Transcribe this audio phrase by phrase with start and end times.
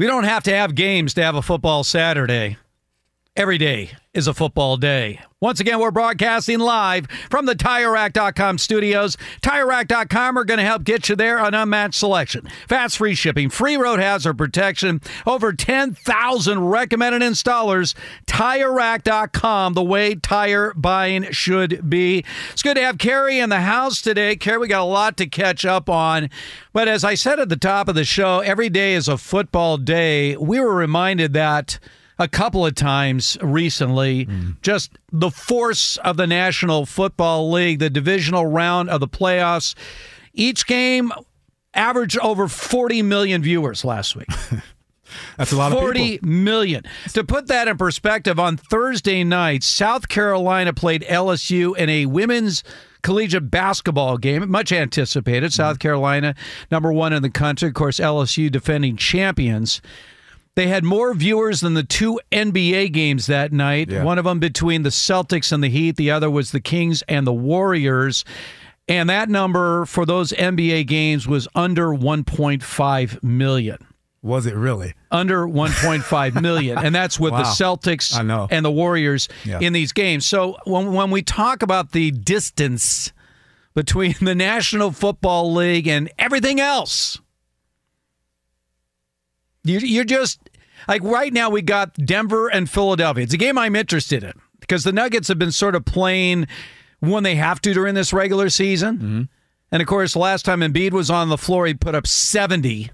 [0.00, 2.56] We don't have to have games to have a football Saturday.
[3.36, 5.20] Every day is a football day.
[5.40, 9.16] Once again, we're broadcasting live from the TireRack.com studios.
[9.40, 13.76] TireRack.com are going to help get you there on unmatched selection, fast free shipping, free
[13.76, 17.94] road hazard protection, over 10,000 recommended installers.
[18.26, 22.24] TireRack.com, the way tire buying should be.
[22.52, 24.34] It's good to have Kerry in the house today.
[24.34, 26.28] Kerry, we got a lot to catch up on.
[26.72, 29.78] But as I said at the top of the show, every day is a football
[29.78, 30.36] day.
[30.36, 31.78] We were reminded that
[32.20, 34.28] a couple of times recently.
[34.62, 39.74] Just the force of the National Football League, the divisional round of the playoffs.
[40.32, 41.10] Each game
[41.74, 44.28] averaged over 40 million viewers last week.
[45.36, 46.28] That's a lot of Forty people.
[46.28, 46.84] million.
[47.14, 52.62] To put that in perspective, on Thursday night, South Carolina played LSU in a women's
[53.02, 55.52] collegiate basketball game, much anticipated.
[55.52, 55.80] South Mm-hmm.
[55.88, 56.34] Carolina,
[56.70, 57.66] number one in the country.
[57.68, 59.80] Of course, LSU defending champions.
[60.60, 63.88] They had more viewers than the two NBA games that night.
[63.88, 64.04] Yeah.
[64.04, 67.26] One of them between the Celtics and the Heat, the other was the Kings and
[67.26, 68.26] the Warriors.
[68.86, 73.78] And that number for those NBA games was under 1.5 million
[74.20, 74.92] Was it really?
[75.10, 78.46] under 1.5 million and that's with the Celtics I know.
[78.50, 79.60] and the Warriors Yeah.
[79.60, 80.26] in these games.
[80.26, 83.12] So when when we talk about the distance
[83.74, 87.18] between the National Football League and everything else,
[89.64, 90.40] you you're just
[90.90, 93.22] like right now we got Denver and Philadelphia.
[93.22, 96.48] It's a game I'm interested in because the Nuggets have been sort of playing
[96.98, 98.96] when they have to during this regular season.
[98.96, 99.22] Mm-hmm.
[99.70, 102.90] And of course, last time Embiid was on the floor, he put up 70.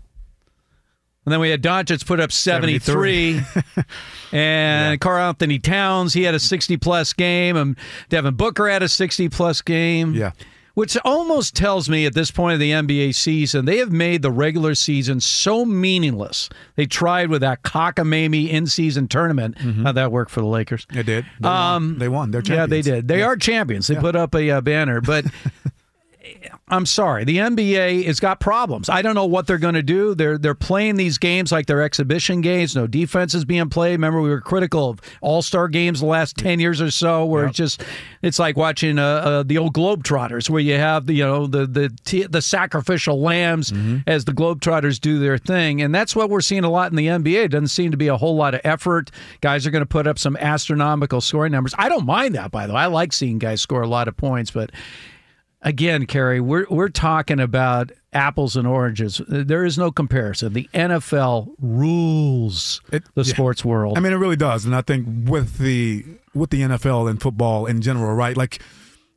[1.24, 3.40] And then we had Doncic put up 73.
[4.32, 7.56] and Karl Anthony Towns, he had a 60 plus game.
[7.56, 7.78] And
[8.10, 10.12] Devin Booker had a 60 plus game.
[10.12, 10.32] Yeah.
[10.76, 14.30] Which almost tells me at this point of the NBA season, they have made the
[14.30, 16.50] regular season so meaningless.
[16.74, 19.56] They tried with that cockamamie in season tournament.
[19.56, 20.86] How'd that work for the Lakers?
[20.92, 21.24] It did.
[21.40, 21.98] They Um, won.
[21.98, 22.30] They won.
[22.30, 23.08] They're Yeah, they did.
[23.08, 23.86] They are champions.
[23.86, 25.24] They put up a uh, banner, but
[26.68, 28.88] I'm sorry, the NBA has got problems.
[28.88, 30.16] I don't know what they're going to do.
[30.16, 32.74] They're they're playing these games like they're exhibition games.
[32.74, 33.92] No defense is being played.
[33.92, 37.46] Remember, we were critical of All Star games the last ten years or so, where
[37.46, 37.84] it's just
[38.20, 41.66] it's like watching uh, uh, the old Globetrotters, where you have the you know the
[41.66, 43.72] the t- the sacrificial lambs
[44.08, 47.06] as the Globetrotters do their thing, and that's what we're seeing a lot in the
[47.06, 47.44] NBA.
[47.44, 49.12] It doesn't seem to be a whole lot of effort.
[49.40, 51.74] Guys are going to put up some astronomical scoring numbers.
[51.78, 52.80] I don't mind that, by the way.
[52.80, 54.72] I like seeing guys score a lot of points, but
[55.62, 59.20] again, Kerry, we're we're talking about apples and oranges.
[59.28, 60.52] There is no comparison.
[60.52, 63.32] The NFL rules It- the yeah.
[63.32, 63.96] sports world.
[63.96, 66.04] I mean, it really does, and I think with the
[66.34, 68.36] with the NFL and football in general, right?
[68.36, 68.60] Like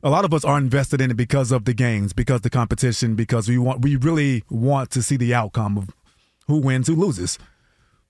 [0.02, 3.14] a lot of us are invested in it because of the games, because the competition,
[3.14, 5.90] because we want we really want to see the outcome of
[6.46, 7.38] who wins, who loses.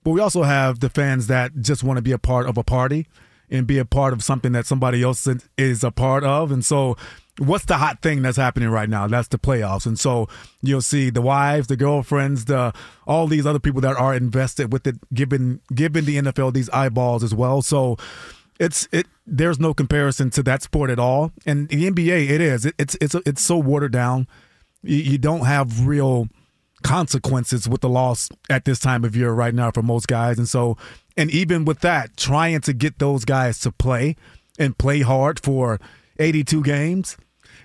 [0.03, 2.63] but we also have the fans that just want to be a part of a
[2.63, 3.07] party
[3.51, 6.51] and be a part of something that somebody else is a part of.
[6.51, 6.95] And so,
[7.37, 9.07] what's the hot thing that's happening right now?
[9.07, 9.85] That's the playoffs.
[9.85, 10.27] And so,
[10.61, 12.73] you'll see the wives, the girlfriends, the
[13.05, 17.23] all these other people that are invested with it, giving giving the NFL these eyeballs
[17.23, 17.61] as well.
[17.61, 17.97] So.
[18.59, 19.07] It's it.
[19.25, 22.29] There's no comparison to that sport at all, and the NBA.
[22.29, 22.63] It is.
[22.63, 24.27] It, it's it's it's so watered down.
[24.83, 26.27] You, you don't have real
[26.81, 30.37] consequences with the loss at this time of year right now for most guys.
[30.37, 30.77] And so,
[31.17, 34.15] and even with that, trying to get those guys to play
[34.59, 35.79] and play hard for
[36.21, 37.17] 82 games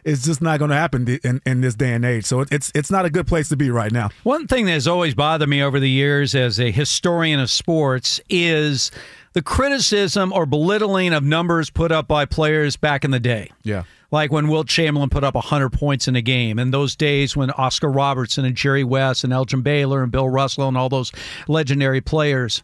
[0.04, 2.24] it's just not going to happen in, in this day and age.
[2.24, 4.10] So it's it's not a good place to be right now.
[4.22, 8.20] One thing that has always bothered me over the years as a historian of sports
[8.30, 8.92] is
[9.32, 13.50] the criticism or belittling of numbers put up by players back in the day.
[13.64, 13.82] Yeah
[14.12, 17.50] like when Wilt Chamberlain put up 100 points in a game, and those days when
[17.50, 21.10] Oscar Robertson and Jerry West and Elgin Baylor and Bill Russell and all those
[21.48, 22.62] legendary players.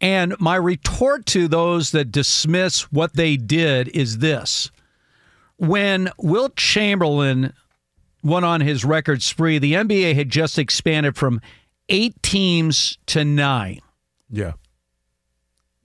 [0.00, 4.70] And my retort to those that dismiss what they did is this.
[5.56, 7.52] When Wilt Chamberlain
[8.22, 11.40] went on his record spree, the NBA had just expanded from
[11.88, 13.80] eight teams to nine.
[14.30, 14.52] Yeah.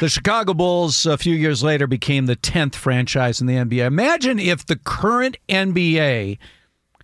[0.00, 3.84] the Chicago Bulls a few years later became the 10th franchise in the NBA.
[3.86, 6.38] Imagine if the current NBA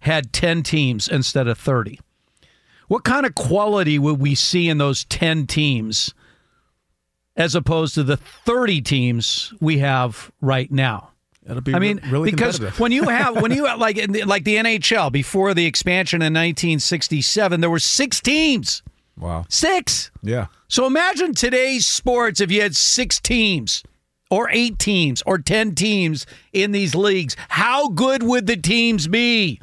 [0.00, 2.00] had 10 teams instead of 30.
[2.88, 6.14] What kind of quality would we see in those 10 teams
[7.36, 11.11] as opposed to the 30 teams we have right now?
[11.64, 13.96] Be I mean, really because when you have when you have, like
[14.26, 18.82] like the NHL before the expansion in 1967, there were six teams.
[19.18, 20.10] Wow, six.
[20.22, 20.46] Yeah.
[20.68, 23.82] So imagine today's sports if you had six teams
[24.30, 27.36] or eight teams or 10 teams in these leagues.
[27.50, 29.60] How good would the teams be?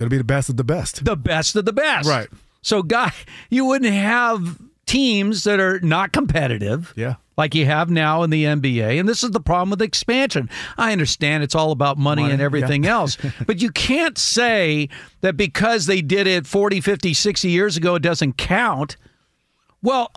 [0.00, 1.04] It'll be the best of the best.
[1.04, 2.08] The best of the best.
[2.08, 2.28] Right.
[2.60, 3.12] So, guy,
[3.50, 4.58] you wouldn't have
[4.88, 6.92] teams that are not competitive.
[6.96, 7.16] Yeah.
[7.36, 8.98] Like you have now in the NBA.
[8.98, 10.50] And this is the problem with expansion.
[10.76, 12.90] I understand it's all about money, money and everything yeah.
[12.94, 13.16] else.
[13.46, 14.88] But you can't say
[15.20, 18.96] that because they did it 40, 50, 60 years ago, it doesn't count.
[19.82, 20.10] Well,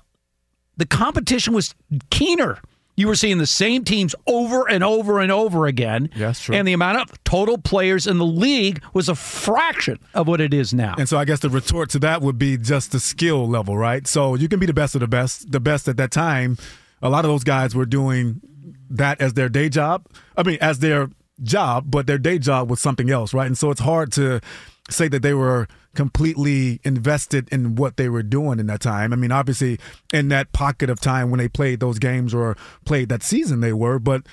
[0.78, 1.76] the competition was
[2.10, 2.58] keener.
[2.96, 6.10] You were seeing the same teams over and over and over again.
[6.16, 6.56] Yes, true.
[6.56, 10.54] And the amount of total players in the league was a fraction of what it
[10.54, 10.96] is now.
[10.98, 14.06] And so I guess the retort to that would be just the skill level, right?
[14.06, 15.52] So you can be the best of the best.
[15.52, 16.58] The best at that time,
[17.02, 18.42] a lot of those guys were doing
[18.90, 20.06] that as their day job.
[20.36, 21.10] I mean, as their
[21.42, 23.48] job, but their day job was something else, right?
[23.48, 24.42] And so it's hard to
[24.90, 29.14] say that they were completely invested in what they were doing in that time.
[29.14, 29.80] I mean, obviously,
[30.14, 32.56] in that pocket of time when they played those games or
[32.86, 34.24] played that season, they were, but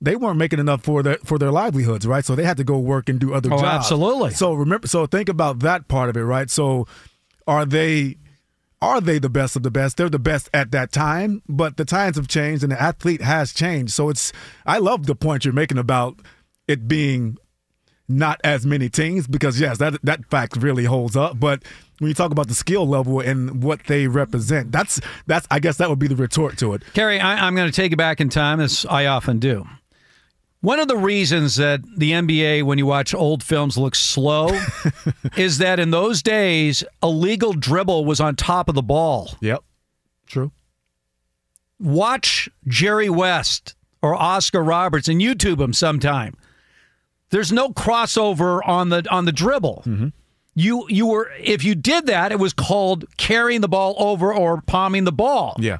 [0.00, 2.24] they weren't making enough for their for their livelihoods, right?
[2.24, 3.86] So they had to go work and do other oh, jobs.
[3.86, 4.32] Absolutely.
[4.32, 6.50] So remember, so think about that part of it, right?
[6.50, 6.86] So
[7.46, 8.16] are they
[8.80, 9.96] are they the best of the best?
[9.96, 13.52] They're the best at that time, but the times have changed and the athlete has
[13.52, 13.92] changed.
[13.92, 14.32] So it's
[14.66, 16.18] I love the point you're making about
[16.66, 17.38] it being
[18.18, 21.38] not as many teams because yes, that that fact really holds up.
[21.38, 21.62] But
[21.98, 25.76] when you talk about the skill level and what they represent, that's that's I guess
[25.78, 26.82] that would be the retort to it.
[26.94, 29.66] Kerry, I, I'm going to take you back in time, as I often do.
[30.60, 34.48] One of the reasons that the NBA, when you watch old films, looks slow
[35.36, 39.34] is that in those days, a legal dribble was on top of the ball.
[39.40, 39.64] Yep,
[40.26, 40.52] true.
[41.80, 46.36] Watch Jerry West or Oscar Robertson YouTube them sometime.
[47.32, 49.82] There's no crossover on the on the dribble.
[49.86, 50.08] Mm-hmm.
[50.54, 54.60] You you were if you did that, it was called carrying the ball over or
[54.60, 55.56] palming the ball.
[55.58, 55.78] Yeah.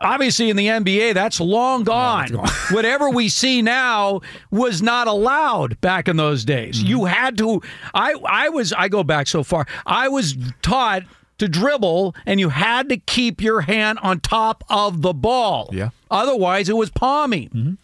[0.00, 2.28] Obviously, in the NBA, that's long gone.
[2.28, 2.48] gone.
[2.70, 6.78] Whatever we see now was not allowed back in those days.
[6.78, 6.88] Mm-hmm.
[6.88, 7.62] You had to.
[7.92, 8.72] I I was.
[8.72, 9.66] I go back so far.
[9.84, 11.02] I was taught
[11.38, 15.68] to dribble, and you had to keep your hand on top of the ball.
[15.72, 15.90] Yeah.
[16.10, 17.50] Otherwise, it was palming.
[17.50, 17.74] Mm-hmm.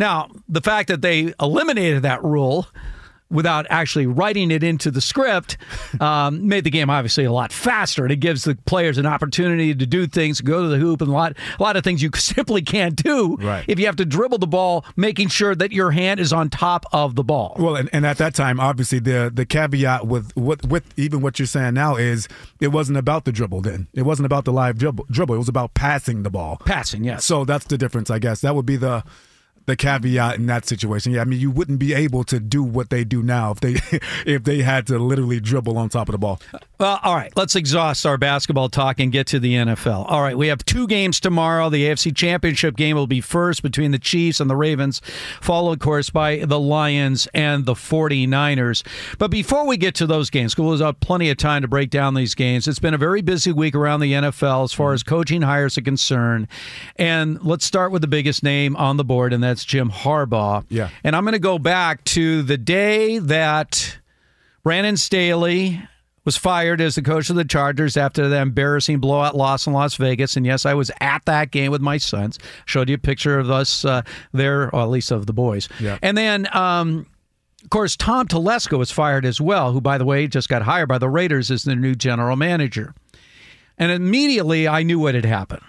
[0.00, 2.66] Now, the fact that they eliminated that rule
[3.30, 5.58] without actually writing it into the script
[6.00, 8.02] um, made the game obviously a lot faster.
[8.02, 11.10] And it gives the players an opportunity to do things, go to the hoop, and
[11.10, 13.62] a lot, a lot of things you simply can't do right.
[13.68, 16.86] if you have to dribble the ball, making sure that your hand is on top
[16.92, 17.56] of the ball.
[17.58, 21.38] Well, and, and at that time, obviously, the the caveat with, with with even what
[21.38, 22.26] you're saying now is
[22.58, 23.86] it wasn't about the dribble then.
[23.92, 25.04] It wasn't about the live dribble.
[25.10, 25.34] dribble.
[25.34, 26.56] It was about passing the ball.
[26.64, 27.26] Passing, yes.
[27.26, 28.40] So that's the difference, I guess.
[28.40, 29.04] That would be the
[29.70, 31.12] the caveat in that situation.
[31.12, 33.76] Yeah, I mean, you wouldn't be able to do what they do now if they
[34.26, 36.40] if they had to literally dribble on top of the ball.
[36.78, 40.10] Well, all right, let's exhaust our basketball talk and get to the NFL.
[40.10, 41.68] All right, we have two games tomorrow.
[41.68, 45.02] The AFC Championship game will be first between the Chiefs and the Ravens,
[45.42, 48.82] followed, of course, by the Lions and the 49ers.
[49.18, 52.14] But before we get to those games, we'll have plenty of time to break down
[52.14, 52.66] these games.
[52.66, 55.82] It's been a very busy week around the NFL as far as coaching hires are
[55.82, 56.48] concerned.
[56.96, 60.64] And let's start with the biggest name on the board, and that's Jim Harbaugh.
[60.68, 60.90] Yeah.
[61.04, 63.98] And I'm going to go back to the day that
[64.62, 65.82] Brandon Staley
[66.24, 69.94] was fired as the coach of the Chargers after the embarrassing blowout loss in Las
[69.96, 70.36] Vegas.
[70.36, 72.38] And yes, I was at that game with my sons.
[72.66, 74.02] Showed you a picture of us uh,
[74.32, 75.68] there, or at least of the boys.
[75.80, 75.98] Yeah.
[76.02, 77.06] And then, um,
[77.62, 80.88] of course, Tom Telesco was fired as well, who, by the way, just got hired
[80.88, 82.94] by the Raiders as the new general manager.
[83.78, 85.62] And immediately I knew what had happened.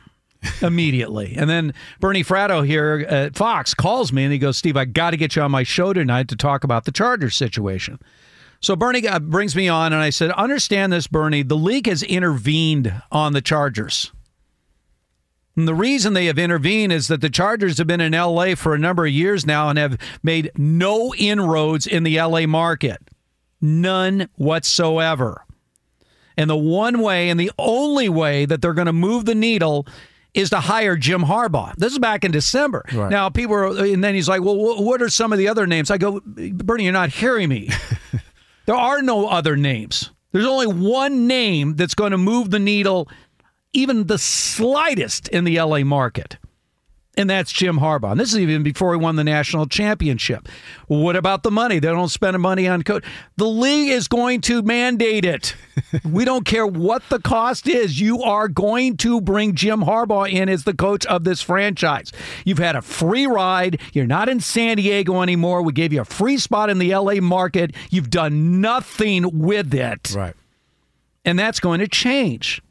[0.62, 1.36] immediately.
[1.38, 5.12] And then Bernie Fratto here at Fox calls me and he goes, Steve, I got
[5.12, 8.00] to get you on my show tonight to talk about the Chargers situation.
[8.60, 11.42] So Bernie uh, brings me on, and I said, Understand this, Bernie.
[11.42, 14.12] The league has intervened on the Chargers.
[15.56, 18.74] And the reason they have intervened is that the Chargers have been in LA for
[18.74, 23.00] a number of years now and have made no inroads in the LA market.
[23.60, 25.46] None whatsoever.
[26.38, 29.86] And the one way and the only way that they're going to move the needle
[30.34, 31.76] is to hire Jim Harbaugh.
[31.76, 32.84] This is back in December.
[32.94, 33.10] Right.
[33.10, 35.92] Now, people are, and then he's like, well, what are some of the other names?
[35.92, 37.70] I go, Bernie, you're not hearing me.
[38.66, 40.12] there are no other names.
[40.32, 43.10] There's only one name that's going to move the needle,
[43.74, 46.38] even the slightest, in the LA market.
[47.18, 48.12] And that's Jim Harbaugh.
[48.12, 50.48] And this is even before he won the national championship.
[50.88, 51.80] What about the money?
[51.80, 53.03] They don't spend money on coach.
[53.36, 55.53] The league is going to mandate it.
[56.06, 58.00] we don't care what the cost is.
[58.00, 62.13] You are going to bring Jim Harbaugh in as the coach of this franchise.
[62.46, 63.82] You've had a free ride.
[63.91, 65.63] You're not in San Diego anymore.
[65.63, 67.75] We gave you a free spot in the LA market.
[67.89, 70.13] You've done nothing with it.
[70.15, 70.34] Right.
[71.25, 72.62] And that's going to change.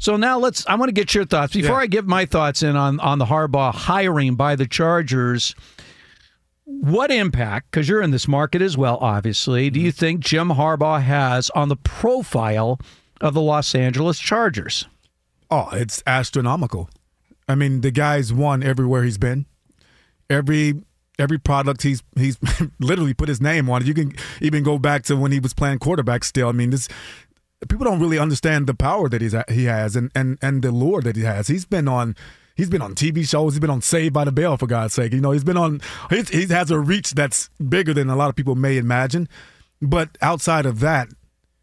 [0.00, 0.66] So now let's.
[0.66, 1.82] I want to get your thoughts before Yeah.
[1.82, 5.54] I give my thoughts in on on the Harbaugh hiring by the Chargers.
[6.64, 7.70] What impact?
[7.70, 9.68] Because you're in this market as well, obviously.
[9.68, 9.98] Do you mm-hmm.
[9.98, 12.80] think Jim Harbaugh has on the profile
[13.20, 14.86] of the Los Angeles Chargers?
[15.50, 16.88] Oh, it's astronomical.
[17.46, 19.44] I mean, the guy's won everywhere he's been.
[20.30, 20.82] Every
[21.18, 22.38] every product he's he's
[22.80, 23.88] literally put his name on it.
[23.88, 26.48] You can even go back to when he was playing quarterback still.
[26.48, 26.88] I mean, this
[27.68, 31.02] people don't really understand the power that he's he has and and and the lure
[31.02, 31.48] that he has.
[31.48, 32.16] He's been on
[32.54, 33.54] he's been on TV shows.
[33.54, 35.12] He's been on Saved by the Bell for God's sake.
[35.12, 38.36] You know, he's been on he has a reach that's bigger than a lot of
[38.36, 39.28] people may imagine.
[39.82, 41.08] But outside of that,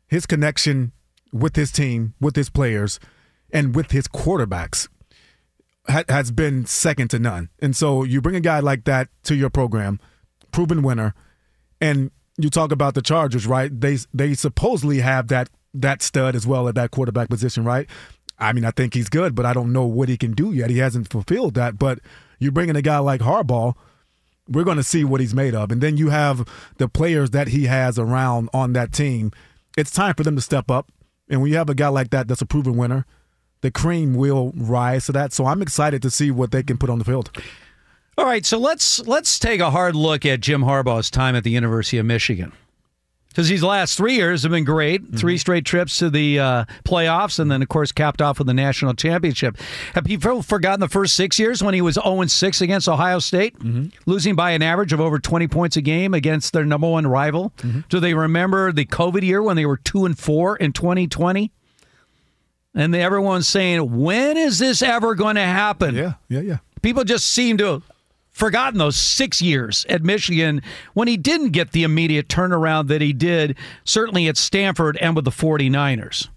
[0.08, 0.92] his connection
[1.32, 3.00] with his team, with his players,
[3.52, 4.88] and with his quarterbacks
[5.88, 7.50] ha- has been second to none.
[7.60, 10.00] And so you bring a guy like that to your program,
[10.52, 11.14] proven winner,
[11.80, 13.72] and you talk about the Chargers, right?
[13.80, 17.88] They they supposedly have that that stud as well at that quarterback position, right?
[18.40, 20.70] I mean, I think he's good, but I don't know what he can do yet.
[20.70, 21.80] He hasn't fulfilled that.
[21.80, 22.00] But
[22.40, 23.74] you bring in a guy like Harbaugh,
[24.48, 25.72] we're going to see what he's made of.
[25.72, 26.48] And then you have
[26.78, 29.32] the players that he has around on that team.
[29.76, 30.92] It's time for them to step up.
[31.30, 33.06] And when you have a guy like that that's a proven winner,
[33.62, 35.34] the cream will rise to that.
[35.34, 37.32] So I'm excited to see what they can put on the field.
[38.18, 41.52] All right, so let's let's take a hard look at Jim Harbaugh's time at the
[41.52, 42.52] University of Michigan.
[43.38, 45.04] Because these last three years have been great.
[45.04, 45.18] Mm-hmm.
[45.18, 48.54] Three straight trips to the uh, playoffs, and then, of course, capped off with the
[48.56, 49.58] national championship.
[49.94, 53.56] Have people forgotten the first six years when he was 0 6 against Ohio State,
[53.60, 53.90] mm-hmm.
[54.08, 57.54] losing by an average of over 20 points a game against their number one rival?
[57.58, 57.82] Mm-hmm.
[57.90, 61.52] Do they remember the COVID year when they were 2 and 4 in 2020?
[62.74, 65.94] And everyone's saying, when is this ever going to happen?
[65.94, 66.58] Yeah, yeah, yeah.
[66.82, 67.84] People just seem to
[68.38, 70.62] forgotten those six years at Michigan
[70.94, 75.26] when he didn't get the immediate turnaround that he did, certainly at Stanford and with
[75.26, 76.30] the 49ers.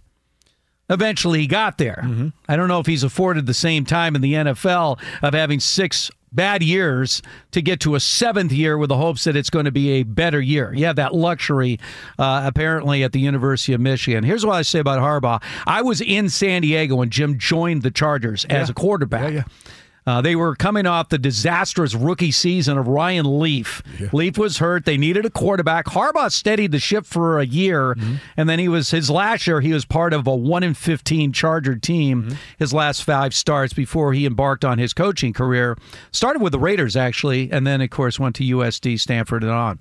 [0.88, 2.02] Eventually, he got there.
[2.49, 6.11] I don't know if he's afforded the same time in the NFL of having six
[6.33, 9.71] bad years to get to a seventh year with the hopes that it's going to
[9.71, 10.73] be a better year.
[10.73, 11.78] You have that luxury,
[12.19, 14.25] uh, apparently, at the University of Michigan.
[14.25, 17.90] Here's what I say about Harbaugh I was in San Diego when Jim joined the
[17.90, 19.33] Chargers as a quarterback.
[19.33, 19.73] Yeah, yeah.
[20.07, 23.83] Uh, they were coming off the disastrous rookie season of Ryan Leaf.
[24.12, 24.85] Leaf was hurt.
[24.85, 25.87] They needed a quarterback.
[25.87, 27.97] Harbaugh steadied the ship for a year,
[28.37, 29.61] and then he was his last year.
[29.61, 32.37] He was part of a one in fifteen Charger team.
[32.59, 35.76] His last five starts before he embarked on his coaching career.
[36.12, 39.78] Started with the Raiders actually, and then of course went to USD, Stanford, and on.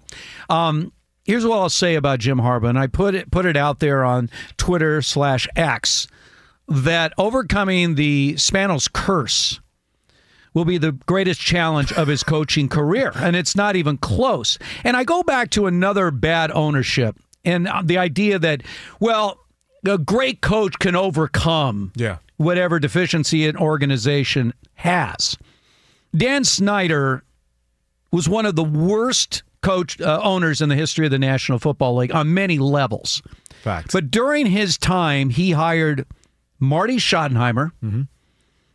[0.50, 0.92] Um,
[1.26, 4.04] here's what I'll say about Jim Harbaugh, and I put it put it out there
[4.04, 6.08] on Twitter slash X
[6.68, 9.60] that overcoming the Spanos curse
[10.53, 13.12] will be the greatest challenge of his coaching career.
[13.15, 14.58] And it's not even close.
[14.84, 18.63] And I go back to another bad ownership and the idea that,
[19.00, 19.39] well,
[19.86, 22.18] a great coach can overcome Yeah.
[22.38, 25.38] whatever deficiency an organization has.
[26.15, 27.24] Dan Snyder
[28.12, 31.98] was one of the worst coach uh, owners in the history of the National Football
[31.98, 33.22] League on many levels.
[33.62, 33.94] Facts.
[33.94, 36.06] But during his time, he hired
[36.60, 37.72] Marty Schottenheimer,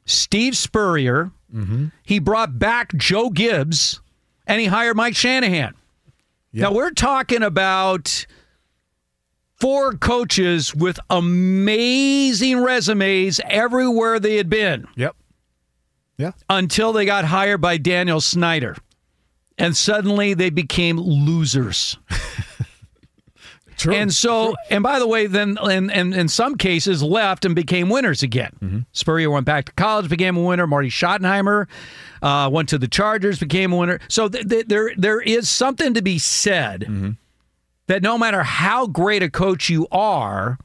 [0.07, 1.31] Steve Spurrier.
[1.55, 1.87] Mm-hmm.
[2.03, 4.01] He brought back Joe Gibbs,
[4.47, 5.75] and he hired Mike Shanahan.
[6.53, 8.27] Now we're talking about
[9.57, 15.17] four coaches with amazing resumes everywhere they had been yep.
[16.17, 16.33] Yeah.
[16.49, 18.77] until they got hired by Daniel Snyder.
[19.59, 21.97] And suddenly they became losers.
[23.77, 23.95] True.
[23.95, 27.89] And so, and by the way, then, and, and in some cases, left and became
[27.89, 28.53] winners again.
[28.63, 28.79] Mm-hmm.
[28.93, 30.67] Spurrier went back to college, became a winner.
[30.67, 31.67] Marty Schottenheimer
[32.23, 33.99] uh, went to the Chargers, became a winner.
[34.09, 37.11] So th- th- there, there is something to be said mm-hmm.
[37.89, 40.59] that no matter how great a coach you are,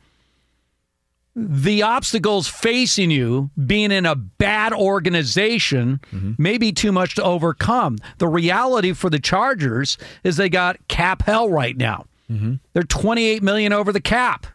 [1.35, 6.33] the obstacles facing you being in a bad organization mm-hmm.
[6.37, 7.97] may be too much to overcome.
[8.17, 12.05] The reality for the Chargers is they got cap hell right now.
[12.29, 12.55] Mm-hmm.
[12.73, 14.45] They're 28 million over the cap.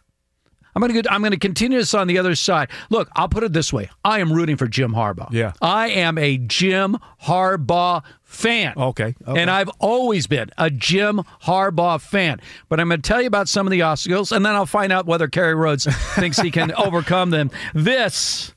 [0.75, 2.69] I'm going to I'm going to continue this on the other side.
[2.89, 3.89] Look, I'll put it this way.
[4.03, 5.31] I am rooting for Jim Harbaugh.
[5.31, 5.53] Yeah.
[5.61, 8.73] I am a Jim Harbaugh fan.
[8.75, 9.41] Okay, okay.
[9.41, 12.41] And I've always been a Jim Harbaugh fan.
[12.67, 14.91] But I'm going to tell you about some of the obstacles and then I'll find
[14.91, 17.51] out whether Kerry Rhodes thinks he can overcome them.
[17.73, 18.53] This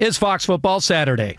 [0.00, 1.38] is Fox Football Saturday.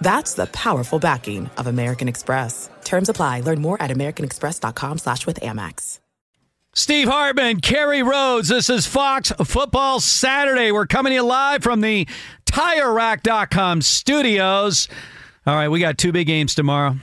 [0.00, 2.70] That's the powerful backing of American Express.
[2.84, 3.40] Terms apply.
[3.40, 6.00] Learn more at americanexpress.com slash with Amex.
[6.72, 8.48] Steve Hartman, Kerry Rhodes.
[8.48, 10.70] This is Fox Football Saturday.
[10.70, 12.06] We're coming to you live from the
[12.46, 14.86] TireRack.com studios.
[15.46, 16.94] All right, we got two big games tomorrow.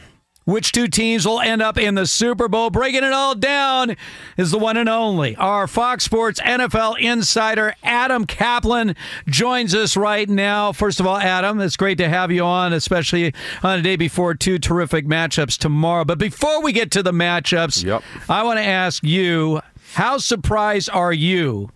[0.47, 2.69] Which two teams will end up in the Super Bowl?
[2.69, 3.97] Breaking it all down
[4.37, 5.35] is the one and only.
[5.35, 8.95] Our Fox Sports NFL insider, Adam Caplan,
[9.27, 10.71] joins us right now.
[10.71, 14.35] First of all, Adam, it's great to have you on, especially on a day before
[14.35, 16.05] two terrific matchups tomorrow.
[16.05, 18.01] But before we get to the matchups, Yep.
[18.29, 19.59] I want to ask you
[19.95, 21.71] how surprised are you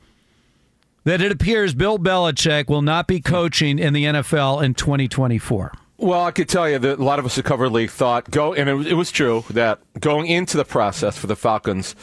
[1.03, 5.73] that it appears Bill Belichick will not be coaching in the NFL in 2024?
[6.01, 8.55] Well, I could tell you that a lot of us who cover league thought go,
[8.55, 11.95] and it was, it was true that going into the process for the Falcons,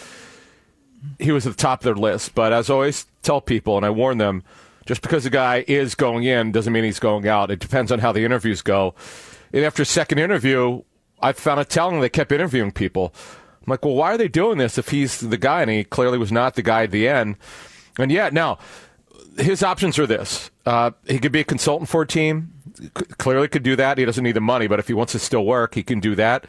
[1.18, 2.32] he was at the top of their list.
[2.36, 4.44] But as I always tell people, and I warn them,
[4.86, 7.50] just because a guy is going in doesn't mean he's going out.
[7.50, 8.94] It depends on how the interviews go.
[9.52, 10.82] And after a second interview,
[11.20, 13.12] I found it telling they kept interviewing people.
[13.66, 15.62] I'm like, well, why are they doing this if he's the guy?
[15.62, 17.34] And he clearly was not the guy at the end.
[17.98, 18.58] And yet, now,
[19.36, 22.52] his options are this uh, he could be a consultant for a team
[23.18, 23.98] clearly could do that.
[23.98, 26.14] He doesn't need the money but if he wants to still work he can do
[26.14, 26.46] that.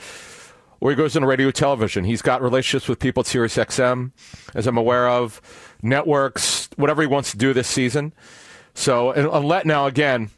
[0.82, 2.06] Or he goes into radio television.
[2.06, 4.12] He's got relationships with people at sirius xm
[4.56, 5.42] as i'm aware of
[5.82, 8.14] networks whatever he wants to do this season.
[8.74, 10.30] So and unless now again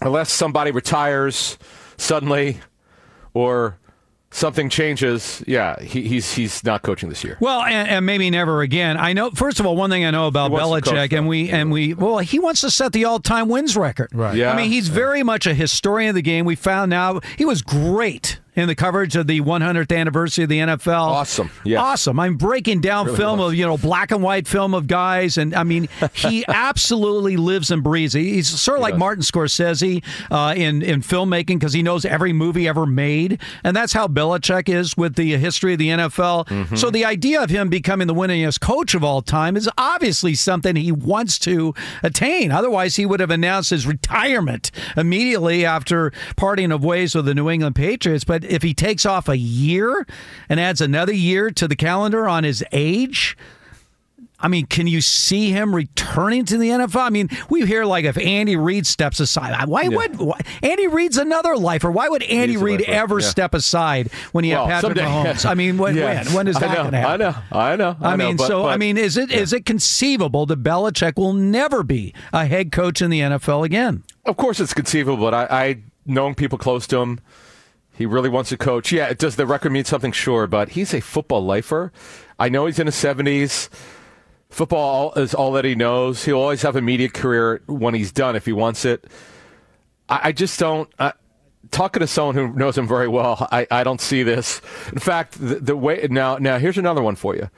[0.00, 1.58] unless somebody retires
[1.96, 2.60] suddenly
[3.32, 3.78] or
[4.34, 7.38] something changes, yeah, he, he's he's not coaching this year.
[7.40, 8.96] Well, and, and, maybe never again.
[8.96, 9.30] I know.
[9.30, 12.38] First of all, one thing I know about Belichick, and we and we well, he
[12.38, 14.10] wants to set the all-time wins record.
[14.12, 14.36] Right.
[14.36, 14.52] Yeah.
[14.52, 14.94] I mean, he's yeah.
[14.94, 16.44] very much a historian of the game.
[16.44, 20.58] We found out he was great in the coverage of the 100th anniversary of the
[20.58, 20.94] NFL.
[20.94, 21.50] Awesome.
[21.64, 21.80] Yeah.
[21.80, 22.20] Awesome.
[22.20, 23.52] I'm breaking down really film was.
[23.52, 25.38] of, you know, black and white film of guys.
[25.38, 28.12] And I mean, he absolutely lives and breathes.
[28.12, 29.00] He's sort of like does.
[29.00, 33.40] Martin Scorsese uh, in, in filmmaking because he knows every movie ever made.
[33.64, 36.46] And that's how Belichick is with the history of the NFL.
[36.46, 36.76] Mm-hmm.
[36.76, 40.76] So the idea of him becoming the winningest coach of all time is obviously something
[40.76, 42.52] he wants to attain.
[42.52, 47.50] Otherwise, he would have announced his retirement immediately after parting of ways with the New
[47.50, 48.24] England Patriots.
[48.24, 50.06] But if he takes off a year
[50.48, 53.36] and adds another year to the calendar on his age,
[54.40, 57.00] I mean, can you see him returning to the NFL?
[57.00, 59.88] I mean, we hear like if Andy Reid steps aside, why Yeah.
[59.96, 61.90] would why, Andy Reid's another lifer?
[61.90, 63.26] Why would Andy Reid ever yeah.
[63.26, 65.30] step aside when you Well, have Patrick someday.
[65.30, 65.46] Mahomes?
[65.48, 67.22] I mean, when, when when is that going to happen?
[67.22, 67.36] I know.
[67.52, 67.96] I know.
[68.02, 71.16] I, I know, mean, but- so I mean, is it is it conceivable that Belichick
[71.16, 74.02] will never be a head coach in the NFL again?
[74.26, 77.20] Of course, it's conceivable, but I, I knowing people close to him,
[77.96, 78.92] he really wants to coach.
[78.92, 80.12] Yeah, does the record mean something?
[80.12, 81.92] Sure, but he's a football lifer.
[82.38, 83.70] I know he's in his seventies.
[84.50, 86.24] Football is all that he knows.
[86.24, 89.06] He'll always have a media career when he's done if he wants it.
[90.08, 90.88] I, I just don't.
[90.98, 91.12] I,
[91.70, 94.60] talking to someone who knows him very well, I, I don't see this.
[94.92, 97.50] In fact, the, the way now now here's another one for you.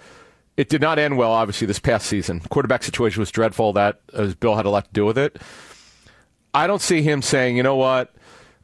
[0.56, 2.40] It did not end well, obviously, this past season.
[2.40, 3.74] Quarterback situation was dreadful.
[3.74, 5.40] That as Bill had a lot to do with it.
[6.54, 8.15] I don't see him saying, you know what,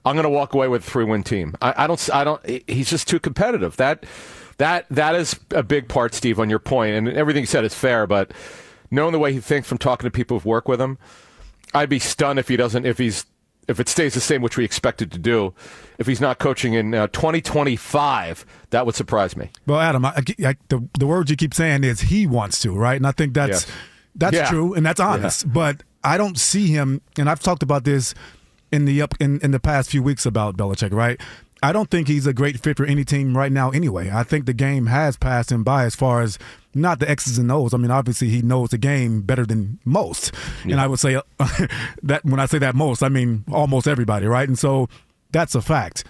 [0.05, 1.55] I'm going to walk away with a three win team.
[1.63, 2.11] I, I don't.
[2.13, 2.45] I don't.
[2.69, 3.77] He's just too competitive.
[3.77, 4.05] That
[4.59, 7.75] that that is a big part, Steve, on your point, and everything you said is
[7.75, 8.07] fair.
[8.07, 8.33] But
[8.91, 10.99] knowing the way he thinks from talking to people who've worked with him,
[11.73, 12.85] I'd be stunned if he doesn't.
[12.85, 13.27] If he's
[13.69, 15.55] if it stays the same, which we expected to do,
[15.99, 17.07] if he's not coaching in uh,
[17.57, 19.51] 2025, that would surprise me.
[19.67, 22.97] Well, Adam, I, I, the the word you keep saying is he wants to, right?
[22.97, 23.67] And I think that's Yes.
[24.17, 24.49] that's Yeah.
[24.51, 25.51] true and that's honest.
[25.53, 28.15] But I don't see him, and I've talked about this
[28.73, 31.21] in the up in, in the past few weeks about Belichick, right?
[31.63, 33.71] I don't think he's a great fit for any team right now.
[33.71, 36.37] Anyway, I think the game has passed him by as far as
[36.75, 37.73] not the X's and O's.
[37.73, 40.33] I mean, obviously he knows the game better than most,
[40.65, 41.23] and I would say uh,
[42.03, 44.49] that when I say that most, I mean almost everybody, right?
[44.49, 44.89] And so
[45.31, 46.05] that's a fact.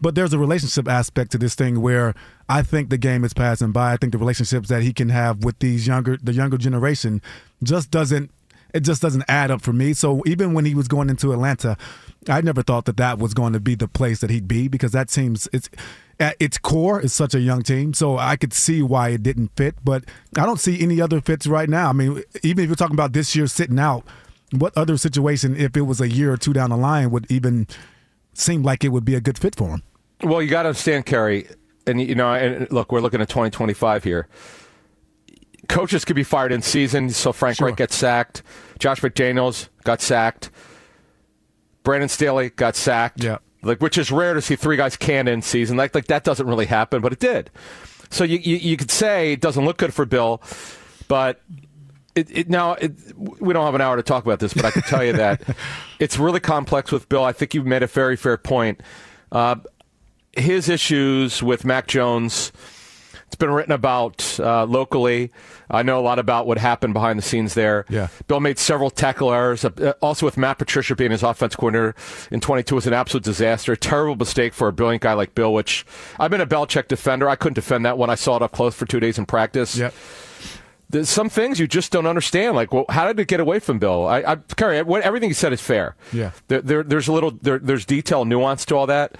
[0.00, 2.14] But there's a relationship aspect to this thing where
[2.48, 3.92] I think the game is passing by.
[3.92, 7.22] I think the relationships that he can have with these younger, the younger generation,
[7.62, 8.30] just doesn't.
[8.74, 9.92] It just doesn't add up for me.
[9.92, 11.76] So even when he was going into Atlanta,
[12.28, 14.92] I never thought that that was going to be the place that he'd be because
[14.92, 15.68] that seems it's
[16.20, 17.94] at its core is such a young team.
[17.94, 20.04] So I could see why it didn't fit, but
[20.38, 21.90] I don't see any other fits right now.
[21.90, 24.04] I mean, even if you're talking about this year sitting out,
[24.52, 27.66] what other situation, if it was a year or two down the line, would even
[28.34, 29.82] seem like it would be a good fit for him?
[30.22, 31.48] Well, you got to understand, Kerry,
[31.86, 34.28] and you know, and look, we're looking at 2025 here.
[35.72, 37.68] Coaches could be fired in season, so Frank Sure.
[37.68, 38.42] Reich gets sacked.
[38.78, 40.50] Josh McDaniels got sacked.
[41.82, 43.24] Brandon Staley got sacked.
[43.24, 43.38] Yeah.
[43.62, 45.76] like which is rare to see three guys can in season.
[45.76, 47.50] Like like that doesn't really happen, but it did.
[48.10, 50.42] So you you, you could say it doesn't look good for Bill,
[51.08, 51.40] but
[52.14, 54.70] it, it now it, we don't have an hour to talk about this, but I
[54.70, 55.42] can tell you that
[55.98, 57.24] it's really complex with Bill.
[57.24, 58.82] I think you've made a very fair point.
[59.32, 59.56] Uh,
[60.36, 62.52] his issues with Mac Jones.
[63.32, 65.30] It's been written about uh, locally.
[65.70, 67.86] I know a lot about what happened behind the scenes there.
[67.88, 68.08] Yeah.
[68.28, 69.64] Bill made several tackle errors.
[69.64, 71.94] Uh, also, with Matt Patricia being his offense coordinator
[72.30, 73.72] in 22 was an absolute disaster.
[73.72, 75.86] A terrible mistake for a brilliant guy like Bill, which
[76.20, 77.26] I've been a Belichick defender.
[77.26, 78.10] I couldn't defend that one.
[78.10, 79.78] I saw it up close for two days in practice.
[79.78, 79.94] Yep.
[80.90, 82.54] There's some things you just don't understand.
[82.54, 84.06] Like, well, how did it get away from Bill?
[84.06, 85.96] I, I Kerry, what, everything he said is fair.
[86.12, 86.32] Yeah.
[86.48, 89.16] There, there, there's a little, there, there's detail, nuance to all that,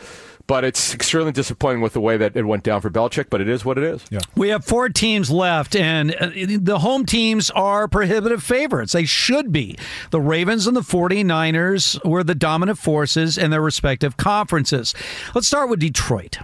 [0.46, 3.26] but it's extremely disappointing with the way that it went down for Belichick.
[3.30, 4.04] But it is what it is.
[4.10, 4.20] Yeah.
[4.36, 8.92] We have four teams left, and uh, the home teams are prohibitive favorites.
[8.92, 9.76] They should be.
[10.10, 14.94] The Ravens and the 49ers were the dominant forces in their respective conferences.
[15.34, 16.38] Let's start with Detroit.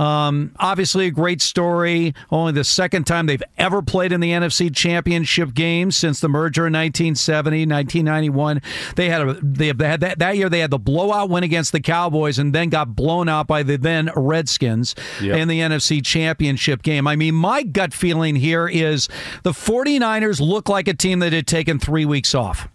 [0.00, 2.14] Um, obviously, a great story.
[2.30, 6.66] Only the second time they've ever played in the NFC Championship game since the merger
[6.66, 8.62] in 1970, 1991.
[8.96, 10.48] They had a they had that, that year.
[10.48, 13.76] They had the blowout win against the Cowboys, and then got blown out by the
[13.76, 15.36] then Redskins Yep.
[15.36, 17.06] in the NFC Championship game.
[17.06, 19.06] I mean, my gut feeling here is
[19.42, 22.68] the 49ers look like a team that had taken three weeks off.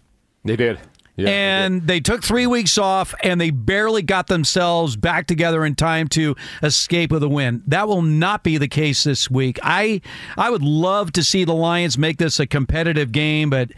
[0.44, 0.80] They did.
[1.16, 5.64] Yeah, they and they, took three weeks off and they barely got themselves back together
[5.66, 7.64] in time to escape with a win.
[7.68, 9.58] That will not be the case this week.
[9.64, 10.02] I
[10.38, 13.72] I would love to see the Lions make this a competitive game, but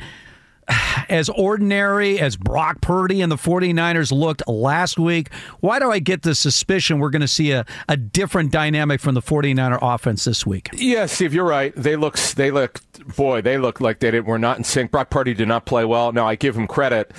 [1.10, 6.23] as ordinary as Brock Purdy and the 49ers looked last week, why do I get
[6.23, 10.45] the suspicion we're going to see a, a different dynamic from the 49er offense this
[10.45, 10.69] week?
[10.73, 11.73] Yeah, Steve, you're right.
[11.75, 12.82] They look, they look,
[13.15, 14.91] boy, they look like they didn't, were not in sync.
[14.91, 16.12] Brock Purdy did not play well.
[16.12, 17.12] Now, I give him credit.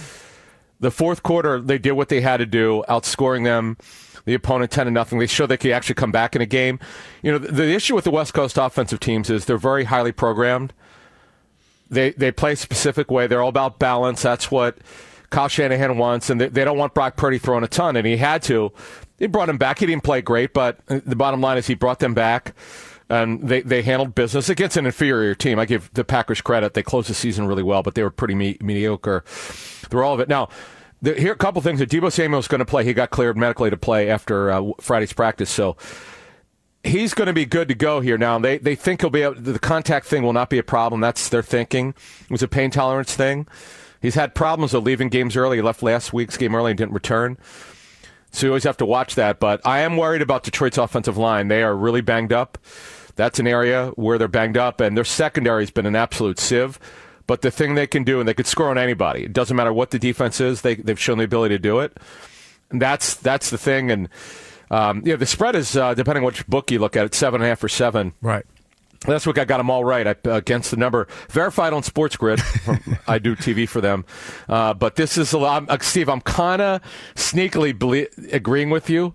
[0.80, 3.76] The fourth quarter, they did what they had to do, outscoring them
[4.28, 5.18] the opponent 10 to nothing.
[5.18, 6.78] They show they can actually come back in a game.
[7.22, 10.12] You know, the, the issue with the West Coast offensive teams is they're very highly
[10.12, 10.74] programmed.
[11.90, 13.26] They they play a specific way.
[13.26, 14.22] They're all about balance.
[14.22, 14.78] That's what
[15.30, 18.16] Kyle Shanahan wants, and they, they don't want Brock Purdy throwing a ton, and he
[18.16, 18.72] had to.
[19.18, 19.80] He brought him back.
[19.80, 22.54] He didn't play great, but the bottom line is he brought them back,
[23.08, 25.58] and they, they handled business against an inferior team.
[25.58, 26.74] I give the Packers credit.
[26.74, 30.20] They closed the season really well, but they were pretty me- mediocre through all of
[30.20, 30.28] it.
[30.28, 30.48] Now,
[31.02, 31.80] here are a couple things.
[31.80, 32.84] That Deebo Samuel's going to play.
[32.84, 35.76] He got cleared medically to play after uh, Friday's practice, so
[36.88, 38.38] he's going to be good to go here now.
[38.38, 41.00] They they think he'll be able, the contact thing will not be a problem.
[41.00, 41.90] That's their thinking.
[42.22, 43.46] It was a pain tolerance thing.
[44.00, 45.58] He's had problems of leaving games early.
[45.58, 47.36] He left last week's game early and didn't return.
[48.30, 49.40] So you always have to watch that.
[49.40, 51.48] But I am worried about Detroit's offensive line.
[51.48, 52.58] They are really banged up.
[53.16, 56.78] That's an area where they're banged up, and their secondary has been an absolute sieve.
[57.26, 59.24] But the thing they can do, and they could score on anybody.
[59.24, 60.62] It doesn't matter what the defense is.
[60.62, 61.96] They they've shown the ability to do it.
[62.70, 63.90] And that's that's the thing.
[63.90, 64.08] And
[64.70, 67.04] um, yeah, the spread is uh, depending which book you look at.
[67.06, 68.12] It's seven and a half or seven.
[68.20, 68.44] Right.
[69.06, 72.16] That's what I got them all right I, uh, against the number verified on Sports
[72.16, 72.40] Grid.
[73.06, 74.04] I do TV for them,
[74.48, 75.68] uh, but this is a lot.
[75.68, 76.82] Uh, Steve, I'm kind of
[77.14, 79.14] sneakily ble- agreeing with you,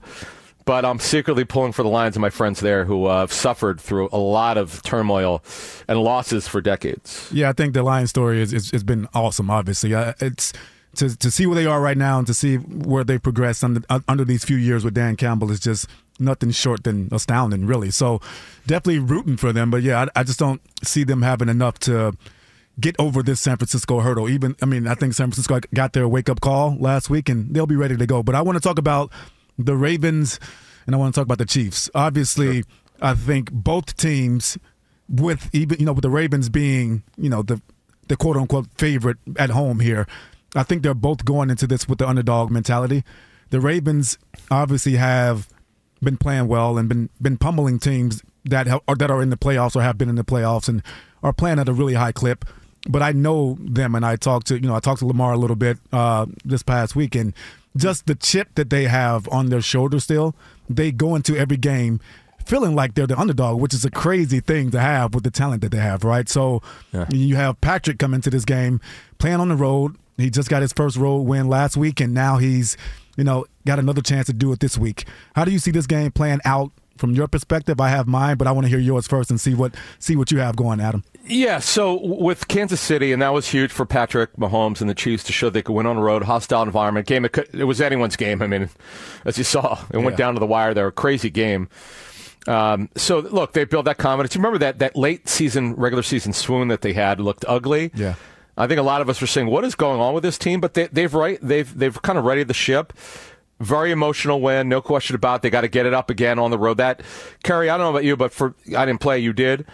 [0.64, 3.82] but I'm secretly pulling for the Lions and my friends there who uh, have suffered
[3.82, 5.44] through a lot of turmoil
[5.90, 7.30] and losses for decades.
[7.34, 9.50] Yeah, I think the Lions story is it's been awesome.
[9.50, 10.54] Obviously, uh, it's
[10.96, 13.82] to to see where they are right now and to see where they've progressed under
[14.08, 15.88] under these few years with Dan Campbell is just
[16.20, 17.92] nothing short than astounding, really.
[17.92, 18.22] So
[18.68, 19.72] definitely rooting for them.
[19.72, 22.16] But yeah, I, I just don't see them having enough to
[22.80, 24.30] get over this San Francisco hurdle.
[24.30, 27.54] Even I mean, I think San Francisco got their wake up call last week and
[27.54, 28.24] they'll be ready to go.
[28.24, 29.12] But I want to talk about
[29.58, 30.40] the Ravens
[30.86, 31.90] and I want to talk about the Chiefs.
[31.96, 32.72] Obviously, sure.
[33.02, 34.58] I think both teams
[35.10, 37.62] with even you know with the Ravens being you know the
[38.08, 40.08] the quote unquote favorite at home here
[40.56, 43.04] I think they're both going into this with the underdog mentality.
[43.50, 44.18] The Ravens
[44.52, 45.48] obviously have
[46.02, 49.38] been playing well and been been pummeling teams that have, or that are in the
[49.38, 50.84] playoffs or have been in the playoffs and
[51.22, 52.46] are playing at a really high clip.
[52.90, 55.38] But I know them, and I talked to you know I talked to Lamar a
[55.38, 57.34] little bit uh, this past week, and
[57.78, 60.36] just the chip that they have on their shoulder still,
[60.70, 62.00] they go into every game
[62.46, 65.62] feeling like they're the underdog, which is a crazy thing to have with the talent
[65.62, 66.28] that they have, right?
[66.28, 66.62] So
[66.92, 67.06] yeah.
[67.10, 68.82] you have Patrick come into this game
[69.18, 72.38] playing on the road, he just got his first road win last week, and now
[72.38, 72.78] he's,
[73.18, 75.06] you know, got another chance to do it this week.
[75.36, 77.82] How do you see this game playing out from your perspective?
[77.82, 80.32] I have mine, but I want to hear yours first and see what see what
[80.32, 81.04] you have going, Adam.
[81.26, 85.24] Yeah, so with Kansas City, and that was huge for Patrick Mahomes and the Chiefs
[85.26, 87.24] to show they could win on the road, hostile environment game.
[87.24, 88.42] It, could, it was anyone's game.
[88.42, 88.70] I mean,
[89.26, 90.74] as you saw, it went down to the wire.
[90.74, 91.70] There, a crazy game.
[92.46, 94.36] Um, so look, they built that confidence.
[94.36, 97.92] You remember that that late season, regular season swoon that they had looked ugly.
[97.96, 98.16] Yeah.
[98.58, 100.62] I think a lot of us are saying, "What is going on with this team?"
[100.62, 102.94] But they, they've right, they've they've kind of readied the ship.
[103.60, 105.36] Very emotional win, no question about.
[105.36, 105.42] It.
[105.44, 106.78] They got to get it up again on the road.
[106.78, 107.02] That
[107.44, 109.66] Kerry, I don't know about you, but for I didn't play, you did.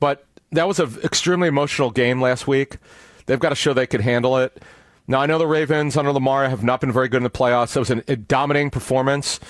[0.00, 2.76] But that was an extremely emotional game last week.
[3.26, 4.62] They've got to show they could handle it.
[5.06, 7.76] Now I know the Ravens under Lamar have not been very good in the playoffs.
[7.76, 9.40] It was an, a dominating performance.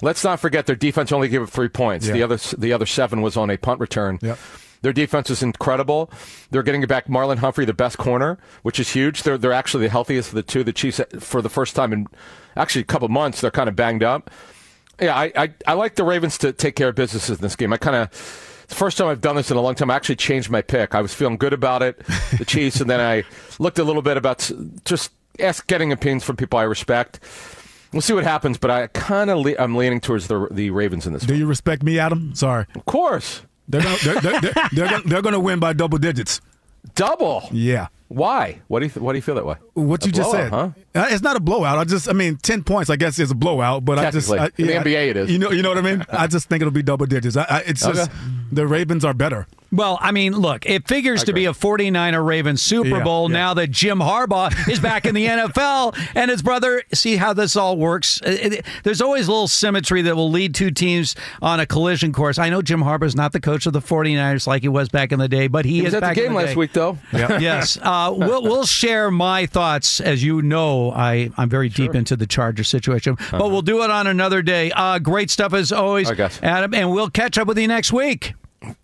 [0.00, 2.06] Let's not forget their defense only gave up three points.
[2.06, 2.12] Yeah.
[2.14, 4.18] The other the other seven was on a punt return.
[4.22, 4.38] Yep.
[4.82, 6.10] Their defense is incredible.
[6.50, 9.22] They're getting back Marlon Humphrey, the best corner, which is huge.
[9.22, 10.64] They're they're actually the healthiest of the two.
[10.64, 12.06] The Chiefs, for the first time in
[12.56, 14.30] actually a couple months, they're kind of banged up.
[15.00, 17.72] Yeah, I, I, I like the Ravens to take care of business in this game.
[17.72, 18.08] I kind of
[18.68, 19.90] it's the first time I've done this in a long time.
[19.90, 20.94] I actually changed my pick.
[20.94, 22.04] I was feeling good about it,
[22.36, 23.24] the Chiefs, and then I
[23.58, 24.50] looked a little bit about
[24.84, 25.10] just
[25.40, 27.20] ask getting opinions from people I respect.
[27.92, 31.06] We'll see what happens, but I kind of le- I'm leaning towards the the Ravens
[31.06, 31.22] in this.
[31.22, 31.40] Do one.
[31.40, 32.34] you respect me, Adam?
[32.34, 32.66] Sorry.
[32.74, 33.42] Of course.
[33.68, 36.40] They're gonna, they're, they're, they're, they're, gonna, they're gonna win by double digits.
[36.94, 37.48] Double?
[37.52, 37.88] Yeah.
[38.08, 38.60] Why?
[38.68, 39.56] What do you th- Why do you feel that way?
[39.74, 40.48] What you just said?
[40.50, 40.70] Huh?
[40.94, 41.76] Uh, it's not a blowout.
[41.76, 42.88] I just, I mean, ten points.
[42.88, 45.30] I guess is a blowout, but I just, I, in the NBA, it is.
[45.30, 46.02] You know, you know what I mean.
[46.08, 47.36] I just think it'll be double digits.
[47.36, 48.18] I, I, it's just okay.
[48.50, 49.46] The Ravens are better.
[49.70, 53.36] Well, I mean, look, it figures to be a 49er Ravens Super yeah, Bowl yeah.
[53.36, 56.82] now that Jim Harbaugh is back in the NFL and his brother.
[56.94, 58.18] See how this all works?
[58.24, 62.14] It, it, there's always a little symmetry that will lead two teams on a collision
[62.14, 62.38] course.
[62.38, 65.12] I know Jim Harbaugh is not the coach of the 49ers like he was back
[65.12, 66.96] in the day, but he, he is at back the game the last week, though.
[67.12, 67.28] Yep.
[67.42, 67.76] yes.
[67.76, 70.00] Uh, we'll, we'll share my thoughts.
[70.00, 71.86] As you know, I, I'm very sure.
[71.86, 73.38] deep into the Charger situation, uh-huh.
[73.38, 74.70] but we'll do it on another day.
[74.70, 76.10] Uh, great stuff as always,
[76.42, 78.32] Adam, and we'll catch up with you next week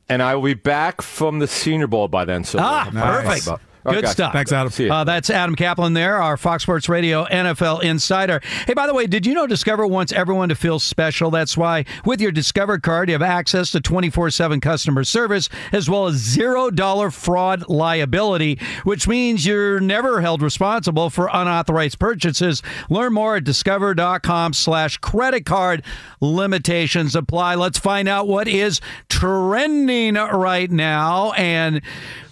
[0.08, 2.44] and I will be back from the Senior Bowl by then.
[2.44, 3.48] So ah, perfect.
[3.84, 4.32] Good stuff.
[4.32, 4.90] Thanks, Adam.
[4.90, 8.40] Uh, that's Adam Caplan there, our Fox Sports Radio NFL insider.
[8.66, 11.30] Hey, by the way, did you know Discover wants everyone to feel special?
[11.30, 15.90] That's why with your Discover card, you have access to 24 7 customer service as
[15.90, 22.62] well as $0 fraud liability, which means you're never held responsible for unauthorized purchases.
[22.88, 25.84] Learn more at discover.com slash credit card.
[26.20, 27.56] Limitations apply.
[27.56, 31.32] Let's find out what is trending right now.
[31.32, 31.82] And,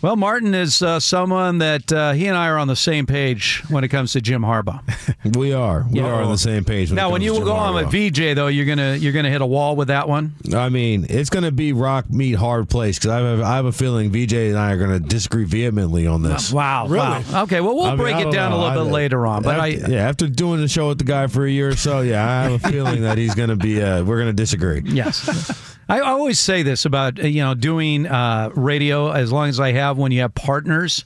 [0.02, 3.62] well, Martin is uh, someone that uh, he and I are on the same page
[3.68, 4.80] when it comes to Jim Harbaugh.
[5.36, 5.86] We are.
[5.88, 6.06] We Yeah.
[6.06, 6.90] are on the same page.
[6.90, 9.12] When it now, when you to Jim go on with VJ, though, you're gonna you're
[9.12, 10.34] gonna hit a wall with that one.
[10.54, 13.64] I mean, it's going to be rock meet hard place because I have, I have
[13.66, 16.52] a feeling VJ and I are going to disagree vehemently on this.
[16.52, 17.22] Wow, wow.
[17.44, 18.56] Okay, well, we'll I break I it down know.
[18.56, 19.42] a little I- bit later on.
[19.42, 22.00] But I, yeah, after doing the show with the guy for a year or so,
[22.00, 23.80] yeah, I have a feeling that he's going to be.
[23.80, 24.82] Uh, we're going to disagree.
[24.84, 25.68] Yes.
[25.88, 29.72] I always say this about uh, you know doing uh, radio as long as I
[29.72, 31.04] have when you have partners.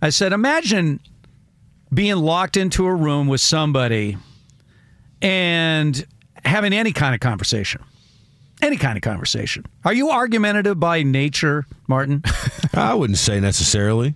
[0.00, 1.00] I said, imagine
[1.92, 4.18] being locked into a room with somebody
[5.22, 6.06] and
[6.44, 7.82] having any kind of conversation.
[8.62, 9.66] Any kind of conversation.
[9.84, 12.22] Are you argumentative by nature, Martin?
[12.74, 14.14] I wouldn't say necessarily.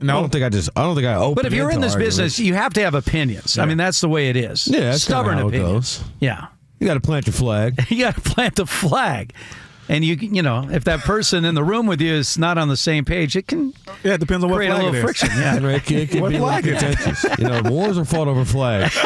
[0.00, 0.16] No.
[0.18, 0.70] I don't think I just.
[0.76, 1.34] I don't think I open.
[1.34, 2.16] But if you're in this arguments.
[2.18, 3.58] business, you have to have opinions.
[3.58, 4.66] I mean, that's the way it is.
[4.68, 6.02] Yeah, stubborn opinions.
[6.20, 6.48] Yeah,
[6.78, 7.84] you got to plant your flag.
[7.90, 9.32] you got to plant the flag.
[9.88, 12.68] And you, you know, if that person in the room with you is not on
[12.68, 13.72] the same page, it can
[14.04, 15.04] Yeah, it depends on what create a little it is.
[15.04, 15.28] friction.
[15.36, 15.56] Yeah.
[15.56, 17.38] it could, it could What be flag like is contentious.
[17.38, 18.96] You know, wars are fought over flags.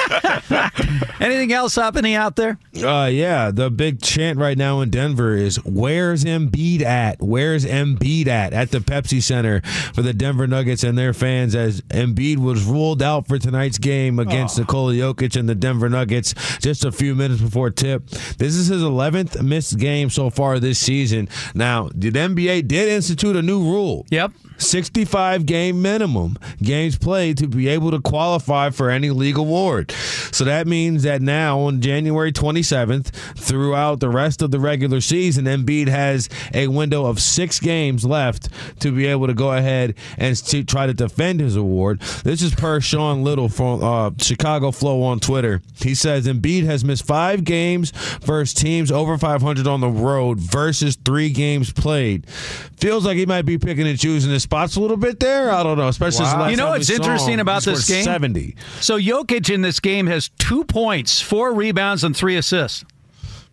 [1.20, 2.58] Anything else happening out there?
[2.76, 7.20] Uh, yeah, the big chant right now in Denver is "Where's Embiid at?
[7.22, 9.60] Where's Embiid at?" At the Pepsi Center
[9.94, 14.18] for the Denver Nuggets and their fans, as Embiid was ruled out for tonight's game
[14.18, 18.06] against Nikola Jokic and the Denver Nuggets just a few minutes before tip.
[18.08, 21.28] This is his 11th missed game so far this season.
[21.54, 24.06] Now, the NBA did institute a new rule.
[24.10, 24.32] Yep.
[24.62, 29.90] 65 game minimum games played to be able to qualify for any league award.
[30.32, 35.44] So that means that now on January 27th, throughout the rest of the regular season,
[35.44, 38.48] Embiid has a window of six games left
[38.80, 42.00] to be able to go ahead and to try to defend his award.
[42.24, 45.60] This is per Sean Little from uh, Chicago Flow on Twitter.
[45.74, 47.90] He says Embiid has missed five games
[48.22, 52.28] versus teams over 500 on the road versus three games played.
[52.78, 55.50] Feels like he might be picking and choosing his spots a little bit there.
[55.50, 58.04] I don't know, especially last You know what's interesting about this game?
[58.04, 58.54] 70.
[58.80, 62.84] So Jokic in this game has two points, four rebounds, and three assists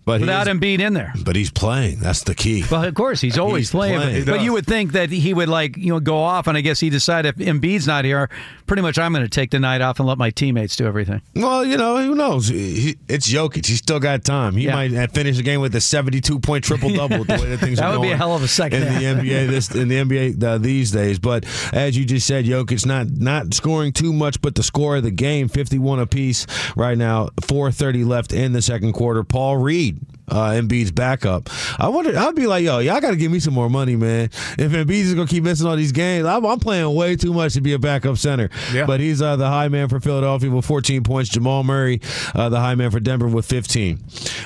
[0.09, 1.13] But without he's, Embiid in there.
[1.23, 1.99] but he's playing.
[1.99, 2.63] That's the key.
[2.71, 3.99] Well, of course, he's always He's playing.
[3.99, 4.25] playing.
[4.25, 6.61] But, but you would think that he would like you know go off, and I
[6.61, 8.29] guess he decided if Embiid's not here,
[8.65, 11.21] pretty much I'm going to take the night off and let my teammates do everything.
[11.35, 12.47] Well, you know, who knows?
[12.47, 13.65] He, it's Jokic.
[13.65, 14.55] He's still got time.
[14.55, 14.73] He Yeah.
[14.75, 17.23] might finish the game with a 72 point triple double.
[17.23, 19.03] the way that things That would be a hell of a second in the.
[19.29, 19.47] NBA.
[19.47, 21.19] This in the NBA uh, these days.
[21.19, 25.03] But as you just said, Jokic not not scoring too much, but the score of
[25.03, 26.45] the game, 51 apiece
[26.75, 27.29] right now.
[27.41, 29.23] 4:30 left in the second quarter.
[29.23, 29.98] Paul Reed.
[30.31, 31.49] Uh, Embiid's backup.
[31.79, 32.17] I wonder.
[32.17, 34.25] I'd be like, yo, y'all got to give me some more money, man.
[34.57, 37.53] If Embiid is gonna keep missing all these games, I'm, I'm playing way too much
[37.53, 38.49] to be a backup center.
[38.71, 38.85] Yeah.
[38.85, 41.29] But he's uh, the high man for Philadelphia with 14 points.
[41.29, 42.01] Jamal Murray,
[42.35, 43.99] uh, the high man for Denver with 15.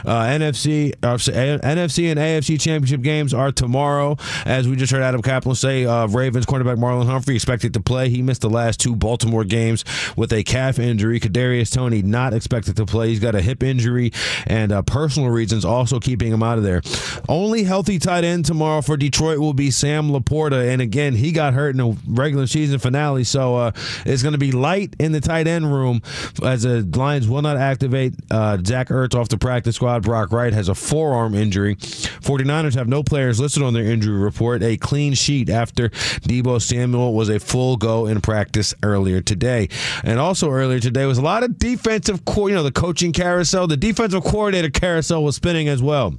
[0.05, 4.17] Uh, NFC, uh, NFC and AFC championship games are tomorrow.
[4.45, 8.09] As we just heard Adam Caplan say, uh, Ravens cornerback Marlon Humphrey expected to play.
[8.09, 9.83] He missed the last two Baltimore games
[10.15, 11.19] with a calf injury.
[11.19, 13.09] Kadarius Toney not expected to play.
[13.09, 14.11] He's got a hip injury
[14.47, 16.81] and uh, personal reasons also keeping him out of there.
[17.27, 21.53] Only healthy tight end tomorrow for Detroit will be Sam LaPorta, and again he got
[21.53, 23.71] hurt in the regular season finale, so uh,
[24.05, 26.01] it's going to be light in the tight end room
[26.41, 30.03] as the Lions will not activate uh, Zach Ertz off the practice squad.
[30.03, 31.75] Brock Wright has a forearm injury.
[31.75, 34.63] 49ers have no players listed on their injury report.
[34.63, 39.67] A clean sheet after Deebo Samuel was a full go in practice earlier today,
[40.05, 43.67] and also earlier today was a lot of defensive, co- you know, the coaching carousel,
[43.67, 46.15] the defensive coordinator carousel was spinning as well.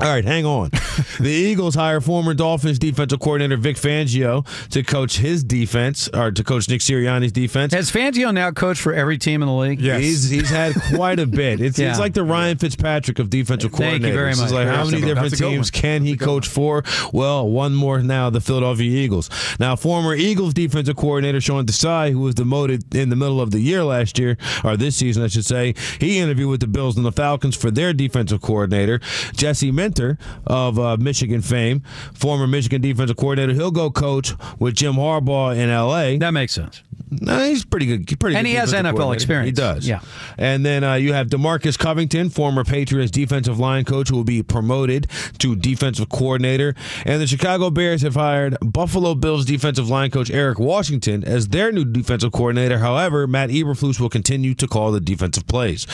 [0.00, 0.70] All right, hang on.
[1.20, 6.42] the Eagles hire former Dolphins defensive coordinator Vic Fangio to coach his defense, or to
[6.42, 7.72] coach Nick Sirianni's defense.
[7.72, 9.80] Has Fangio now coached for every team in the league?
[9.80, 10.00] Yes.
[10.00, 11.60] He's he's had quite a bit.
[11.60, 11.90] It's, Yeah.
[11.90, 13.90] it's like the Ryan Fitzpatrick of defensive coordinators.
[13.90, 14.50] Thank you very It's much.
[14.50, 15.80] like Very how many different That's a good teams one.
[15.80, 16.82] can he coach for?
[17.12, 19.30] Well, one more now, the Philadelphia Eagles.
[19.60, 23.60] Now, former Eagles defensive coordinator Sean Desai, who was demoted in the middle of the
[23.60, 27.06] year last year, or this season, I should say, he interviewed with the Bills and
[27.06, 29.00] the Falcons for their defensive coordinator.
[29.36, 30.16] Jesse Minter
[30.46, 31.82] of uh, Michigan fame,
[32.14, 36.16] former Michigan defensive coordinator, he'll go coach with Jim Harbaugh in L.A.
[36.16, 36.82] That makes sense.
[37.10, 38.18] No, he's pretty good.
[38.18, 39.46] Pretty And good he has NFL experience.
[39.46, 39.86] He does.
[39.86, 40.00] Yeah.
[40.38, 44.42] And then uh, you have DeMarcus Covington, former Patriots defensive line coach, who will be
[44.42, 45.06] promoted
[45.38, 46.74] to defensive coordinator.
[47.04, 51.70] And the Chicago Bears have hired Buffalo Bills defensive line coach Eric Washington as their
[51.70, 52.78] new defensive coordinator.
[52.78, 55.86] However, Matt Eberflus will continue to call the defensive plays.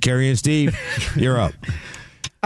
[0.00, 0.76] Kerry and Steve,
[1.14, 1.52] you're up.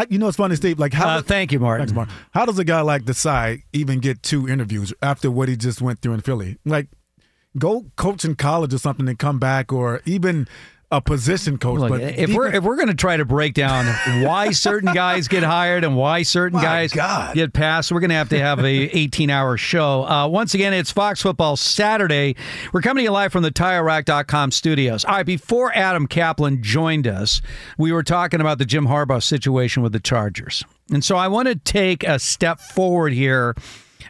[0.01, 0.79] I, you know, it's funny, Steve.
[0.79, 1.19] Like, how?
[1.19, 1.87] Uh, thank you, Martin.
[1.87, 2.15] Thanks, Martin.
[2.33, 6.01] How does a guy like Desai even get two interviews after what he just went
[6.01, 6.57] through in Philly?
[6.65, 6.89] Like,
[7.59, 10.49] go coach in college or something and come back, or even
[10.93, 11.79] a position coach.
[11.79, 13.87] Look, but if we're if we're going to try to break down
[14.25, 17.35] why certain guys get hired and why certain guys God.
[17.35, 18.67] get passed, we're going to have to have a
[18.97, 20.05] 18 hour show.
[20.05, 22.35] Uh, once again, it's Fox Football Saturday.
[22.73, 25.05] We're coming to you live from the TireRack.com studios.
[25.05, 27.41] All right, before Adam Caplan joined us,
[27.79, 31.47] we were talking about the Jim Harbaugh situation with the Chargers, and so I want
[31.49, 33.55] to take a step forward here.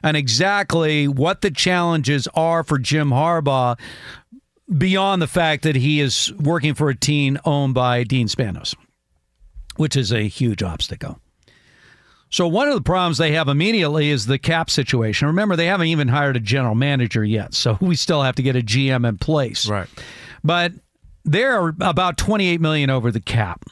[0.03, 3.79] and exactly what the challenges are for Jim Harbaugh
[4.77, 8.75] beyond the fact that he is working for a team owned by Dean Spanos,
[9.77, 11.19] which is a huge obstacle.
[12.31, 15.27] So one of the problems they have immediately is the cap situation.
[15.27, 18.57] Remember, they haven't even hired a general manager yet, so we still have to get
[18.57, 19.69] a GM in place.
[19.69, 19.89] Right.
[20.45, 20.73] But
[21.25, 23.65] they're about 28 million over the cap.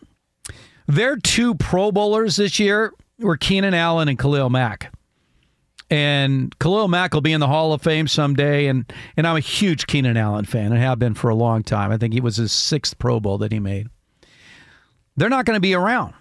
[0.87, 4.93] Their two Pro Bowlers this year were Keenan Allen and Khalil Mack.
[5.91, 8.66] And Khalil Mack will be in the Hall of Fame someday.
[8.66, 11.91] And, and I'm a huge Keenan Allen fan and have been for a long time.
[11.91, 13.89] I think he was his sixth Pro Bowl that he made.
[15.16, 16.14] They're not going to be around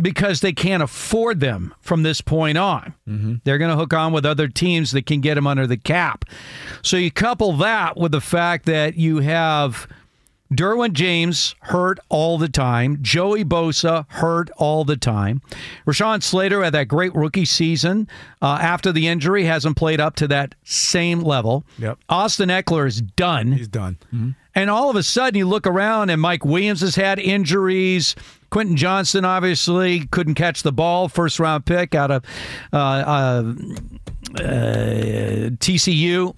[0.00, 2.94] because they can't afford them from this point on.
[3.08, 3.34] Mm-hmm.
[3.44, 6.24] They're going to hook on with other teams that can get them under the cap.
[6.82, 9.88] So you couple that with the fact that you have
[10.52, 15.42] Derwin James hurt all the time, Joey Bosa hurt all the time.
[15.86, 18.08] Rashawn Slater had that great rookie season.
[18.42, 21.64] Uh, after the injury, hasn't played up to that same level.
[21.78, 21.98] Yep.
[22.08, 23.52] Austin Ekeler is done.
[23.52, 23.98] he's done.
[24.54, 28.16] And all of a sudden, you look around, and Mike Williams has had injuries.
[28.50, 32.24] Quentin Johnston obviously couldn't catch the ball, first round pick out of
[32.72, 33.52] uh, uh,
[34.34, 36.34] uh, TCU.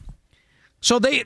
[0.83, 1.25] So they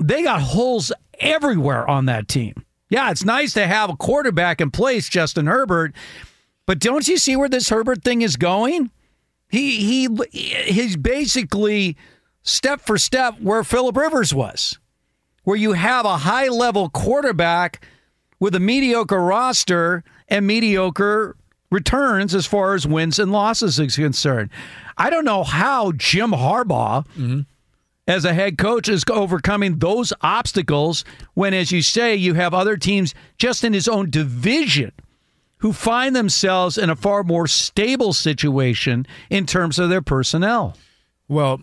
[0.00, 0.90] they got holes
[1.20, 2.64] everywhere on that team.
[2.88, 5.94] Yeah, it's nice to have a quarterback in place, Justin Herbert,
[6.66, 8.90] but don't you see where this Herbert thing is going?
[9.48, 11.96] He he he's basically
[12.42, 14.78] step for step where Philip Rivers was
[15.44, 17.84] where you have a high level quarterback
[18.38, 21.36] with a mediocre roster and mediocre
[21.70, 24.50] returns as far as wins and losses is concerned.
[24.98, 27.40] I don't know how Jim Harbaugh, mm-hmm.
[28.06, 32.76] As a head coach, is overcoming those obstacles when, as you say, you have other
[32.76, 34.92] teams just in his own division
[35.58, 40.76] who find themselves in a far more stable situation in terms of their personnel.
[41.28, 41.62] Well,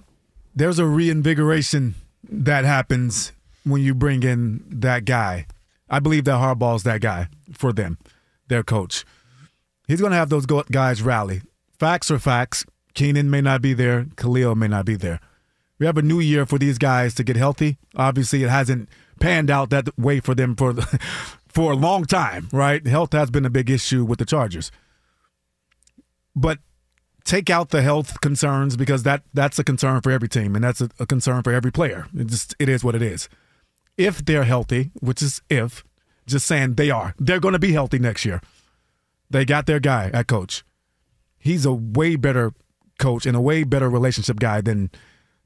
[0.55, 1.95] there's a reinvigoration
[2.29, 3.33] that happens
[3.65, 5.47] when you bring in that guy.
[5.89, 7.97] I believe that Harbaugh's that guy for them,
[8.47, 9.05] their coach.
[9.87, 11.41] He's going to have those guys rally.
[11.77, 12.65] Facts are facts.
[12.93, 14.05] Keenan may not be there.
[14.15, 15.19] Khalil may not be there.
[15.79, 17.77] We have a new year for these guys to get healthy.
[17.95, 20.73] Obviously, it hasn't panned out that way for them for
[21.47, 22.85] for a long time, right?
[22.85, 24.71] Health has been a big issue with the Chargers.
[26.35, 26.59] But
[27.23, 30.81] take out the health concerns because that that's a concern for every team and that's
[30.81, 32.07] a, a concern for every player.
[32.15, 33.29] It just it is what it is.
[33.97, 35.83] If they're healthy, which is if,
[36.25, 38.41] just saying they are, they're going to be healthy next year.
[39.29, 40.63] They got their guy at coach.
[41.37, 42.53] He's a way better
[42.97, 44.89] coach and a way better relationship guy than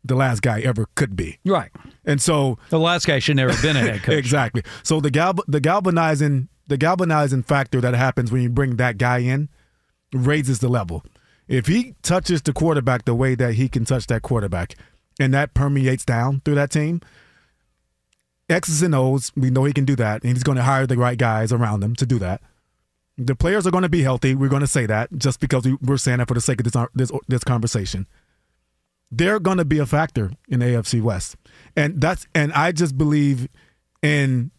[0.03, 1.39] the last guy ever could be.
[1.45, 1.71] Right.
[2.05, 4.15] And so The last guy should never have been a head coach.
[4.17, 4.63] exactly.
[4.83, 9.19] So the gal the galvanizing the galvanizing factor that happens when you bring that guy
[9.19, 9.49] in
[10.13, 11.03] raises the level.
[11.47, 14.75] If he touches the quarterback the way that he can touch that quarterback,
[15.19, 17.01] and that permeates down through that team,
[18.49, 20.97] X's and O's, we know he can do that, and he's going to hire the
[20.97, 22.41] right guys around him to do that.
[23.17, 24.35] The players are going to be healthy.
[24.35, 26.71] We're going to say that just because we, we're saying that for the sake of
[26.71, 28.07] this this, this conversation.
[29.15, 31.35] They're going to be a factor in AFC West,
[31.75, 33.47] and that's and I just believe
[34.01, 34.51] in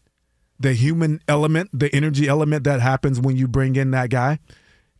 [0.60, 4.38] the human element, the energy element that happens when you bring in that guy.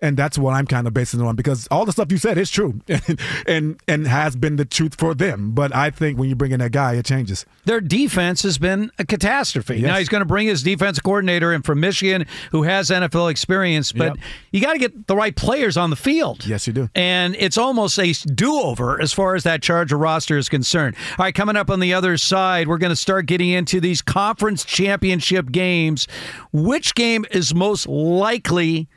[0.05, 2.37] And that's what I'm kind of basing it on because all the stuff you said
[2.37, 5.53] is true and, and and has been the truth for them.
[5.53, 7.47] But I think when you bring in that guy, it changes.
[7.65, 9.77] Their defense has been a catastrophe.
[9.77, 9.87] Yes.
[9.87, 13.93] Now he's going to bring his defense coordinator in from Michigan who has NFL experience,
[13.93, 14.17] but Yep.
[14.53, 16.47] you got to get the right players on the field.
[16.47, 16.91] Yes, you do.
[16.95, 20.97] And it's almost a do over as far as that Charger roster is concerned.
[21.19, 24.03] All right, coming up on the other side, we're going to start getting into these
[24.03, 26.07] conference championship games.
[26.53, 28.89] Which game is most likely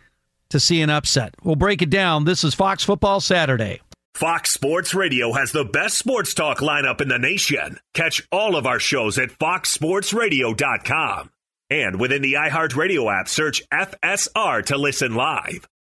[0.50, 1.36] to see an upset?
[1.44, 2.26] We'll break it down.
[2.26, 3.82] This is Fox Football Saturday.
[4.16, 7.80] Fox Sports Radio has the best sports talk lineup in the nation.
[7.94, 11.30] Catch all of our shows at foxsportsradio.com.
[11.70, 15.68] And within the iHeartRadio app, search FSR to listen live.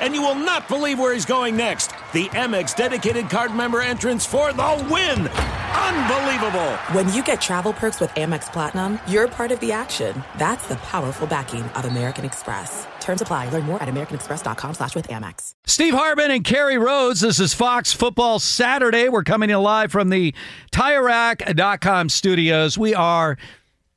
[0.00, 1.88] And you will not believe where he's going next.
[2.12, 5.28] The Amex dedicated card member entrance for the win!
[5.28, 6.70] Unbelievable!
[6.92, 10.22] When you get travel perks with Amex Platinum, you're part of the action.
[10.36, 12.86] That's the powerful backing of American Express.
[13.00, 13.48] Terms apply.
[13.50, 15.52] Learn more at americanexpress.com slash with Amex.
[15.66, 17.20] Steve Hartman and Kerry Rhodes.
[17.20, 19.08] This is Fox Football Saturday.
[19.08, 20.34] We're coming in live from the
[20.72, 22.76] TireRack.com studios.
[22.76, 23.38] We are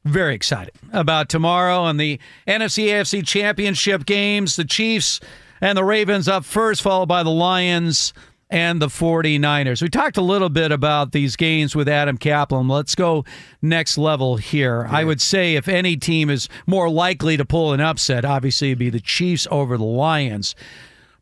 [0.06, 4.56] very excited about tomorrow and the NFC AFC Championship games.
[4.56, 5.20] The Chiefs
[5.62, 8.14] and the Ravens up first, followed by the Lions
[8.51, 9.82] and the 49ers.
[9.82, 12.70] We talked a little bit about these games with Adam Caplan.
[12.70, 13.24] Let's go
[13.62, 14.86] next level here.
[14.89, 14.97] Yeah.
[14.97, 18.80] I would say if any team is more likely to pull an upset, obviously it'd
[18.80, 20.53] be the Chiefs over the Lions.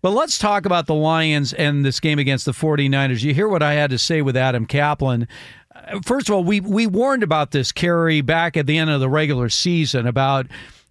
[0.02, 3.22] But let's talk about the Lions and this game against the 49ers.
[3.22, 5.28] You hear what I had to say with Adam Caplan.
[6.04, 9.10] First of all, we we warned about this Kerry back at the end of the
[9.10, 10.48] regular season about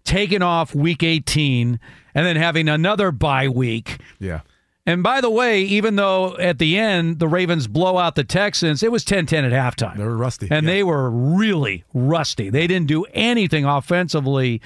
[0.08, 1.78] taking off week 18
[2.14, 4.00] and then having another bye week.
[4.18, 4.40] Yeah.
[4.86, 8.82] And by the way, even though at the end the Ravens blow out the Texans,
[8.82, 9.98] it was 10-10 at halftime.
[9.98, 10.48] They were rusty.
[10.50, 10.72] And yeah.
[10.72, 12.48] they were really rusty.
[12.48, 14.62] They didn't do anything offensively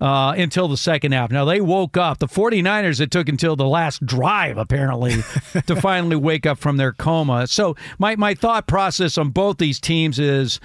[0.00, 1.32] uh, until the second half.
[1.32, 2.18] Now, they woke up.
[2.18, 5.16] The 49ers, it took until the last drive, apparently,
[5.66, 7.48] to finally wake up from their coma.
[7.48, 10.60] So, my, my thought process on both these teams is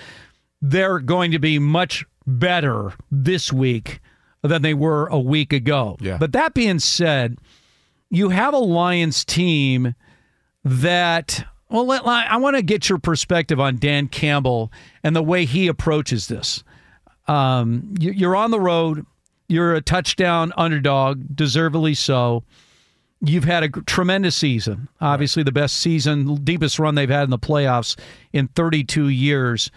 [0.62, 4.00] they're going to be much better this week
[4.42, 5.98] than they were a week ago.
[6.00, 6.18] Yeah.
[6.18, 7.38] But that being said,
[8.10, 9.96] you have a Lions team
[10.64, 14.72] that well let, I want to get your perspective on Dan Campbell
[15.04, 16.64] and the way he approaches this.
[17.28, 19.06] Um, you're on the road.
[19.48, 22.44] You're a touchdown underdog, deservedly so.
[23.24, 24.88] You've had a tremendous season.
[25.00, 27.98] Obviously, the best season, deepest run they've had in the playoffs
[28.34, 29.70] in 32 years.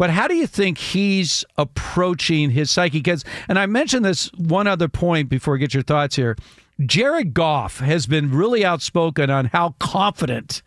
[0.00, 3.00] But how do you think he's approaching his psyche?
[3.00, 6.36] Because, and I mentioned this one other point before I get your thoughts here.
[6.86, 10.62] Jared Goff has been really outspoken on how confident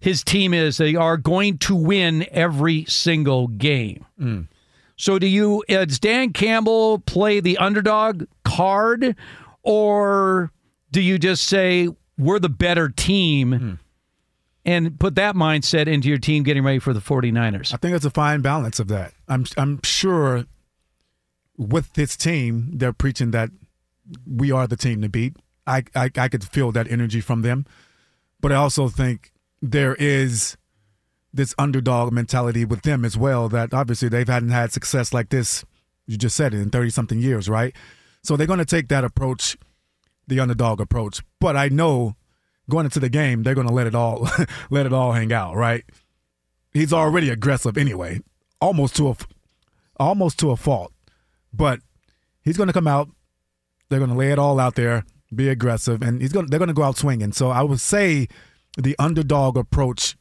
[0.00, 0.78] his team is.
[0.78, 4.06] They are going to win every single game.
[4.18, 4.48] Mm.
[4.96, 9.14] So, do you, does Dan Campbell play the underdog card,
[9.62, 10.50] or
[10.90, 13.50] do you just say, we're the better team?
[13.50, 13.78] Mm.
[14.64, 17.74] And put that mindset into your team getting ready for the 49ers.
[17.74, 19.12] I think it's a fine balance of that.
[19.26, 20.44] I'm I'm sure
[21.56, 23.50] with this team, they're preaching that
[24.26, 25.36] we are the team to beat.
[25.66, 27.66] I, I, I could feel that energy from them.
[28.40, 30.56] But I also think there is
[31.32, 35.30] this underdog mentality with them as well that obviously they have hadn't had success like
[35.30, 35.64] this,
[36.06, 37.74] you just said it, in 30 something years, right?
[38.22, 39.56] So they're going to take that approach,
[40.26, 41.22] the underdog approach.
[41.40, 42.16] But I know
[42.70, 44.28] going into the game, they're going to let it all
[44.70, 45.84] let it all hang out, right?
[46.72, 48.20] He's already aggressive anyway,
[48.60, 49.16] almost to a
[49.98, 50.92] almost to a fault.
[51.52, 51.80] But
[52.42, 53.10] he's going to come out
[53.92, 55.04] they're going to lay it all out there,
[55.34, 56.46] be aggressive, and he's going.
[56.46, 57.32] They're going to go out swinging.
[57.32, 58.26] So I would say
[58.78, 60.16] the underdog approach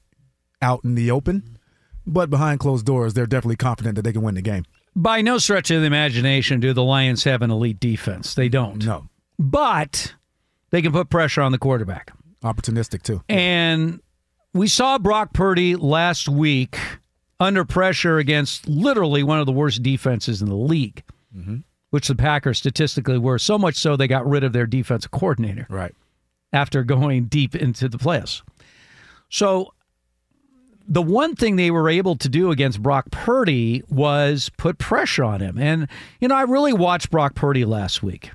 [0.62, 1.58] out in the open,
[2.06, 4.66] but behind closed doors, they're definitely confident that they can win the game.
[4.94, 8.36] By no stretch of the imagination do the Lions have an elite defense.
[8.36, 8.84] They don't.
[8.86, 9.08] No,
[9.40, 10.16] but
[10.72, 12.12] they can put pressure on the quarterback.
[12.44, 13.22] Opportunistic too.
[13.30, 14.02] And
[14.54, 16.78] we saw Brock Purdy last week
[17.40, 21.04] under pressure against literally one of the worst defenses in the league.
[21.36, 21.58] Mm-hmm
[21.92, 23.38] which the Packers statistically were.
[23.38, 25.68] So much so they got rid of their defensive coordinator.
[25.70, 25.94] Right.
[26.52, 28.42] After going deep into the playoffs.
[29.30, 29.74] So
[30.88, 35.42] the one thing they were able to do against Brock Purdy was put pressure on
[35.42, 35.58] him.
[35.58, 35.88] And,
[36.20, 38.32] you know, I really watched Brock Purdy last week.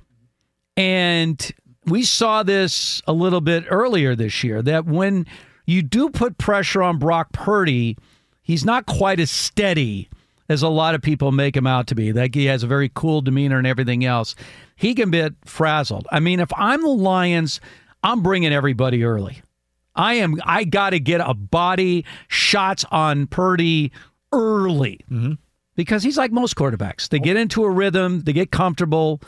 [0.77, 1.51] And
[1.87, 5.27] we saw this a little bit earlier this year that when
[5.67, 7.97] you do put pressure on Brock Purdy,
[8.43, 10.09] he's not quite as steady
[10.49, 12.13] as a lot of people make him out to be.
[12.13, 14.35] Like he has a very cool demeanor and everything else.
[14.77, 16.07] He can get frazzled.
[16.11, 17.61] I mean, if I'm the Lions,
[18.03, 19.43] I'm bringing everybody early.
[19.95, 20.41] I am.
[20.45, 23.91] I got to get a body shots on Purdy
[24.33, 25.33] early mm-hmm.
[25.75, 27.09] because he's like most quarterbacks.
[27.09, 29.21] They get into a rhythm, they get comfortable.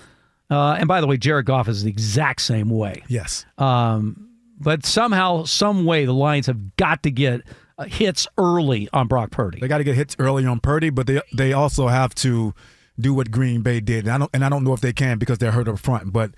[0.51, 3.03] Uh, and by the way, Jared Goff is the exact same way.
[3.09, 3.45] Yes.
[3.59, 7.43] Um, but somehow, some way, the Lions have got to get
[7.77, 9.61] uh, hits early on Brock Purdy.
[9.61, 12.55] They got to get hits early on Purdy, but they they also have to
[12.99, 14.05] do what Green Bay did.
[14.07, 16.13] And I don't and I don't know if they can because they're hurt up front,
[16.13, 16.33] but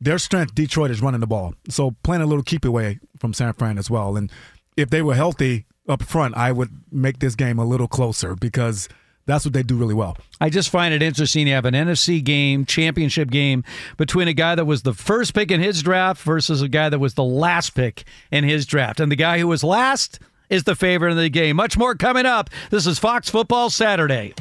[0.00, 1.54] their strength, Detroit, is running the ball.
[1.68, 4.16] So playing a little keep away from San Fran as well.
[4.16, 4.32] And
[4.76, 8.88] if they were healthy up front, I would make this game a little closer because
[9.26, 10.16] that's what they do really well.
[10.40, 13.64] I just find it interesting to have an NFC game, championship game,
[13.96, 16.98] between a guy that was the first pick in his draft versus a guy that
[16.98, 19.00] was the last pick in his draft.
[19.00, 20.18] And the guy who was last
[20.50, 21.56] is the favorite in the game.
[21.56, 22.50] Much more coming up.
[22.70, 24.34] This is Fox Football Saturday.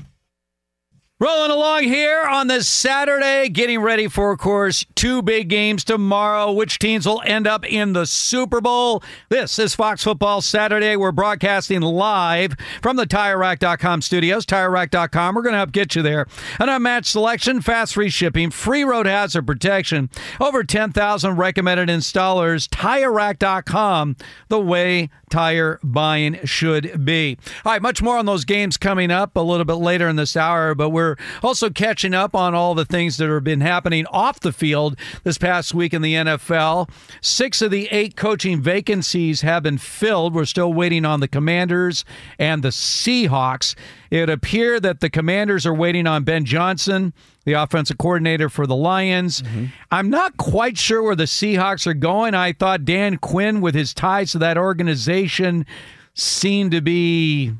[1.22, 6.52] Rolling along here on this Saturday, getting ready for, of course, two big games tomorrow.
[6.52, 9.04] Which teams will end up in the Super Bowl?
[9.30, 10.96] This is Fox Football Saturday.
[10.96, 14.48] We're broadcasting live from the TireRack.com studios.
[14.48, 15.36] TireRack.com.
[15.36, 16.26] We're going to help get you there.
[16.58, 20.10] An unmatched selection, fast free shipping, free road hazard protection,
[20.40, 22.68] over 10,000 recommended installers.
[22.70, 24.16] TireRack.com,
[24.48, 27.38] the way tire buying should be.
[27.64, 30.36] All right, much more on those games coming up a little bit later in this
[30.36, 31.11] hour, but we're
[31.44, 35.38] also catching up on all the things that have been happening off the field this
[35.38, 36.90] past week in the NFL.
[37.22, 40.34] Six of the eight coaching vacancies have been filled.
[40.34, 42.06] We're still waiting on the Commanders
[42.38, 43.76] and the Seahawks.
[44.10, 47.14] It appeared that the Commanders are waiting on Ben Johnson,
[47.46, 49.42] the offensive coordinator for the Lions.
[49.42, 49.66] Mm-hmm.
[49.90, 52.34] I'm not quite sure where the Seahawks are going.
[52.34, 55.66] I thought Dan Quinn, with his ties to that organization,
[56.14, 57.54] seemed to be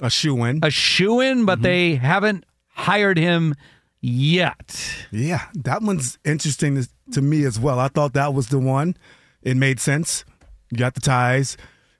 [0.00, 0.60] a shoe in.
[0.62, 1.62] A shoe in, but mm-hmm.
[1.62, 2.44] they haven't
[2.76, 3.54] hired him
[4.00, 5.04] yet.
[5.10, 7.78] Yeah, that one's interesting to- me as well.
[7.80, 8.96] I thought that was the one.
[9.42, 10.24] It made sense.
[10.70, 11.56] You got the ties.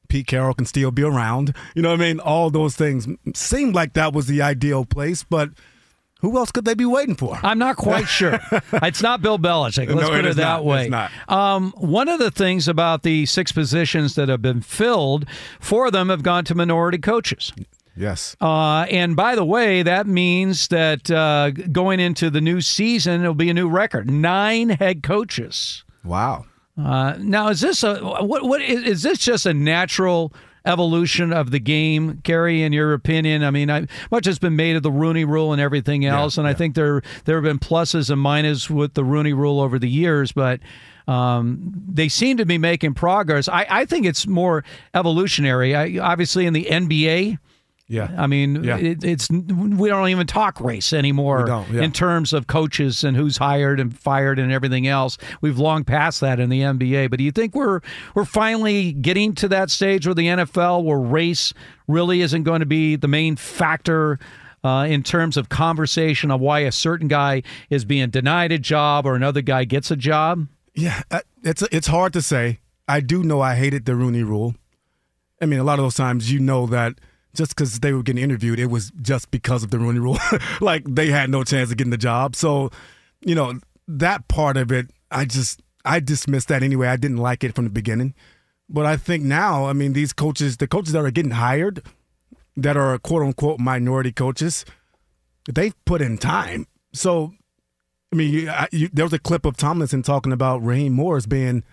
[0.08, 1.54] Pete Carroll can still be around.
[1.74, 2.20] You know what I mean?
[2.20, 5.50] All those things seemed like that was the ideal place, but
[6.20, 7.38] who else could they be waiting for?
[7.42, 8.38] I'm not quite sure.
[8.74, 9.88] it's not Bill Belichick.
[9.88, 10.64] Let's No, put it it, that not.
[10.64, 10.82] way.
[10.82, 11.10] It's not.
[11.28, 15.26] Um, one of the things about the six positions that have been filled,
[15.60, 17.52] four of them have gone to minority coaches.
[17.96, 18.36] Yes.
[18.40, 23.34] Uh, and by the way, that means that uh, going into the new season, it'll
[23.34, 25.84] be a new record: nine head coaches.
[26.04, 26.46] Wow.
[26.78, 28.44] Uh, now, is this a what?
[28.44, 30.32] What is, is this just a natural
[30.66, 32.62] evolution of the game, Kerry?
[32.62, 35.60] In your opinion, I mean, I, much has been made of the Rooney Rule and
[35.60, 39.32] everything else, and I think there there have been pluses and minuses with the Rooney
[39.32, 40.60] Rule over the years, but.
[41.08, 43.46] Um, they seem to be making progress.
[43.46, 45.72] I, I think it's more evolutionary.
[45.72, 47.38] I, obviously, in the NBA,
[47.88, 48.10] Yeah.
[48.18, 48.78] I mean, Yeah.
[48.78, 51.82] it, it's we don't even talk race anymore yeah.
[51.82, 55.18] in terms of coaches and who's hired and fired and everything else.
[55.40, 57.10] We've long passed that in the NBA.
[57.10, 57.80] But do you think we're
[58.14, 61.54] we're finally getting to that stage where the NFL, where race
[61.86, 64.18] really isn't going to be the main factor?
[64.64, 69.06] Uh, in terms of conversation of why a certain guy is being denied a job
[69.06, 70.48] or another guy gets a job?
[70.74, 72.58] Yeah, uh, it's it's hard to say.
[72.88, 74.56] I do know I hated the Rooney Rule.
[75.40, 76.94] I mean, a lot of those times you know that
[77.36, 80.18] just because they were getting interviewed, it was just because of the Rooney Rule.
[80.60, 82.34] like they had no chance of getting the job.
[82.34, 82.70] So,
[83.20, 86.88] you know, that part of it, I just I dismissed that anyway.
[86.88, 88.14] I didn't like it from the beginning.
[88.68, 91.82] But I think now, I mean, these coaches, the coaches that are getting hired,
[92.56, 94.64] that are quote unquote minority coaches,
[95.52, 96.66] they've put in time.
[96.92, 97.32] So
[98.12, 101.26] I mean, you, I, you, there was a clip of Tomlinson talking about Raheem Morris
[101.26, 101.64] being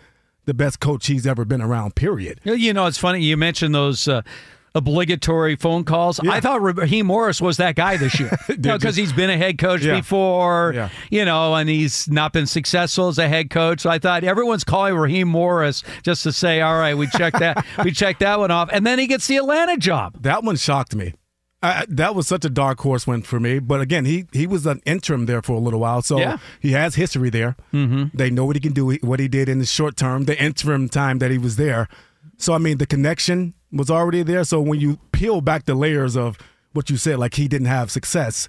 [0.45, 1.95] the best coach he's ever been around.
[1.95, 2.39] Period.
[2.43, 4.23] You know, it's funny you mentioned those uh,
[4.75, 6.19] obligatory phone calls.
[6.19, 9.81] I thought Raheem Morris was that guy this year because he's been a head coach
[9.83, 9.95] Yeah.
[9.97, 10.89] before, Yeah.
[11.11, 13.81] you know, and he's not been successful as a head coach.
[13.81, 17.65] So I thought everyone's calling Raheem Morris just to say, "All right, we checked that,
[17.83, 20.17] we checked that one off," and then he gets the Atlanta job.
[20.21, 21.13] That one shocked me.
[21.61, 23.59] I, that was such a dark horse one for me.
[23.59, 26.37] But again, he he was an interim there for a little while, so Yeah.
[26.59, 27.55] he has history there.
[27.73, 28.17] Mm-hmm.
[28.17, 30.89] They know what he can do, what he did in the short term, the interim
[30.89, 31.87] time that he was there.
[32.37, 34.43] So I mean, the connection was already there.
[34.43, 36.37] So when you peel back the layers of
[36.73, 38.47] what you said, like he didn't have success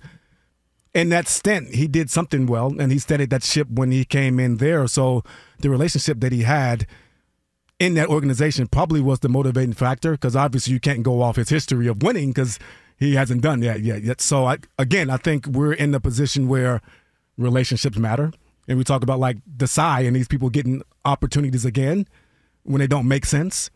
[0.94, 4.38] in that stint, he did something well, and he steadied that ship when he came
[4.38, 4.86] in there.
[4.86, 5.24] So
[5.58, 6.86] the relationship that he had
[7.80, 11.48] in that organization probably was the motivating factor because obviously you can't go off his
[11.48, 12.60] history of winning because
[12.96, 14.02] he hasn't done that yet.
[14.04, 16.80] Yet, so I, again, I think we're in the position where
[17.36, 18.32] relationships matter,
[18.68, 22.06] and we talk about like Desai and these people getting opportunities again
[22.62, 23.68] when they don't make sense.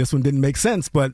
[0.00, 1.12] This one didn't make sense, but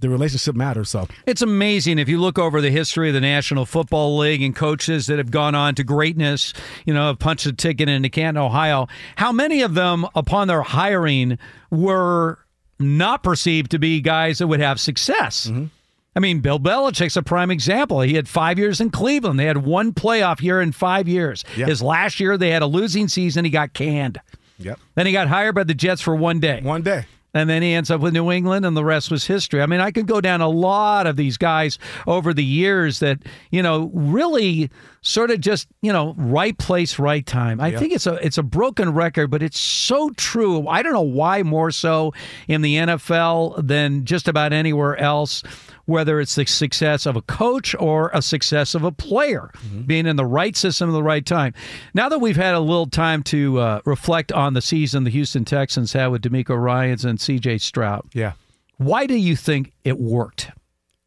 [0.00, 0.90] the relationship matters.
[0.90, 4.54] So It's amazing if you look over the history of the National Football League and
[4.54, 6.52] coaches that have gone on to greatness,
[6.84, 8.88] you know, have punched a ticket into Canton, Ohio.
[9.16, 11.38] How many of them, upon their hiring,
[11.70, 12.38] were
[12.78, 15.46] not perceived to be guys that would have success.
[15.46, 15.66] Mm-hmm.
[16.14, 18.00] I mean, Bill Belichick's a prime example.
[18.00, 19.38] He had five years in Cleveland.
[19.38, 21.44] They had one playoff year in five years.
[21.56, 21.66] Yeah.
[21.66, 23.44] His last year, they had a losing season.
[23.44, 24.20] He got canned.
[24.58, 24.80] Yep.
[24.94, 26.60] Then he got hired by the Jets for one day.
[26.62, 27.04] One day.
[27.36, 29.62] And then he ends up with New England, and the rest was history.
[29.62, 33.18] I mean, I could go down a lot of these guys over the years that,
[33.50, 34.70] you know, really
[35.02, 37.60] sort of just, you know, right place, right time.
[37.60, 37.78] I Yeah.
[37.78, 40.66] think it's a it's a broken record, but it's so true.
[40.66, 42.12] I don't know why more so
[42.48, 45.42] in the NFL than just about anywhere else,
[45.86, 49.50] whether it's the success of a coach or a success of a player
[49.86, 51.54] being in the right system at the right time.
[51.94, 55.44] Now that we've had a little time to uh, reflect on the season the Houston
[55.44, 57.58] Texans had with DeMeco Ryans and C.J.
[57.58, 58.32] Stroud, Yeah.
[58.76, 60.50] why do you think it worked?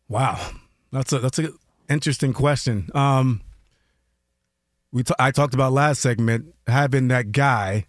[0.07, 0.51] Wow,
[0.91, 1.49] that's a that's a
[1.89, 2.89] interesting question.
[2.95, 3.41] Um,
[4.91, 7.85] we t- I talked about last segment having that guy,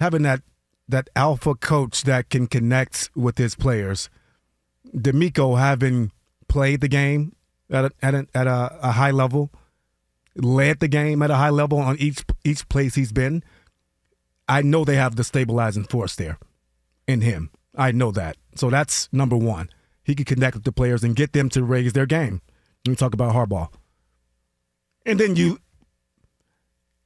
[0.00, 0.42] having that
[0.88, 4.10] that alpha coach that can connect with his players.
[4.94, 6.12] DeMeco having
[6.48, 7.34] played the game
[7.70, 9.50] at a, at a, at a, a high level,
[10.36, 13.42] led the game at a high level on each each place he's been.
[14.48, 16.38] I know they have the stabilizing force there
[17.06, 17.50] in him.
[17.74, 18.36] I know that.
[18.54, 19.70] So that's number one.
[20.04, 22.42] He can connect with the players and get them to raise their game.
[22.84, 23.68] When we talk about Harbaugh.
[25.06, 25.58] And then you,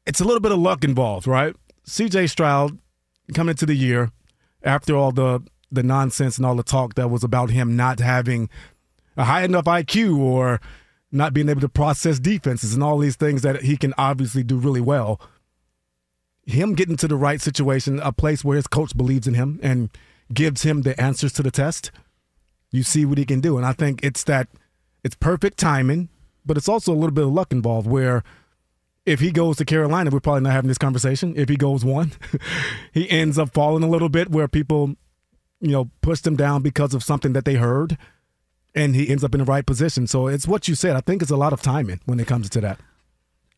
[0.07, 1.55] it's a little bit of luck involved, right?
[1.87, 2.79] CJ Stroud
[3.35, 4.11] coming into the year
[4.63, 5.41] after all the
[5.77, 8.51] the nonsense and all the talk that was about him not having
[9.17, 10.61] a high enough IQ or
[11.13, 14.57] not being able to process defenses and all these things that he can obviously do
[14.59, 15.21] really well.
[16.45, 19.91] Him getting to the right situation, a place where his coach believes in him and
[20.33, 21.91] gives him the answers to the test,
[22.71, 23.57] you see what he can do.
[23.57, 24.49] And I think it's that
[25.03, 26.09] it's perfect timing,
[26.45, 28.23] but it's also a little bit of luck involved where
[29.07, 31.35] if he goes to Carolina, we're probably not having this conversation.
[31.37, 32.13] If he goes one,
[32.93, 34.97] he ends up falling a little bit where people,
[35.61, 37.97] you know, pushed him down because of something that they heard,
[38.75, 40.07] and he ends up in the right position.
[40.07, 40.97] So it's what you said.
[40.97, 42.79] I think it's a lot of timing when it comes to that.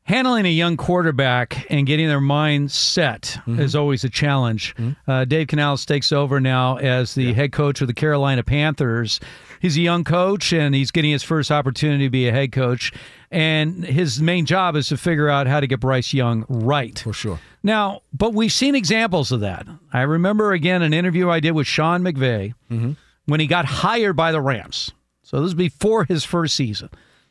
[0.05, 4.75] Handling a young quarterback and getting their mind set is always a challenge.
[5.07, 9.21] Uh, Dave Canales takes over now as the head coach of the Carolina Panthers.
[9.61, 12.91] He's a young coach and he's getting his first opportunity to be a head coach.
[13.31, 16.99] And his main job is to figure out how to get Bryce Young right.
[16.99, 17.39] For sure.
[17.63, 19.67] Now, but we've seen examples of that.
[19.93, 22.93] I remember again an interview I did with Sean McVay mm-hmm.
[23.27, 24.93] when he got hired by the Rams.
[25.23, 26.89] So this was before his first season.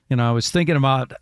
[0.09, 1.13] You know, I was thinking about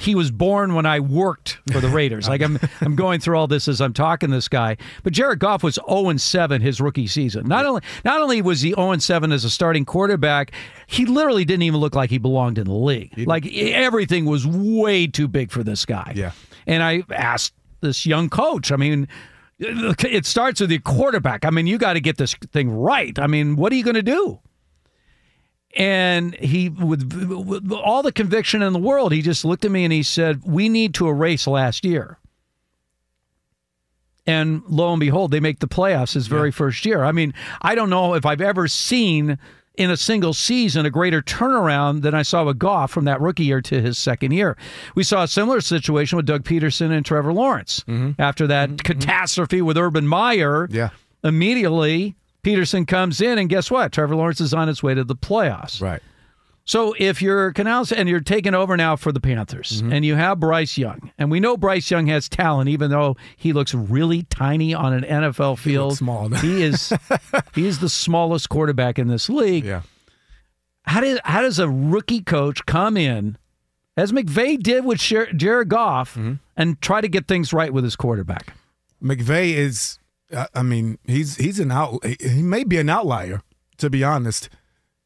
[0.00, 2.28] he was born when I worked for the Raiders.
[2.28, 4.76] like I'm I'm going through all this as I'm talking to this guy.
[5.02, 7.46] But Jared Goff was 0 7 his rookie season.
[7.46, 10.52] Not only not only was he 0 7 as a starting quarterback,
[10.86, 13.12] he literally didn't even look like he belonged in the league.
[13.26, 16.12] Like everything was way too big for this guy.
[16.14, 16.32] Yeah.
[16.66, 19.08] And I asked this young coach, I mean,
[19.58, 21.44] it starts with the quarterback.
[21.44, 23.16] I mean, you got to get this thing right.
[23.18, 24.40] I mean, what are you going to do?
[25.76, 29.84] And he, with, with all the conviction in the world, he just looked at me
[29.84, 32.18] and he said, We need to erase last year.
[34.26, 37.04] And lo and behold, they make the playoffs his very first year.
[37.04, 39.38] I mean, I don't know if I've ever seen
[39.76, 43.44] in a single season a greater turnaround than I saw with Goff from that rookie
[43.44, 44.56] year to his second year.
[44.94, 48.20] We saw a similar situation with Doug Pederson and Trevor Lawrence mm-hmm.
[48.20, 48.76] after that mm-hmm.
[48.76, 49.00] Mm-hmm.
[49.00, 50.68] catastrophe with Urban Meyer.
[50.70, 50.90] Yeah.
[51.22, 52.14] Immediately,
[52.44, 53.90] Pederson comes in, and guess what?
[53.92, 55.80] Trevor Lawrence is on his way to the playoffs.
[55.82, 56.00] Right.
[56.66, 59.92] So if you're Canales and you're taking over now for the Panthers, Mm-hmm.
[59.92, 63.52] and you have Bryce Young, and we know Bryce Young has talent, even though he
[63.52, 65.96] looks really tiny on an NFL field.
[65.98, 66.28] small.
[66.30, 66.90] he is
[67.54, 69.64] he is the smallest quarterback in this league.
[69.66, 69.82] Yeah.
[70.84, 73.36] How did how does a rookie coach come in,
[73.96, 76.34] as McVay did with Jared Goff, Mm-hmm.
[76.56, 78.54] and try to get things right with his quarterback?
[79.02, 79.98] McVay is,
[80.34, 82.04] I- I mean, he's he's an out.
[82.04, 83.40] He may be an outlier,
[83.78, 84.48] to be honest.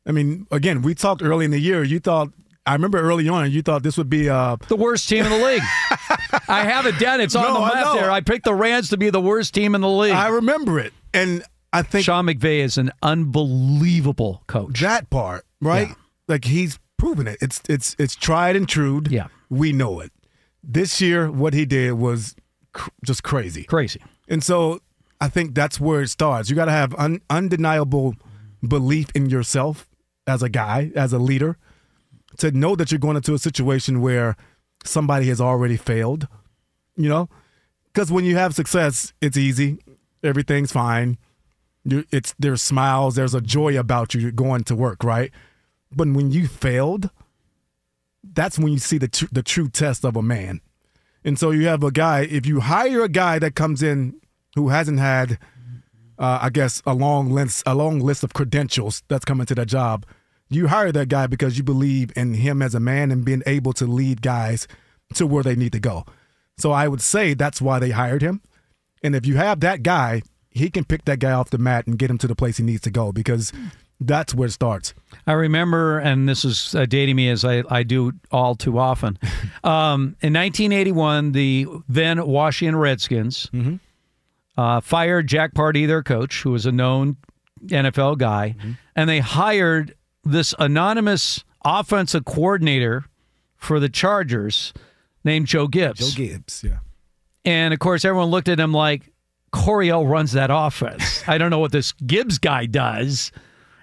[0.07, 1.83] I mean, again, we talked early in the year.
[1.85, 2.31] You thought,
[2.65, 5.45] I remember early on, you thought this would be uh, the worst team in the
[5.47, 5.63] league.
[6.49, 7.21] I have it down.
[7.21, 8.11] It's on No, the map there.
[8.11, 10.13] I picked the Rams to be the worst team in the league.
[10.15, 14.81] I remember it, and I think Sean McVay is an unbelievable coach.
[14.81, 15.89] that part, right?
[15.89, 15.95] Yeah.
[16.27, 17.39] Like he's proven it.
[17.41, 19.03] It's it's it's tried and true.
[19.09, 19.29] Yeah.
[19.51, 20.13] we know it.
[20.63, 22.35] This year, what he did was
[22.73, 24.01] cr- just crazy, Crazy.
[24.29, 24.81] and so
[25.21, 26.49] I think that's where it starts.
[26.49, 28.15] You got to have un- undeniable
[28.67, 29.89] belief in yourself
[30.27, 31.57] as a guy, as a leader,
[32.39, 34.37] to know that you're going into a situation where
[34.85, 36.29] somebody has already failed.
[36.97, 37.29] You know,
[37.93, 39.79] because when you have success, it's easy,
[40.23, 41.19] everything's fine.
[41.85, 45.31] You, it's there's smiles, there's a joy about you going to work, right?
[45.91, 47.11] But when you failed,
[48.23, 50.61] that's when you see the tr- the true test of a man.
[51.25, 52.21] And so you have a guy.
[52.21, 54.21] If you hire a guy that comes in
[54.55, 55.39] who hasn't had
[56.19, 59.69] uh, I guess, a long list, a long list of credentials that's coming to that
[59.69, 60.05] job.
[60.51, 63.73] You hire that guy because you believe in him as a man and being able
[63.75, 64.67] to lead guys
[65.15, 66.05] to where they need to go.
[66.57, 68.43] So I would say that's why they hired him.
[69.03, 71.99] And if you have that guy, he can pick that guy off the mat and
[71.99, 73.53] get him to the place he needs to go because
[74.01, 74.95] that's where it starts.
[75.27, 79.19] I remember, and this is uh, dating me as I, I do all too often.
[79.65, 83.77] Um, in 1981, the then Washington Redskins Mm-hmm.
[84.59, 87.17] Uh, fired Jack Pardee, their coach, who was a known
[87.67, 88.73] NFL guy, Mm-hmm.
[88.97, 89.95] and they hired
[90.25, 93.05] this anonymous offensive coordinator
[93.57, 94.73] for the Chargers
[95.25, 96.13] named Joe Gibbs.
[96.15, 96.79] Joe Gibbs, yeah.
[97.45, 99.13] And of course, everyone looked at him like
[99.53, 101.23] Coryell runs that offense.
[101.29, 103.31] I don't know what this Gibbs guy does.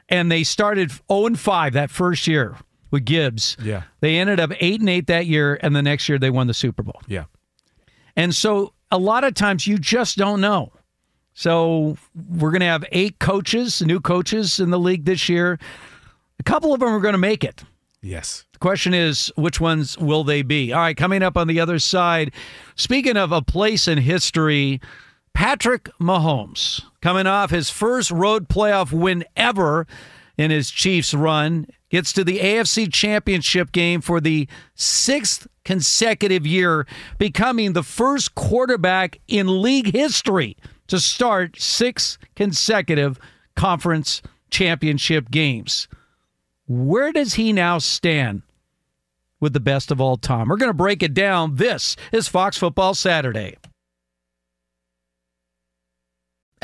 [0.10, 2.58] And they started 0 and 5 that first year
[2.92, 3.58] with Gibbs.
[3.64, 3.84] Yeah.
[4.02, 6.54] They ended up 8 and 8 that year, and the next year they won the
[6.54, 7.02] Super Bowl.
[7.08, 7.24] Yeah.
[8.16, 10.72] And so a lot of times you just don't know.
[11.34, 11.98] So
[12.30, 15.60] we're going to have eight coaches, new coaches in the league this year.
[16.40, 17.64] A couple of them are going to make it.
[18.02, 18.46] Yes.
[18.54, 20.72] The question is, which ones will they be?
[20.72, 22.32] All right, coming up on the other side,
[22.76, 24.80] speaking of a place in history,
[25.34, 29.86] Patrick Mahomes coming off his first road playoff win ever
[30.38, 36.88] in his Chiefs run, gets to the AFC Championship game for the sixth consecutive year,
[37.18, 40.56] becoming the first quarterback in league history
[40.88, 43.20] to start six consecutive
[43.56, 45.88] conference championship games.
[46.68, 48.44] Where does he now stand
[49.40, 50.48] with the best of all time?
[50.48, 51.56] We're going to break it down.
[51.56, 53.58] This is Fox Football Saturday.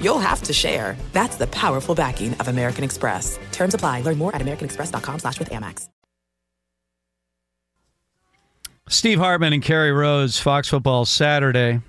[0.00, 0.96] you'll have to share.
[1.12, 3.38] That's the powerful backing of American Express.
[3.52, 4.00] Terms apply.
[4.00, 5.88] Learn more at americanexpress.com slash with Amex.
[8.88, 11.80] Steve Hartman and Kerry Rhodes, Fox Football Saturday.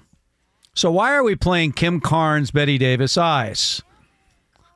[0.73, 3.83] So why are we playing Kim Carnes, Bette Davis, Eyes?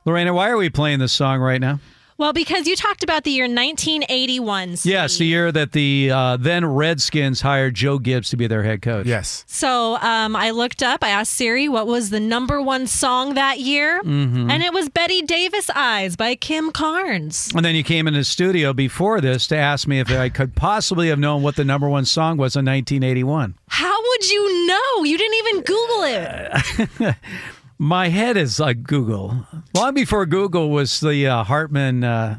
[0.04, 1.80] Lorena, why are we playing this song right now?
[2.18, 4.76] Well, because you talked about the year 1981.
[4.76, 4.92] Steve.
[4.92, 8.82] Yes, the year that the uh, then Redskins hired Joe Gibbs to be their head
[8.82, 9.06] coach.
[9.06, 9.44] Yes.
[9.48, 13.60] So um, I looked up, I asked Siri what was the number one song that
[13.60, 14.50] year, Mhm.
[14.50, 17.50] and it was Bette Davis Eyes by Kim Carnes.
[17.54, 20.54] And then you came in the studio before this to ask me if I could
[20.54, 23.54] possibly have known what the number one song was in 1981.
[23.68, 25.04] How would you know?
[25.04, 27.16] You didn't even Google it.
[27.82, 29.44] My head is like Google.
[29.74, 32.38] Long before Google was the uh, Hartman uh,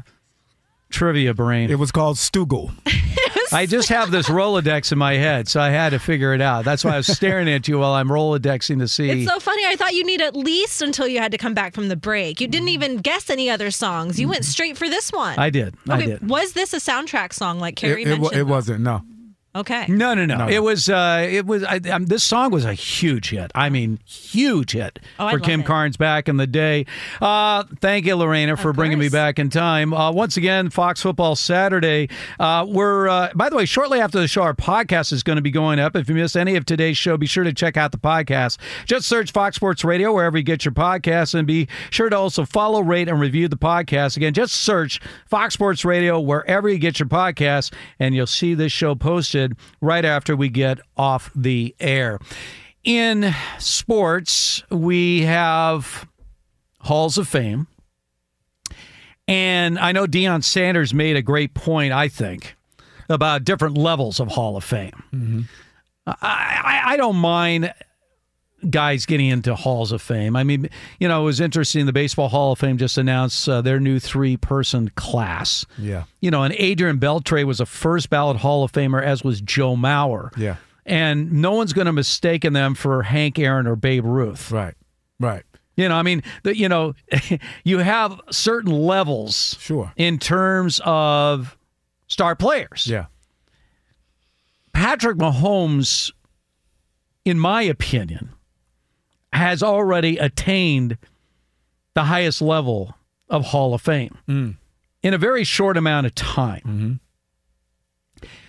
[0.88, 1.70] trivia brain.
[1.70, 2.72] It was called Stoogle.
[3.52, 6.64] I just have this Rolodex in my head, so I had to figure it out.
[6.64, 9.10] That's why I was staring at you while I'm Rolodexing to see.
[9.10, 9.66] It's so funny.
[9.66, 12.40] I thought you'd need at least until you had to come back from the break.
[12.40, 14.18] You didn't even guess any other songs.
[14.18, 15.38] You went straight for this one.
[15.38, 15.74] I did.
[15.90, 16.26] I Okay, did.
[16.26, 18.40] Was this a soundtrack song like Kerry It, it, mentioned?
[18.40, 19.02] it wasn't, no.
[19.54, 19.86] Okay.
[19.88, 20.52] No, no, no, No, no.
[20.52, 20.88] It was.
[20.88, 21.64] Uh, it was.
[21.64, 23.50] I, um, this song was a huge hit.
[23.54, 25.66] I mean, huge hit Oh, for Kim it.
[25.66, 26.86] Carnes back in the day.
[27.20, 29.92] Uh, thank you, Lorena, for bringing me back in time.
[29.92, 32.08] Uh, once again, Fox Football Saturday.
[32.40, 33.08] Uh, we're.
[33.08, 35.78] Uh, by the way, shortly after the show, our podcast is going to be going
[35.78, 35.96] up.
[35.96, 38.58] If you missed any of today's show, be sure to check out the podcast.
[38.86, 42.44] Just search Fox Sports Radio wherever you get your podcasts, and be sure to also
[42.44, 44.16] follow, rate, and review the podcast.
[44.16, 48.72] Again, just search Fox Sports Radio wherever you get your podcasts, and you'll see this
[48.72, 49.43] show posted
[49.80, 52.18] right after we get off the air.
[52.82, 56.06] In sports, we have
[56.80, 57.66] Halls of Fame.
[59.26, 62.56] And I know Deion Sanders made a great point, I think,
[63.08, 65.02] about different levels of Hall of Fame.
[65.14, 65.40] Mm-hmm.
[66.06, 67.72] I, I, I don't mind
[68.70, 70.36] guys getting into halls of fame.
[70.36, 71.86] I mean, you know, it was interesting.
[71.86, 75.64] The Baseball Hall of Fame just announced uh, their new three person class.
[75.78, 76.04] Yeah.
[76.20, 79.76] You know, and Adrian Beltre was a first ballot Hall of Famer, as was Joe
[79.76, 80.36] Mauer.
[80.36, 80.56] Yeah.
[80.86, 84.50] And no one's going to mistake them for Hank Aaron or Babe Ruth.
[84.50, 84.74] Right.
[85.18, 85.42] Right.
[85.76, 86.94] You know, I mean, the, you know,
[87.64, 89.92] you have certain levels, Sure.
[89.96, 91.56] in terms of
[92.06, 92.86] star players.
[92.86, 93.06] Yeah.
[94.72, 96.12] Patrick Mahomes,
[97.24, 98.33] in my opinion,
[99.34, 100.96] has already attained
[101.94, 102.94] the highest level
[103.28, 104.56] of Hall of Fame Mm.
[105.02, 107.00] in a very short amount of time.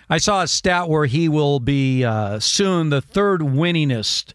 [0.09, 4.33] I saw a stat where he will be uh, soon the third winningest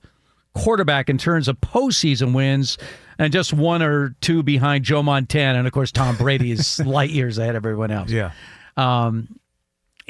[0.55, 2.77] quarterback in terms of postseason wins,
[3.19, 7.11] and just one or two behind Joe Montana, and of course Tom Brady is light
[7.11, 8.11] years ahead of everyone else.
[8.11, 8.33] Yeah.
[8.77, 9.29] Um,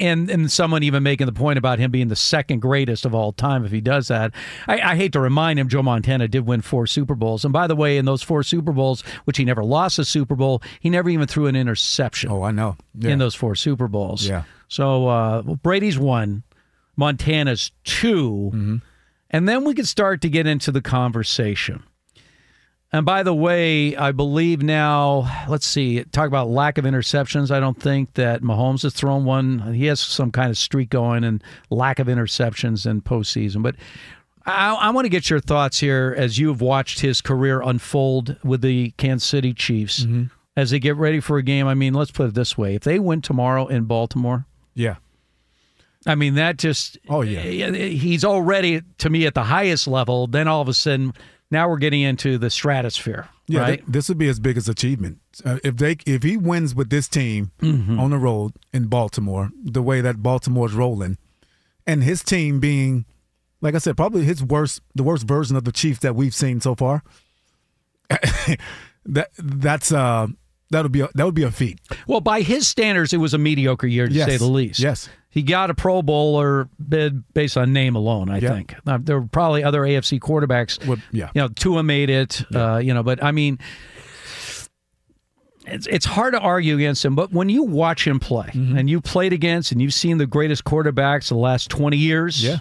[0.01, 3.31] and and someone even making the point about him being the second greatest of all
[3.31, 4.33] time if he does that.
[4.67, 7.67] I, I hate to remind him, Joe Montana did win four Super Bowls, and by
[7.67, 10.89] the way, in those four Super Bowls, which he never lost a Super Bowl, he
[10.89, 12.29] never even threw an interception.
[12.31, 12.75] Oh, I know.
[12.97, 13.11] Yeah.
[13.11, 14.27] In those four Super Bowls.
[14.27, 14.43] Yeah.
[14.67, 16.43] So uh, well, Brady's one,
[16.97, 18.75] Montana's 2 Mm-hmm.
[19.29, 21.83] and then we could start to get into the conversation.
[22.93, 27.49] And by the way, I believe now, let's see, talk about lack of interceptions.
[27.49, 29.73] I don't think that Mahomes has thrown one.
[29.73, 33.63] He has some kind of streak going and lack of interceptions in postseason.
[33.63, 33.75] But
[34.45, 38.61] I, I want to get your thoughts here as you've watched his career unfold with
[38.61, 40.23] the Kansas City Chiefs mm-hmm.
[40.57, 41.67] as they get ready for a game.
[41.67, 44.95] I mean, let's put it this way if they win tomorrow in Baltimore, Yeah.
[46.05, 46.97] I mean, that just.
[47.07, 47.41] Oh, yeah.
[47.41, 50.25] He's already, to me, at the highest level.
[50.25, 51.13] Then all of a sudden,
[51.51, 53.27] now we're getting into the stratosphere.
[53.47, 53.79] Yeah, right?
[53.79, 57.07] th- this would be his biggest achievement uh, if they if he wins with this
[57.07, 57.99] team Mm-hmm.
[57.99, 61.17] on the road in Baltimore, the way that Baltimore's rolling,
[61.85, 63.05] and his team being,
[63.59, 66.61] like I said, probably his worst, the worst version of the Chiefs that we've seen
[66.61, 67.03] so far.
[69.05, 70.27] that that's uh
[70.69, 71.79] that would be a, that would be a feat.
[72.07, 74.29] Well, by his standards, it was a mediocre year to Yes.
[74.29, 74.79] say the least.
[74.79, 75.09] Yes.
[75.33, 78.49] He got a Pro Bowler bid based on name alone, I Yeah.
[78.53, 78.75] think.
[78.85, 80.77] Uh, there were probably other AFC quarterbacks.
[81.11, 81.29] yeah.
[81.33, 83.57] You know, Tua made it, uh, you know, but I mean,
[85.65, 87.15] it's, it's hard to argue against him.
[87.15, 88.77] But when you watch him play Mm-hmm.
[88.77, 92.43] and you played against and you've seen the greatest quarterbacks the last 20 years.
[92.43, 92.59] Yeah.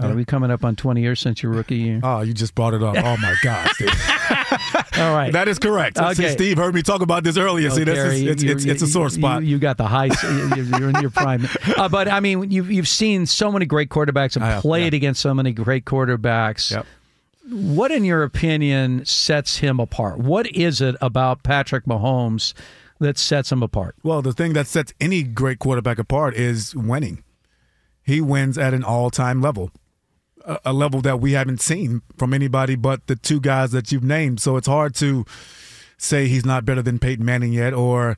[0.00, 1.98] Are we coming up on 20 years since your rookie year?
[2.04, 2.94] Oh, you just brought it up.
[2.96, 3.68] Oh my God.
[5.00, 5.32] All right.
[5.32, 5.98] that is correct.
[5.98, 6.30] See, Okay.
[6.32, 7.70] Steve heard me talk about this earlier.
[7.70, 9.42] See, Oh, Kerry, is, it's, it's, it's a sore spot.
[9.42, 10.06] You, you got the high.
[10.06, 11.46] you- You're in your prime.
[11.76, 14.98] Uh, but I mean, you've you've seen so many great quarterbacks and have, played yeah.
[14.98, 16.70] against so many great quarterbacks.
[16.72, 16.86] Yep.
[17.50, 20.18] What, in your opinion, sets him apart?
[20.18, 22.52] What is it about Patrick Mahomes
[22.98, 23.94] that sets him apart?
[24.02, 27.22] Well, the thing that sets any great quarterback apart is winning.
[28.02, 29.70] He wins at an all-time level,
[30.48, 34.02] a, a level that we haven't seen from anybody but the two guys that you've
[34.04, 34.40] named.
[34.40, 35.24] So it's hard to
[35.98, 38.16] say he's not better than Peyton Manning yet, or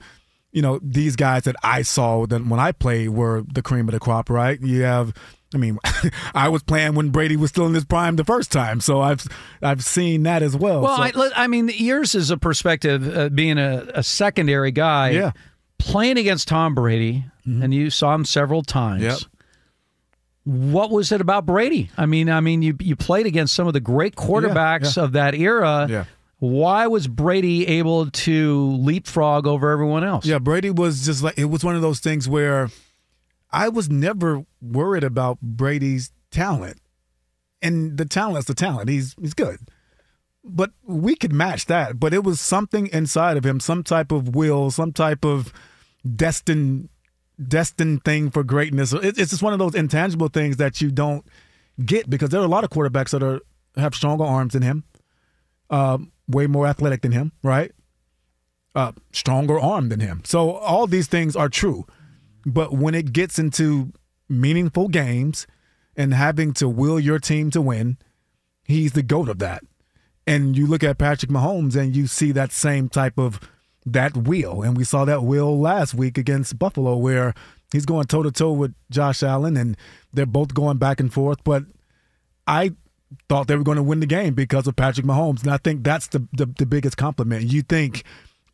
[0.53, 3.93] you know these guys that I saw that when I played were the cream of
[3.93, 4.31] the crop.
[4.31, 4.61] Right?
[4.61, 5.13] You have.
[5.53, 5.79] I mean,
[6.35, 9.25] I was playing when Brady was still in his prime the first time, so I've
[9.61, 10.83] I've seen that as well.
[10.83, 15.11] Well, So- I, I mean, yours is a perspective, uh, being a, a secondary guy,
[15.11, 15.33] Yeah.
[15.79, 19.03] playing against Tom Brady, and you saw him several times.
[19.03, 19.19] Yep.
[20.51, 21.91] What was it about Brady?
[21.97, 25.05] I mean, I mean, you you played against some of the great quarterbacks yeah.
[25.05, 25.87] of that era.
[25.89, 26.05] Yeah.
[26.41, 30.27] Why was Brady able to leapfrog over everyone else?
[30.27, 32.69] Yeah, Brady was just like it was one of those things where
[33.53, 36.81] I was never worried about Brady's talent.
[37.63, 38.89] And the talent's the talent.
[38.89, 39.61] He's he's good.
[40.43, 42.01] But we could match that.
[42.01, 45.53] But it was something inside of him, some type of will, some type of
[46.17, 46.89] destined
[47.49, 48.93] destined thing for greatness.
[48.93, 51.25] It's just one of those intangible things that you don't
[51.85, 53.41] get because there are a lot of quarterbacks that are
[53.77, 54.85] have stronger arms than him,
[55.71, 57.73] um, way more athletic than him, right?
[58.75, 60.23] uh, stronger arm than him.
[60.25, 61.87] So all these things are true.
[62.47, 63.93] But when it gets into
[64.29, 65.47] meaningful games
[65.97, 67.99] and having to will your team to win,
[68.65, 69.63] he's the goat of that.
[70.27, 73.41] And you look at Patrick Mahomes and you see that same type of
[73.87, 74.63] that will.
[74.63, 77.35] And we saw that will last week against Buffalo where
[77.73, 79.77] he's going toe to toe with Josh Allen and
[80.13, 81.43] they're both going back and forth.
[81.45, 81.65] But
[82.47, 82.73] I
[83.29, 85.43] thought they were going to win the game because of Patrick Mahomes.
[85.43, 87.45] And I think that's the, the, the biggest compliment.
[87.45, 88.05] You think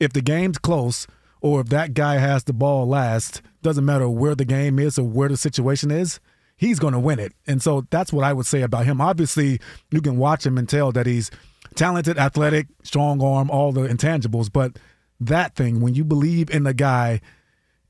[0.01, 1.07] if the game's close
[1.41, 5.07] or if that guy has the ball last, doesn't matter where the game is or
[5.07, 6.21] where the situation is,
[6.57, 7.33] he's going to win it.
[7.47, 9.01] And so that's what I would say about him.
[9.01, 9.61] Obviously,
[9.91, 11.31] you can watch him and tell that he's
[11.75, 14.51] talented, athletic, strong arm, all the intangibles.
[14.53, 14.79] But
[15.21, 17.21] that thing, when you believe in the guy,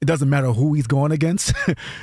[0.00, 1.52] it doesn't matter who he's going against.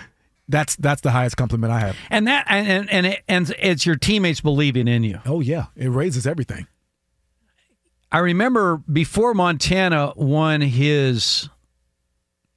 [0.48, 1.98] that's that's the highest compliment I have.
[2.10, 5.20] And that and and and, it, and it's your teammates believing in you.
[5.26, 6.68] Oh yeah, it raises everything.
[8.12, 11.50] I remember before Montana won his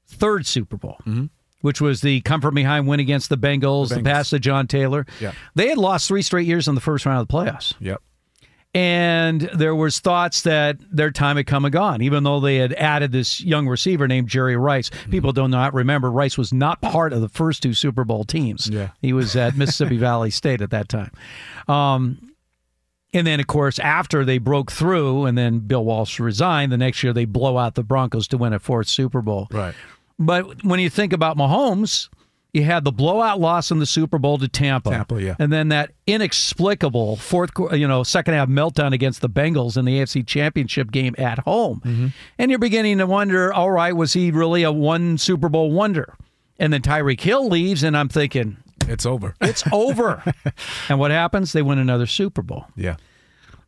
[0.07, 1.27] third Super Bowl, mm-hmm.
[1.63, 4.05] which was the come from behind win against the Bengals, the, Bengals.
[4.05, 5.07] pass to John Taylor.
[5.19, 5.33] Yeah.
[5.55, 7.75] They had lost three straight years in the first round of the playoffs.
[7.81, 8.03] Yep.
[8.77, 12.75] And there was thoughts that their time had come and gone, even though they had
[12.75, 14.91] added this young receiver named Jerry Rice.
[15.11, 18.69] People do not remember Rice was not part of the first two Super Bowl teams.
[18.69, 18.91] Yeah.
[19.01, 21.11] He was at Mississippi Valley State at that time.
[21.69, 22.35] Um,
[23.15, 27.03] and then, of course, after they broke through and then Bill Walsh resigned, the next
[27.03, 29.49] year they blow out the Broncos to win a fourth Super Bowl.
[29.51, 29.75] Right.
[30.19, 32.11] But when you think about Mahomes,
[32.57, 34.91] you had the blowout loss in the Super Bowl to Tampa.
[34.91, 35.37] Tampa, yeah.
[35.39, 39.99] And then that inexplicable fourth, you know, second half meltdown against the Bengals in the
[39.99, 41.83] AFC Championship game at home.
[41.85, 42.07] Mm-hmm.
[42.39, 46.15] And you're beginning to wonder, all right, was he really a one Super Bowl wonder?
[46.59, 48.57] And then Tyreek Hill leaves, and I'm thinking,
[48.89, 49.35] It's over.
[49.43, 50.23] it's over.
[50.89, 51.53] and what happens?
[51.53, 52.67] They win another Super Bowl.
[52.75, 52.97] Yeah.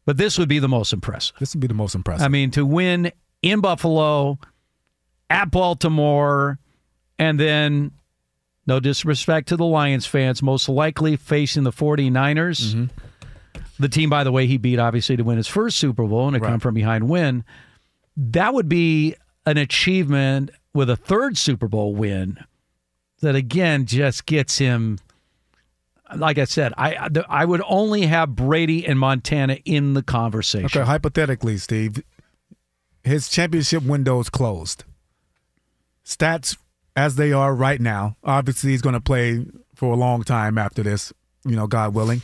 [0.06, 1.36] But this would be the most impressive.
[1.38, 2.24] This would be the most impressive.
[2.24, 3.12] I mean, to win
[3.42, 4.38] in Buffalo,
[5.28, 6.58] at Baltimore,
[7.18, 7.90] and then,
[8.68, 12.74] no disrespect to the Lions fans, most likely facing the 49ers.
[12.74, 12.84] Mm-hmm.
[13.80, 16.36] The team, by the way, he beat obviously to win his first Super Bowl and
[16.36, 17.44] a come from behind win.
[18.16, 19.14] That would be
[19.46, 22.38] an achievement with a third Super Bowl win
[23.20, 24.98] that, again, just gets him.
[26.14, 30.66] Like I said, I I would only have Brady and Montana in the conversation.
[30.66, 32.02] Okay, hypothetically, Steve,
[33.04, 34.84] his championship window is closed.
[36.04, 36.56] Stats
[36.98, 40.82] as they are right now, obviously he's going to play for a long time after
[40.82, 41.12] this,
[41.44, 42.22] you know, God willing.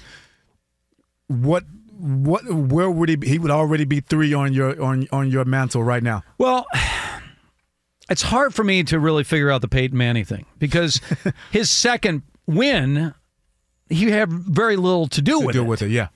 [1.28, 1.62] What
[1.96, 3.28] what where would he be?
[3.28, 6.22] He would already be 3 on your on on your mantle right now.
[6.38, 6.66] Well,
[8.10, 11.00] it's hard for me to really figure out the Peyton Manning thing because
[11.52, 13.14] his second win,
[13.88, 15.68] he had very little to do To with deal it.
[15.68, 16.08] with it, yeah.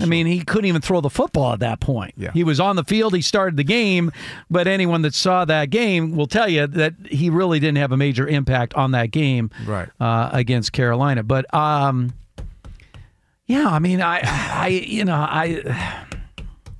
[0.00, 2.14] I mean, he couldn't even throw the football at that point.
[2.16, 2.30] Yeah.
[2.32, 4.10] He was on the field, he started the game,
[4.50, 7.96] but anyone that saw that game will tell you that he really didn't have a
[7.96, 9.88] major impact on that game Right.
[10.00, 11.22] uh, against Carolina.
[11.22, 12.12] But um,
[13.46, 16.04] yeah, I mean, I, I, you know, I.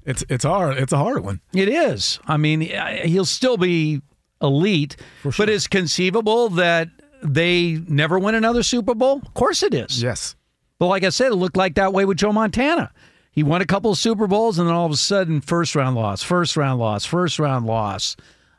[0.07, 0.77] It's it's hard.
[0.77, 1.41] It's a hard one.
[1.55, 2.19] It is.
[2.27, 2.61] I mean,
[3.05, 4.03] he'll still be
[4.43, 4.97] elite,
[5.39, 6.89] but it's conceivable that
[7.23, 9.23] they never win another Super Bowl.
[9.25, 10.03] Of course, it is.
[10.03, 10.37] Yes.
[10.79, 12.91] But like I said, it looked like that way with Joe Montana.
[13.31, 15.97] He won a couple of Super Bowls, and then all of a sudden, first round
[15.97, 18.16] loss, first round loss, first round loss.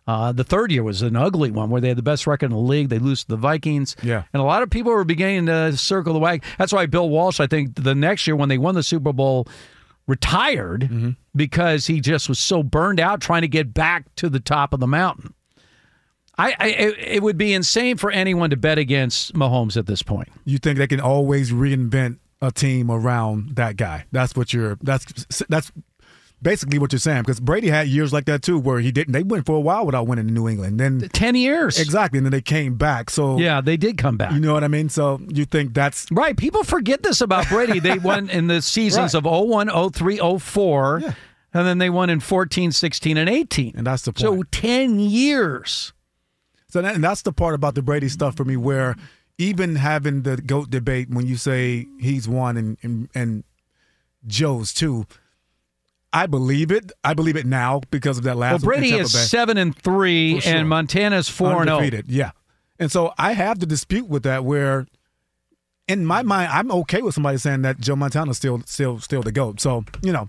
[0.08, 2.52] Uh, the third year was an ugly one where they had the best record in
[2.52, 2.90] the league.
[2.90, 3.96] They lose to the Vikings.
[4.04, 4.24] Yeah.
[4.34, 6.48] And a lot of people were beginning to circle the wagon.
[6.60, 9.48] That's why Bill Walsh, I think, the next year when they won the Super Bowl,
[10.08, 11.10] retired Mm-hmm.
[11.36, 14.80] because he just was so burned out trying to get back to the top of
[14.80, 15.34] the mountain.
[16.38, 20.30] I, I it, would be insane for anyone to bet against Mahomes at this point.
[20.44, 24.06] You think they can always reinvent a team around that guy?
[24.12, 24.78] That's what you're.
[24.82, 25.06] That's
[25.48, 25.72] that's
[26.42, 27.22] basically what you're saying.
[27.22, 29.14] Because Brady had years like that too, where he didn't.
[29.14, 30.80] They went for a while without winning in New England.
[30.80, 33.10] Then ten years exactly, and then they came back.
[33.10, 34.34] So Yeah, they did come back.
[34.34, 34.90] you know what I mean.
[34.90, 36.36] So you think that's Right.
[36.36, 37.80] People forget this about Brady.
[37.80, 39.26] They won in the seasons Right.
[39.26, 41.02] of 01, 03, 04,
[41.54, 43.76] and then they won in 14, 16, and 18.
[43.78, 44.20] And that's the point.
[44.20, 45.94] So 10 years.
[46.76, 48.98] So that, and that's the part about the Brady stuff for me, where
[49.38, 53.46] even having the goat debate, when you say he's one and and, and
[54.28, 55.06] Joe's two,
[56.12, 56.92] I believe it.
[57.02, 58.64] I believe it now because of that last.
[58.64, 59.20] Well, Brady is Bay.
[59.20, 60.54] 7 and 3, For sure.
[60.54, 61.64] and Montana's 4 and oh.
[61.64, 61.78] 0.
[61.78, 62.32] Undefeated, Yeah,
[62.78, 64.44] and so I have the dispute with that.
[64.44, 64.86] Where
[65.88, 69.32] in my mind, I'm okay with somebody saying that Joe Montana's still still still the
[69.32, 69.62] goat.
[69.62, 70.28] So you know,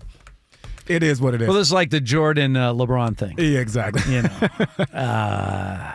[0.87, 1.49] it is what it is.
[1.49, 3.35] Well, it's like the Jordan uh, LeBron thing.
[3.37, 4.15] yeah, exactly.
[4.15, 4.93] You know.
[4.97, 5.93] uh,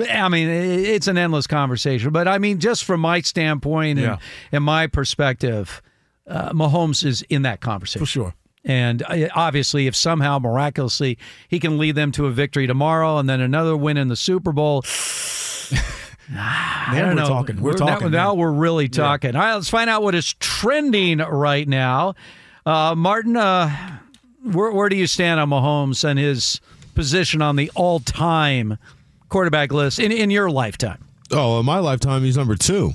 [0.00, 2.10] I mean, it's an endless conversation.
[2.10, 4.18] But I mean, just from my standpoint and, Yeah.
[4.52, 5.82] and my perspective,
[6.28, 8.00] uh, Mahomes is in that conversation.
[8.00, 8.34] For sure.
[8.64, 11.18] And uh, obviously, if somehow miraculously
[11.48, 14.50] he can lead them to a victory tomorrow and then another win in the Super
[14.52, 14.84] Bowl.
[16.28, 17.28] I Now don't we're know.
[17.28, 17.60] talking.
[17.60, 18.38] We're now- talking, Now, man.
[18.38, 19.36] we're really talking.
[19.36, 22.14] All right, let's find out what is trending right now.
[22.64, 23.70] Uh, Martin, uh,
[24.42, 26.60] where, where do you stand on Mahomes and his
[26.96, 28.76] position on the all-time
[29.28, 31.02] quarterback list in, in your lifetime?
[31.30, 32.92] Oh, in my lifetime, he's number two.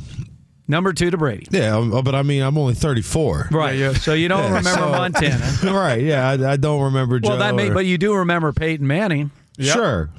[0.67, 1.47] Number two to Brady.
[1.51, 3.49] Yeah, um, but I mean, I'm only 34.
[3.51, 3.77] Right.
[3.77, 3.91] Yeah.
[3.93, 5.51] So you don't Yeah, remember so- Montana.
[5.73, 6.01] right.
[6.01, 7.29] Yeah, I, I don't remember Joe.
[7.29, 9.31] Well, that may, or- but you do remember Peyton Manning.
[9.59, 10.09] Sure.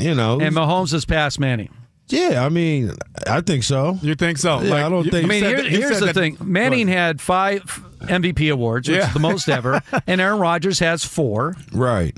[0.00, 0.40] You know.
[0.40, 1.68] And Mahomes has passed Manning.
[2.08, 2.90] yeah, I mean,
[3.28, 3.98] I think so.
[4.02, 4.60] You think so?
[4.60, 5.24] Yeah, Like, I don't you- think.
[5.24, 7.62] I mean, here- that- here's the that- thing: Manning had five
[8.00, 9.06] MVP awards, which Yeah.
[9.06, 11.54] is the most ever, and Aaron Rodgers has four.
[11.72, 12.16] Right.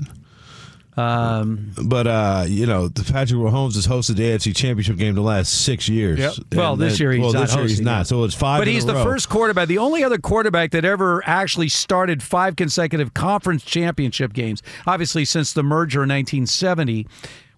[0.97, 5.21] Um, But uh, you know, the Patrick Mahomes has hosted the AFC Championship game the
[5.21, 6.19] last six years.
[6.19, 6.33] Yep.
[6.53, 8.01] well, this year he's well, not this year he's hosting not.
[8.03, 8.07] it.
[8.07, 8.61] So it's five.
[8.61, 9.03] but he's the row.
[9.03, 14.63] first quarterback, the only other quarterback that ever actually started five consecutive conference championship games.
[14.87, 17.07] Obviously, since the merger in 1970,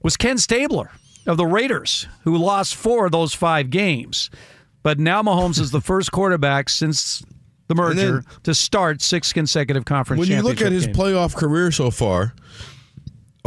[0.02, 0.92] was Ken Stabler
[1.26, 4.30] of the Raiders, who lost four of those five games.
[4.82, 7.24] But now Mahomes is the first quarterback since
[7.68, 7.94] the merger,
[8.24, 10.98] then- to start six consecutive conference when you look at his games.
[10.98, 12.34] playoff career so far,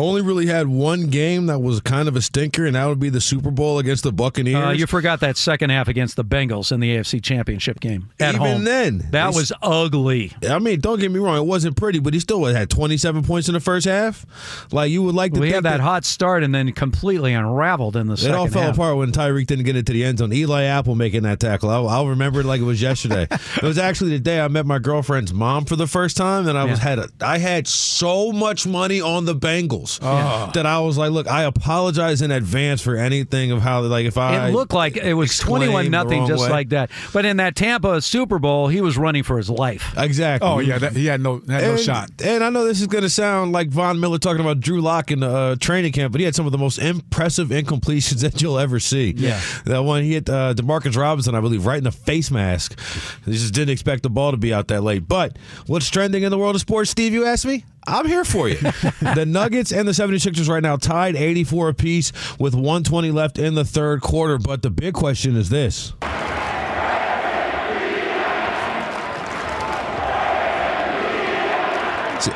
[0.00, 3.08] only really had one game that was kind of a stinker, and that would be
[3.10, 4.64] the Super Bowl against the Buccaneers.
[4.66, 8.34] Uh, you forgot that second half against the Bengals in the AFC Championship game at
[8.34, 8.64] Even home.
[8.64, 10.32] then, that was ugly.
[10.48, 13.48] I mean, don't get me wrong; it wasn't pretty, but he still had 27 points
[13.48, 14.26] in the first half.
[14.72, 18.06] Like you would like to We had that hot start and then completely unraveled in
[18.06, 18.74] the It second all fell half.
[18.74, 20.32] apart when Tyreek didn't get into the end zone.
[20.32, 21.70] Eli Apple making that tackle.
[21.70, 23.26] I'll, I'll remember it like it was yesterday.
[23.30, 26.56] it was actually the day I met my girlfriend's mom for the first time, and
[26.58, 26.84] I was Yeah.
[26.84, 30.50] had a, I had so much money on the Bengals Oh.
[30.54, 34.16] that I was like, look, I apologize in advance for anything of how like if
[34.18, 36.50] I It looked like it was twenty-one nothing, just way.
[36.50, 36.90] like that.
[37.12, 39.94] But in that Tampa Super Bowl, he was running for his life.
[39.96, 40.48] Exactly.
[40.48, 42.10] Oh yeah, that, he had no had no shot.
[42.22, 45.10] And I know this is going to sound like Von Miller talking about Drew Lock
[45.10, 48.40] in the uh, training camp, but he had some of the most impressive incompletions that
[48.42, 49.14] you'll ever see.
[49.16, 49.40] Yeah.
[49.64, 52.78] That one, he hit uh, Demarcus Robinson, I believe, right in the face mask.
[53.24, 55.06] He just didn't expect the ball to be out that late.
[55.08, 55.36] But
[55.66, 57.64] what's trending in the world of sports, Steve, you asked me?
[57.90, 58.56] I'm here for you.
[59.14, 63.64] the Nuggets and the 76ers right now tied 84 apiece with 120 left in the
[63.64, 64.38] third quarter.
[64.38, 65.92] But the big question is this.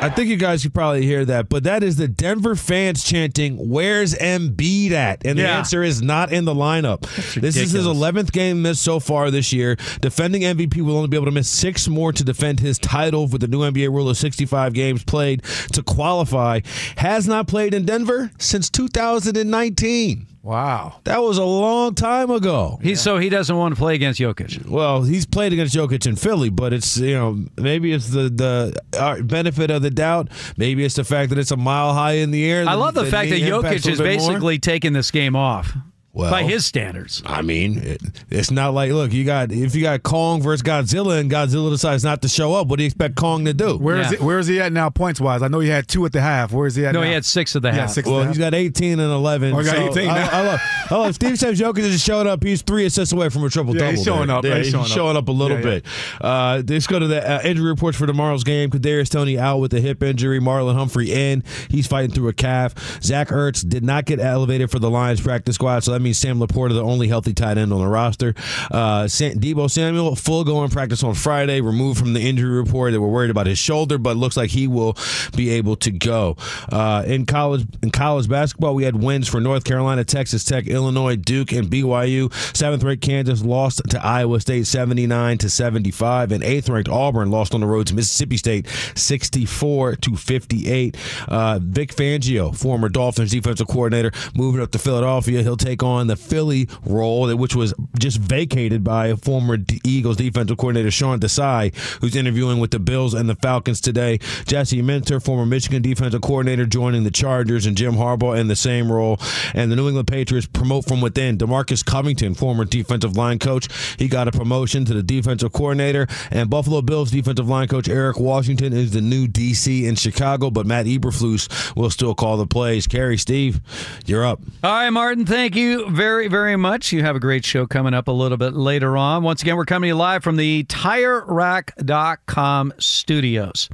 [0.01, 3.69] I think you guys could probably hear that, but that is the Denver fans chanting,
[3.69, 5.57] "Where's Embiid at?" And the Yeah.
[5.57, 7.01] answer is not in the lineup.
[7.39, 9.77] This is his 11th game missed so far this year.
[10.01, 13.41] Defending MVP will only be able to miss six more to defend his title with
[13.41, 15.41] the new NBA rule of 65 games played
[15.73, 16.61] to qualify.
[16.97, 20.27] Has not played in Denver since 2019.
[20.45, 20.99] Wow.
[21.05, 22.77] That was a long time ago.
[22.83, 24.67] He so he doesn't want to play against Jokic.
[24.67, 28.79] Well, he's played against Jokic in Philly, but it's you know maybe it's the the
[28.95, 30.29] uh, benefit of the doubt.
[30.55, 32.63] Maybe it's the fact that it's a mile high in the air.
[32.69, 34.05] I love the, fact that Jokic is bit more.
[34.05, 35.75] basically taking this game off
[36.15, 37.21] Well, by his standards.
[37.25, 41.19] I mean, it, it's not like look, you got if you got Kong versus Godzilla
[41.19, 43.77] and Godzilla decides not to show up, what do you expect Kong to do?
[43.77, 44.17] Where is Yeah.
[44.19, 45.41] he, where is he at now points wise?
[45.41, 46.53] I know he had two at the half.
[46.53, 47.07] Where is he at No, now?
[47.07, 47.89] he had six at the Yeah, half.
[47.91, 48.51] six Well, at the he's half.
[48.51, 49.53] got 18 and 11.
[49.53, 50.29] Oh, he got 18 I, now.
[50.31, 50.59] I love,
[50.89, 52.41] I love Steve says Jokic just showed up.
[52.43, 53.91] He's three assists away from a triple Yeah, double.
[53.91, 54.45] he's showing up.
[54.45, 55.23] Yeah, He's he's showing showing up.
[55.23, 55.69] up a little Yeah, yeah.
[55.81, 55.85] bit.
[56.21, 58.69] Uh, let's go to the uh, injury reports for tomorrow's game.
[58.69, 60.39] Kadarius Toney out with a hip injury.
[60.39, 61.43] Marlon Humphrey in.
[61.69, 62.73] He's fighting through a calf.
[63.03, 66.39] Zach Ertz did not get elevated for the Lions practice squad, so that means Sam
[66.39, 68.33] LaPorta, the only healthy tight end on the roster.
[68.71, 72.91] Uh, Deebo Samuel, full go in practice on Friday, removed from the injury report.
[72.91, 74.95] They were worried about his shoulder, but looks like he will
[75.35, 76.37] be able to go.
[76.71, 81.15] Uh, in college, in college basketball, we had wins for North Carolina, Texas Tech, Illinois,
[81.15, 82.31] Duke, and BYU.
[82.55, 87.53] Seventh ranked Kansas lost to Iowa State 79 to 75, and eighth ranked Auburn lost
[87.53, 90.95] on the road to Mississippi State 64 to 58.
[91.27, 95.41] Uh, Vic Fangio, former Dolphins defensive coordinator, moving up to Philadelphia.
[95.41, 100.91] He'll take on the Philly role, which was just vacated by former Eagles defensive coordinator
[100.91, 104.19] Sean Desai, who's interviewing with the Bills and the Falcons today.
[104.45, 108.91] Jesse Minter, former Michigan defensive coordinator, joining the Chargers, and Jim Harbaugh in the same
[108.91, 109.19] role.
[109.53, 111.37] And the New England Patriots promote from within.
[111.37, 113.67] DeMarcus Covington, former defensive line coach,
[113.97, 116.07] he got a promotion to the defensive coordinator.
[116.31, 120.65] And Buffalo Bills defensive line coach Eric Washington is the new DC in Chicago, but
[120.65, 122.87] Matt Eberflus will still call the plays.
[122.87, 123.61] Kerry, Steve,
[124.05, 124.39] you're up.
[124.63, 126.91] All right, Martin, thank you very, very much.
[126.91, 129.23] You have a great show coming up a little bit later on.
[129.23, 133.69] Once again, we're coming to you live from the TireRack.com studios.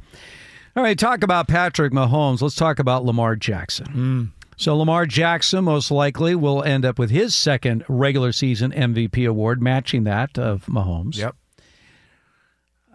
[0.74, 2.40] All right, talk about Patrick Mahomes.
[2.40, 3.86] Let's talk about Lamar Jackson.
[3.86, 4.30] Mm.
[4.56, 9.60] So, Lamar Jackson most likely will end up with his second regular season MVP award,
[9.60, 11.16] matching that of Mahomes.
[11.16, 11.36] Yep.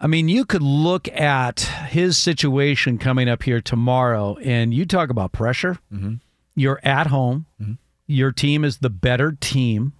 [0.00, 5.10] I mean, you could look at his situation coming up here tomorrow, and you talk
[5.10, 5.78] about pressure.
[5.92, 6.14] Mm-hmm.
[6.54, 7.46] You're at home.
[7.60, 7.72] Mm-hmm.
[8.08, 9.92] Your team is the better team,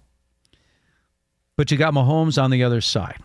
[1.55, 3.21] but you got Mahomes on the other side.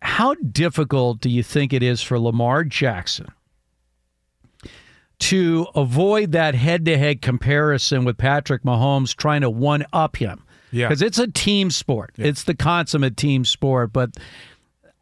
[0.00, 3.28] How difficult do you think it is for Lamar Jackson
[5.18, 10.42] to avoid that head to head comparison with Patrick Mahomes trying to one up him?
[10.72, 10.88] Yeah.
[10.88, 14.10] Because it's a team sport, it's the consummate team sport, but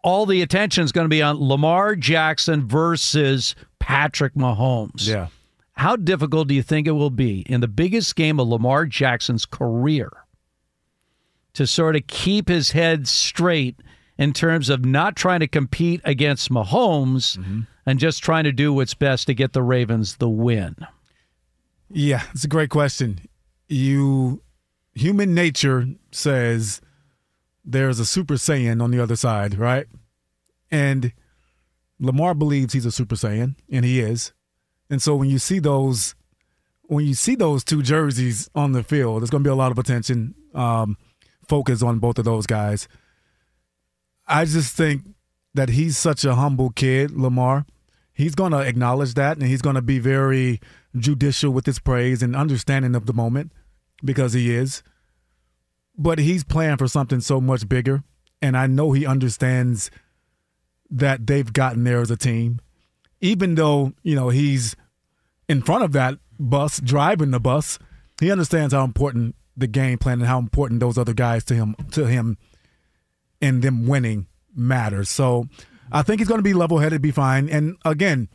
[0.02, 5.06] all the attention is going to be on Lamar Jackson versus Patrick Mahomes.
[5.06, 5.28] Yeah.
[5.76, 9.44] How difficult do you think it will be in the biggest game of Lamar Jackson's
[9.44, 10.10] career
[11.52, 13.76] to sort of keep his head straight
[14.18, 17.60] in terms of not trying to compete against Mahomes mm-hmm.
[17.84, 20.76] and just trying to do what's best to get the Ravens the win?
[21.90, 23.20] Yeah, it's a great question.
[23.68, 24.42] You
[24.94, 26.80] human nature says
[27.64, 29.86] there's a super saiyan on the other side, right?
[30.70, 31.12] And
[32.00, 34.32] Lamar believes he's a super saiyan, and he is.
[34.90, 36.14] And so when you see those
[36.88, 39.72] when you see those two jerseys on the field, there's going to be a lot
[39.72, 40.96] of attention um,
[41.50, 42.88] on both of those guys.
[44.26, 45.02] I just think
[45.54, 47.66] that he's such a humble kid, Lamar.
[48.12, 50.60] He's going to acknowledge that, and he's going to be very
[50.96, 53.52] judicial with his praise and understanding of the moment
[54.04, 54.82] because he is.
[55.98, 58.02] But he's playing for something so much bigger,
[58.40, 59.90] and I know he understands
[60.90, 62.60] that they've gotten there as a team.
[63.20, 64.76] Even though, you know, he's
[65.48, 67.78] in front of that bus, driving the bus,
[68.20, 71.74] he understands how important the game plan and how important those other guys to him
[71.92, 72.36] to him
[73.40, 75.08] and them winning matters.
[75.08, 75.48] So
[75.90, 77.48] I think he's going to be level headed, be fine.
[77.48, 78.28] And again,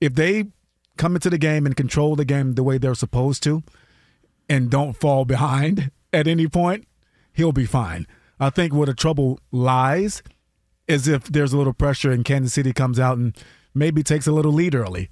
[0.00, 0.46] if they
[0.96, 3.62] come into the game and control the game the way they're supposed to
[4.48, 6.86] and don't fall behind at any point,
[7.32, 8.06] he'll be fine.
[8.40, 10.22] I think where the trouble lies
[10.86, 13.36] is if there's a little pressure and Kansas City comes out and
[13.74, 15.10] maybe takes a little lead early.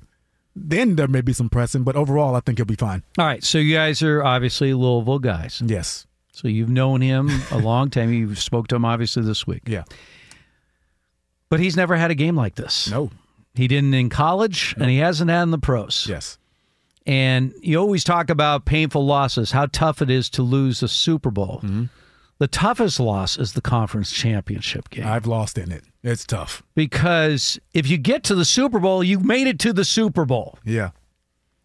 [0.54, 3.02] Then there may be some pressing, but overall, I think he'll be fine.
[3.18, 5.62] All right, so you guys are obviously Louisville guys.
[5.64, 6.06] Yes.
[6.32, 8.12] So you've known him a long time.
[8.12, 9.62] You spoke to him obviously this week.
[9.66, 9.84] Yeah.
[11.48, 12.90] But he's never had a game like this.
[12.90, 13.10] No.
[13.54, 16.06] He didn't in college, and he hasn't had in the pros.
[16.08, 16.38] Yes.
[17.06, 21.30] And you always talk about painful losses, how tough it is to lose a Super
[21.30, 21.60] Bowl.
[21.62, 21.84] Mm-hmm.
[22.38, 25.06] The toughest loss is the conference championship game.
[25.06, 25.84] I've lost in it.
[26.02, 26.62] It's tough.
[26.74, 30.58] Because if you get to the Super Bowl, you made it to the Super Bowl.
[30.64, 30.90] Yeah.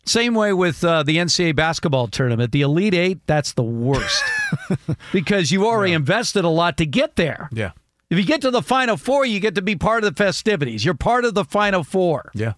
[0.06, 2.52] Same way with uh, the NCAA basketball tournament.
[2.52, 4.24] The Elite Eight, that's the worst.
[5.12, 7.50] because you already invested a lot to get there.
[7.52, 7.72] Yeah.
[8.10, 10.86] If you get to the Final Four, you get to be part of the festivities.
[10.86, 12.32] You're part of the Final Four.
[12.34, 12.54] Yeah.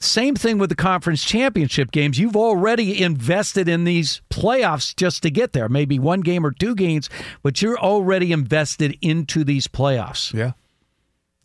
[0.00, 2.18] Same thing with the conference championship games.
[2.18, 5.68] You've already invested in these playoffs just to get there.
[5.68, 7.10] Maybe one game or two games,
[7.42, 10.32] but you're already invested into these playoffs.
[10.32, 10.52] Yeah.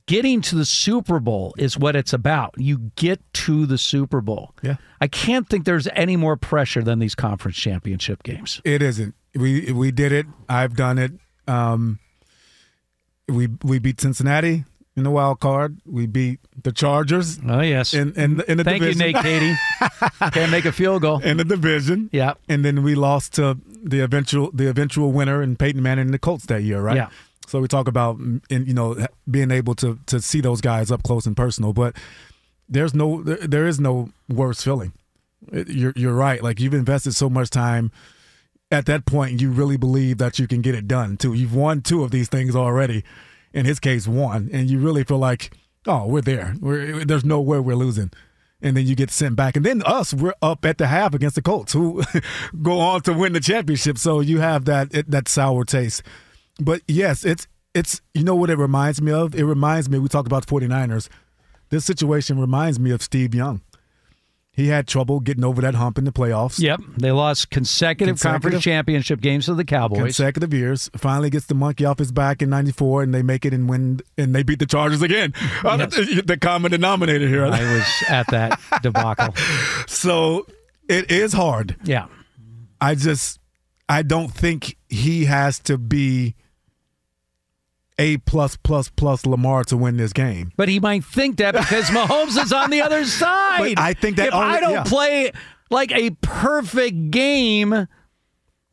[0.08, 2.54] Getting to the Super Bowl is what it's about.
[2.58, 4.54] You get to the Super Bowl.
[4.62, 4.78] Yeah.
[5.02, 8.62] I can't think there's any more pressure than these conference championship games.
[8.64, 9.16] It isn't.
[9.34, 10.28] We we did it.
[10.48, 11.12] I've done it.
[11.48, 12.00] Um,
[13.28, 14.64] we we beat Cincinnati
[14.96, 15.78] in the wild card.
[15.86, 17.40] We beat the Chargers.
[17.48, 19.08] Oh yes, in in, in the Thank division.
[19.08, 19.56] you, Nate Kaeding.
[20.34, 22.10] Can't make a field goal in the division.
[22.12, 26.14] Yeah, and then we lost to the eventual the eventual winner in Peyton Manning and
[26.14, 26.96] the Colts that year, right?
[26.96, 27.10] Yeah.
[27.48, 28.18] So we talk about
[28.50, 31.96] you know being able to to see those guys up close and personal, but
[32.70, 34.94] there's no there, there is no worse feeling.
[35.52, 36.42] You're you're right.
[36.42, 37.92] Like you've invested so much time.
[38.72, 41.34] At that point, you really believe that you can get it done too.
[41.34, 43.04] You've won two of these things already.
[43.56, 45.58] In his case, one, and you really feel like,
[45.88, 46.56] oh, we're there.
[46.60, 48.12] We're, there's no way we're losing.
[48.62, 51.36] And then you get sent back, and then us, we're up at the half against
[51.36, 52.04] the Colts, who
[52.62, 53.98] go on to win the championship.
[53.98, 56.04] So you have that that sour taste.
[56.60, 59.36] But yes, it's it's you know what it reminds me of?
[59.36, 60.00] It reminds me.
[60.00, 61.10] We talked about the 49ers.
[61.70, 63.62] This situation reminds me of Steve Young.
[64.56, 66.60] He had trouble getting over that hump in the playoffs.
[66.60, 66.80] Yep.
[66.98, 70.00] They lost consecutive, Consecutive- conference championship games to the Cowboys.
[70.00, 70.90] consecutive years.
[70.96, 74.00] Finally gets the monkey off his back in '94, and they make it and win,
[74.18, 75.34] and they beat the Chargers again.
[75.64, 77.46] Uh, the common denominator here.
[77.46, 79.34] I was at that debacle.
[79.88, 80.48] so
[80.88, 81.76] it is hard.
[81.84, 82.06] Yeah.
[82.80, 83.40] I just,
[83.90, 86.36] I don't think he has to be
[87.98, 90.52] a plus plus plus Lamar to win this game.
[90.58, 93.76] But he might think that because Mahomes is on the other side.
[93.76, 94.84] But I think that if only- I don't yeah.
[94.84, 95.32] play
[95.70, 97.88] like a perfect game,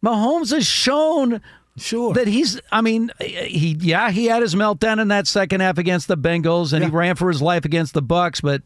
[0.05, 1.41] Mahomes has shown
[1.77, 2.61] sure that he's.
[2.71, 6.73] I mean, he yeah he had his meltdown in that second half against the Bengals,
[6.73, 8.43] and he ran for his life against the Bucs.
[8.43, 8.63] But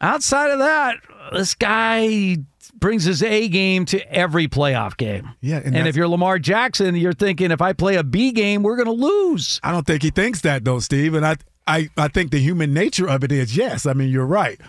[0.00, 0.96] outside of that,
[1.32, 2.36] this guy
[2.80, 5.28] brings his A game to every playoff game.
[5.40, 8.62] Yeah, and, and if you're Lamar Jackson, you're thinking if I play a B game,
[8.62, 9.60] we're going to lose.
[9.62, 11.14] I don't think he thinks that though, Steve.
[11.14, 11.36] And I,
[11.66, 13.86] I, I think the human nature of it is yes.
[13.86, 14.60] I mean, you're right.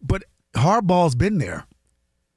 [0.00, 0.24] But
[0.54, 1.66] Harbaugh's been there,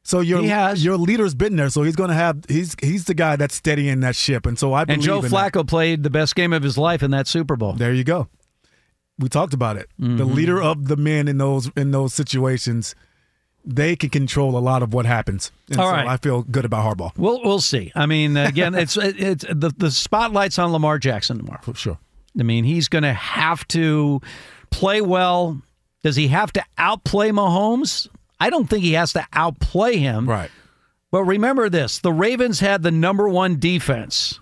[0.03, 0.41] so your
[0.73, 1.69] your leader's been there.
[1.69, 4.45] So he's going to have he's he's the guy that's steadying that ship.
[4.45, 5.53] And so I believe And Joe in that.
[5.53, 7.73] Flacco played the best game of his life in that Super Bowl.
[7.73, 8.27] There you go.
[9.19, 9.87] We talked about it.
[9.99, 10.33] The Mhm.
[10.35, 12.95] leader of the men in those in those situations,
[13.67, 15.51] they can control a lot of what happens.
[15.69, 16.07] And All so right.
[16.07, 17.11] I feel good about Harbaugh.
[17.17, 17.91] We'll we'll see.
[17.95, 21.59] I mean, again, it's it's the the spotlight's on Lamar Jackson tomorrow.
[21.61, 21.99] For sure.
[22.39, 24.21] I mean, he's going to have to
[24.69, 25.61] play well.
[26.03, 28.07] Does he have to outplay Mahomes?
[28.39, 30.29] I don't think he has to outplay him.
[30.29, 30.51] Right.
[31.11, 34.39] But remember this: the Ravens had the number one defense.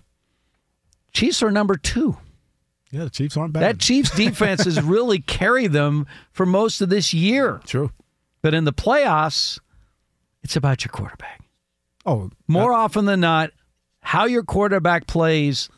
[1.12, 2.18] Chiefs are number two.
[2.92, 3.62] Yeah, the Chiefs aren't bad.
[3.62, 7.60] That Chiefs defense has really carried them for most of this year.
[7.66, 7.90] True.
[8.46, 9.58] But in the playoffs,
[10.44, 11.40] it's about your quarterback.
[12.04, 13.50] Oh, More often than not,
[13.98, 15.68] how your quarterback plays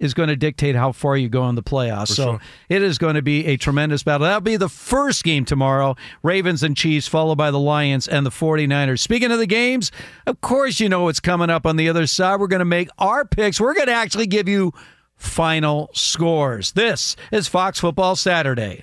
[0.00, 2.08] is going to dictate how far you go in the playoffs.
[2.08, 2.40] For so sure.
[2.68, 4.26] it is going to be a tremendous battle.
[4.26, 5.94] That'll be the first game tomorrow
[6.24, 8.98] Ravens and Chiefs, followed by the Lions and the 49ers.
[8.98, 9.92] Speaking of the games,
[10.26, 12.40] of course, you know what's coming up on the other side.
[12.40, 13.60] We're going to make our picks.
[13.60, 14.72] We're going to actually give you
[15.14, 16.72] final scores.
[16.72, 18.82] This is Fox Football Saturday.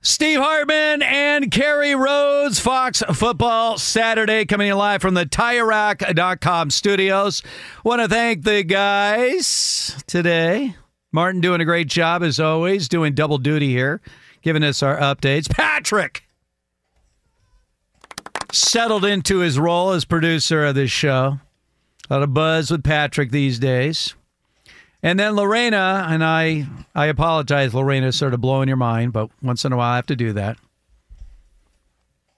[0.00, 7.42] Steve Hartman and Kerry Rhodes, Fox Football Saturday, coming in live from the TireRack.com studios.
[7.82, 10.76] Want to thank the guys today.
[11.10, 14.00] Martin doing a great job as always, doing double duty here,
[14.40, 15.50] giving us our updates.
[15.50, 16.22] Patrick
[18.52, 21.40] settled into his role as producer of this show.
[22.08, 24.14] A lot of buzz with Patrick these days.
[25.02, 29.64] And then Lorena and I, I apologize, Lorena, sort of blowing your mind, but once
[29.64, 30.56] in a while I have to do that.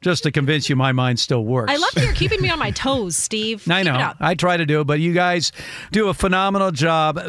[0.02, 1.70] Just to convince you my mind still works.
[1.72, 3.70] I love that you're keeping me on my toes, Steve.
[3.70, 4.12] I Keep know.
[4.18, 5.52] I try to do it, but you guys
[5.92, 7.20] do a phenomenal job,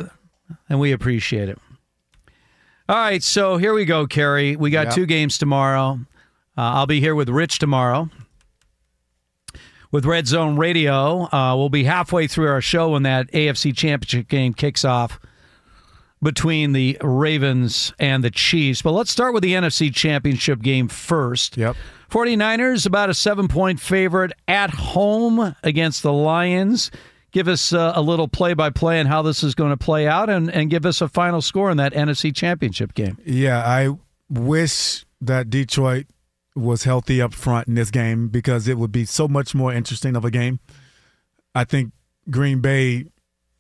[0.70, 1.60] and we appreciate it.
[2.88, 4.56] All right, so here we go, Kerry.
[4.56, 4.92] We got Yeah.
[4.92, 6.00] two games tomorrow.
[6.58, 8.10] Uh, I'll be here with Rich tomorrow
[9.92, 11.28] with Red Zone Radio.
[11.34, 15.20] Uh, we'll be halfway through our show when that AFC Championship game kicks off
[16.24, 18.82] between the Ravens and the Chiefs.
[18.82, 21.58] But let's start with the NFC Championship game first.
[21.58, 21.76] Yep.
[22.10, 26.92] 49ers about a seven point favorite at home against the Lions.
[27.32, 30.06] Give us uh, a little play by play on how this is going to play
[30.06, 33.18] out and, and give us a final score in that NFC Championship game.
[33.26, 33.98] Yeah, I
[34.30, 36.08] wish that Detroit
[36.62, 40.16] was healthy up front in this game because it would be so much more interesting
[40.16, 40.60] of a game.
[41.54, 41.92] I think
[42.30, 43.06] Green Bay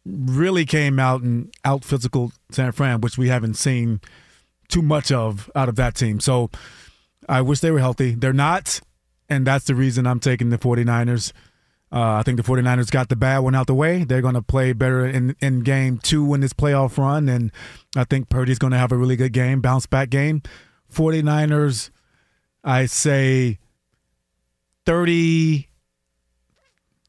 [0.05, 4.01] really came out and out physical San Fran, which we haven't seen
[4.67, 6.19] too much of out of that team.
[6.19, 6.49] So
[7.29, 8.15] I wish they were healthy.
[8.15, 8.79] They're not,
[9.29, 11.31] and that's the reason I'm taking the 49ers.
[11.93, 14.05] Uh, I think the 49ers got the bad one out the way.
[14.05, 17.51] They're going to play better in, in game two in this playoff run, and
[17.97, 20.41] I think Purdy's going to have a really good game, bounce back game.
[20.93, 21.89] 49ers,
[22.63, 23.59] I say
[24.85, 25.67] 30,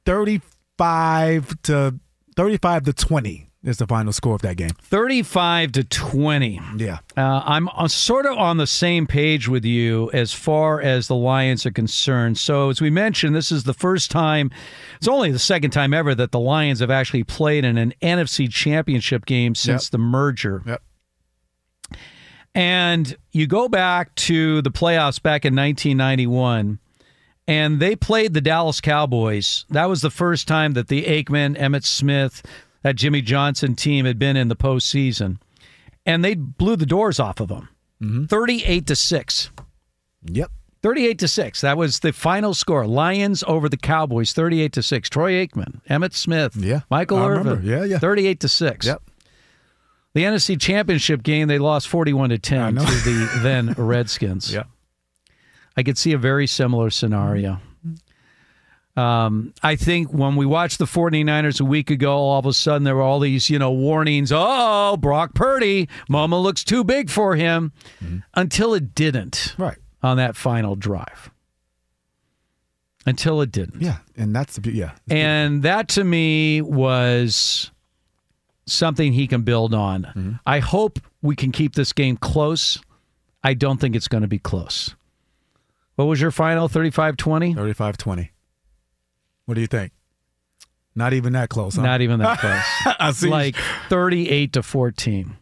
[0.05, 1.95] 35 to
[2.37, 4.71] 35 to 20 is the final score of that game.
[4.83, 6.61] 35 to 20.
[6.79, 6.99] Yeah.
[7.17, 11.15] Uh, I'm uh, sort of on the same page with you as far as the
[11.15, 12.39] Lions are concerned.
[12.39, 14.51] So, as we mentioned, this is the first time,
[14.97, 18.51] it's only the second time ever that the Lions have actually played in an NFC
[18.53, 19.91] championship game since Yep.
[19.93, 20.63] the merger.
[20.67, 20.83] Yep.
[22.55, 26.79] And you go back to the playoffs back in 1991,
[27.49, 29.65] and they played the Dallas Cowboys.
[29.71, 32.43] That was the first time that the Aikman, Emmitt Smith,
[32.83, 35.39] that Jimmy Johnson team had been in the postseason,
[36.05, 37.69] and they blew the doors off of them,
[38.03, 38.25] mm-hmm.
[38.27, 39.51] thirty-eight to six.
[40.25, 40.51] Yep.
[40.83, 41.61] 38 to 6.
[41.61, 42.89] That was the final score.
[42.89, 45.09] Lions over the Cowboys 38 to 6.
[45.11, 47.45] Troy Aikman, Emmitt Smith, Yeah, Michael I Irvin.
[47.47, 47.65] remember.
[47.69, 47.99] Yeah, yeah.
[48.01, 48.87] 38 to 6.
[48.87, 49.03] Yep.
[50.15, 54.53] The NFC Championship game, they lost 41 to 10 to the then Redskins.
[54.53, 54.65] Yeah.
[55.77, 57.61] I could see a very similar scenario.
[58.95, 62.85] Um, I think when we watched the 49ers a week ago, all of a sudden
[62.85, 64.31] there were all these, you know, warnings.
[64.35, 67.73] Oh, Brock Purdy, Mama looks too big for him
[68.35, 69.79] until it didn't Right.
[70.03, 71.31] on that final drive.
[73.07, 73.81] Until it didn't.
[73.81, 73.97] Yeah.
[74.15, 74.93] And that's the yeah.
[75.11, 77.71] And that to me was
[78.67, 80.03] something he can build on.
[80.05, 80.33] Mm-hmm.
[80.47, 82.81] I hope we can keep this game close.
[83.43, 84.95] I don't think it's going to be close.
[85.97, 87.55] What was your final 35 20?
[87.55, 88.31] 35 20.
[89.47, 89.93] What do you think?
[90.95, 91.77] Not even that close.
[91.77, 91.83] Huh?
[91.83, 92.39] Not even that
[92.85, 92.95] close.
[92.99, 93.29] I see.
[93.29, 93.57] like
[93.89, 95.37] 38 to 14.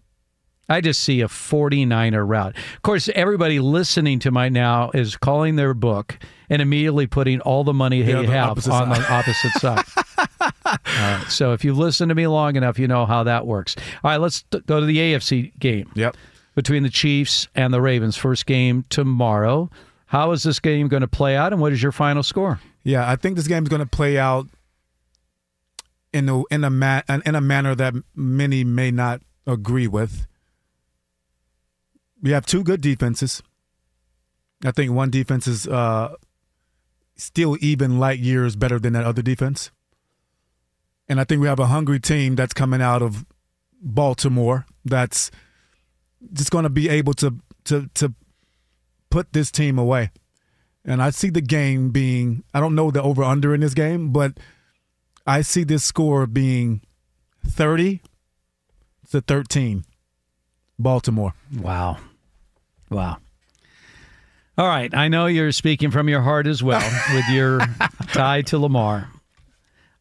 [0.69, 2.57] I just see a 49er route.
[2.77, 6.17] Of course, everybody listening to my now is calling their book
[6.49, 8.97] and immediately putting all the money Yeah, they the have on side.
[8.97, 9.85] the opposite side.
[11.29, 13.77] So if you listen to me long enough, you know how that works.
[14.03, 16.17] All right, let's t- go to the AFC game Yep.
[16.55, 18.17] between the Chiefs and the Ravens.
[18.17, 19.71] First game tomorrow.
[20.07, 22.61] How is this game going to play out, and what is your final score?
[22.83, 24.47] Yeah, I think this game is going to play out
[26.13, 30.27] in a in a ma- in a manner that many may not agree with.
[32.23, 33.43] We have two good defenses.
[34.65, 36.15] I think one defense is uh,
[37.17, 39.71] still even light years better than that other defense.
[41.11, 43.27] And I think we have a hungry team that's coming out of
[43.83, 45.33] Baltimore that's
[46.33, 47.35] just going to be able to
[47.65, 48.15] to to
[49.11, 50.13] put this team away.
[50.85, 54.13] And I see the game being I don't know the over under in this game,
[54.13, 54.39] but
[55.27, 56.81] I see this score being
[57.45, 58.03] 30
[59.11, 59.85] to 13
[60.79, 61.35] Baltimore.
[61.59, 61.99] Wow.
[62.89, 63.17] Wow.
[64.57, 64.95] All right.
[64.95, 67.59] I know you're speaking from your heart as well with your
[68.13, 69.11] tie to Lamar.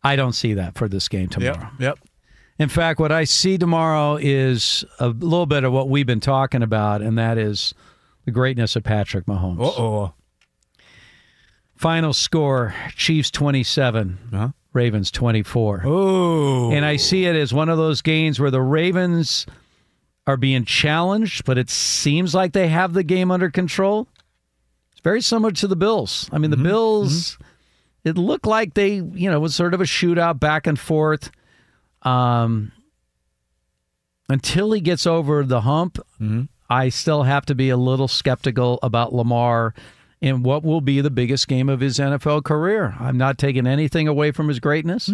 [0.03, 1.59] I don't see that for this game tomorrow.
[1.80, 1.80] Yep.
[1.80, 1.99] Yep.
[2.57, 6.61] In fact, what I see tomorrow is a little bit of what we've been talking
[6.61, 7.73] about, and that is
[8.26, 9.59] the greatness of Patrick Mahomes.
[9.61, 10.13] Uh oh.
[11.76, 14.49] Final score Chiefs 27, Uh-huh.
[14.73, 15.84] Ravens 24.
[15.85, 16.71] Oh.
[16.71, 19.45] And I see it as one of those games where the Ravens
[20.27, 24.07] are being challenged, but it seems like they have the game under control.
[24.91, 26.30] It's very similar to the Bills.
[26.31, 27.38] I mean, the Bills,
[28.03, 31.31] it looked like they, you know, was sort of a shootout back and forth.
[32.03, 32.71] Um,
[34.30, 35.99] until he gets over the hump,
[36.69, 39.73] I still have to be a little skeptical about Lamar
[40.21, 42.95] in what will be the biggest game of his NFL career.
[42.99, 45.09] I'm not taking anything away from his greatness.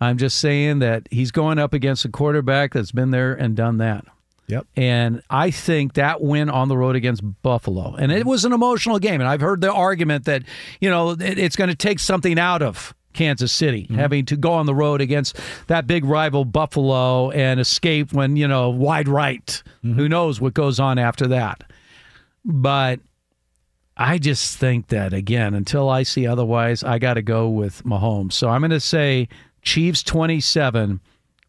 [0.00, 3.78] I'm just saying that he's going up against a quarterback that's been there and done
[3.78, 4.04] that.
[4.48, 4.66] Yep.
[4.76, 8.98] And I think that win on the road against Buffalo, and it was an emotional
[8.98, 9.20] game.
[9.20, 10.42] And I've heard the argument that,
[10.80, 13.96] you know, it- it's going to take something out of Kansas City mm-hmm.
[13.96, 18.48] having to go on the road against that big rival Buffalo and escape when, you
[18.48, 19.62] know, wide right.
[19.84, 19.94] Mm-hmm.
[19.94, 21.64] Who knows what goes on after that.
[22.44, 23.00] But
[23.96, 28.32] I just think that, again, until I see otherwise, I got to go with Mahomes.
[28.32, 29.28] So I'm going to say
[29.62, 31.00] Chiefs 27,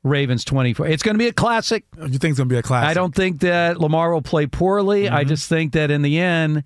[0.03, 0.88] Ravens 24.
[0.88, 1.85] It's going to be a classic.
[1.97, 2.89] You think it's going to be a classic?
[2.89, 5.07] I don't think that Lamar will play poorly.
[5.09, 6.63] I just think that in the end,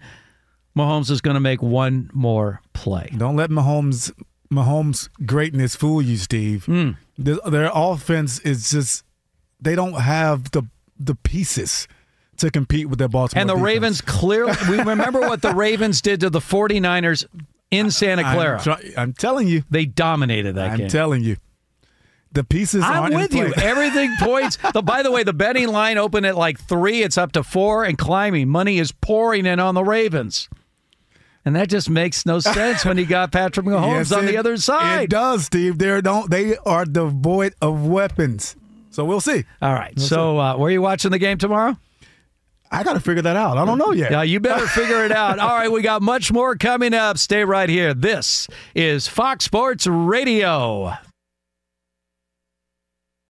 [0.76, 3.10] Mahomes is going to make one more play.
[3.16, 4.12] Don't let Mahomes
[4.52, 6.66] Mahomes greatness fool you, Steve.
[6.66, 6.92] Hmm.
[7.18, 9.04] Their, their offense is just
[9.60, 10.64] they don't have the
[11.00, 11.88] the pieces
[12.38, 13.42] to compete with their Baltimore.
[13.42, 13.66] And the defense.
[13.66, 17.26] Ravens clearly, we remember what the Ravens did to the 49ers
[17.72, 18.60] in Santa I'm Clara.
[18.62, 20.90] try- I'm telling you, they dominated that I'm game.
[20.90, 21.38] telling you,
[22.38, 22.84] the pieces.
[22.86, 23.54] I'm with you.
[23.58, 24.58] Everything points.
[24.74, 27.02] The, by the way, the betting line opened at like three.
[27.04, 28.48] It's up to four and climbing.
[28.50, 30.48] Money is pouring in on the Ravens.
[31.44, 34.38] And that just makes no sense when you got Patrick Mahomes Yes, on it- the
[34.38, 35.04] other side.
[35.04, 35.78] It does, Steve.
[35.78, 36.30] They don't.
[36.30, 38.56] They are devoid of weapons.
[38.92, 39.44] So we'll see.
[39.62, 39.98] All right.
[40.00, 41.78] so, uh, where are you watching the game tomorrow?
[42.70, 43.58] I got to figure that out.
[43.58, 44.12] I don't know yet.
[44.12, 45.40] Yeah, you better figure it out.
[45.40, 47.18] All right, we got much more coming up.
[47.18, 47.94] Stay right here.
[47.94, 50.92] This is Fox Sports Radio.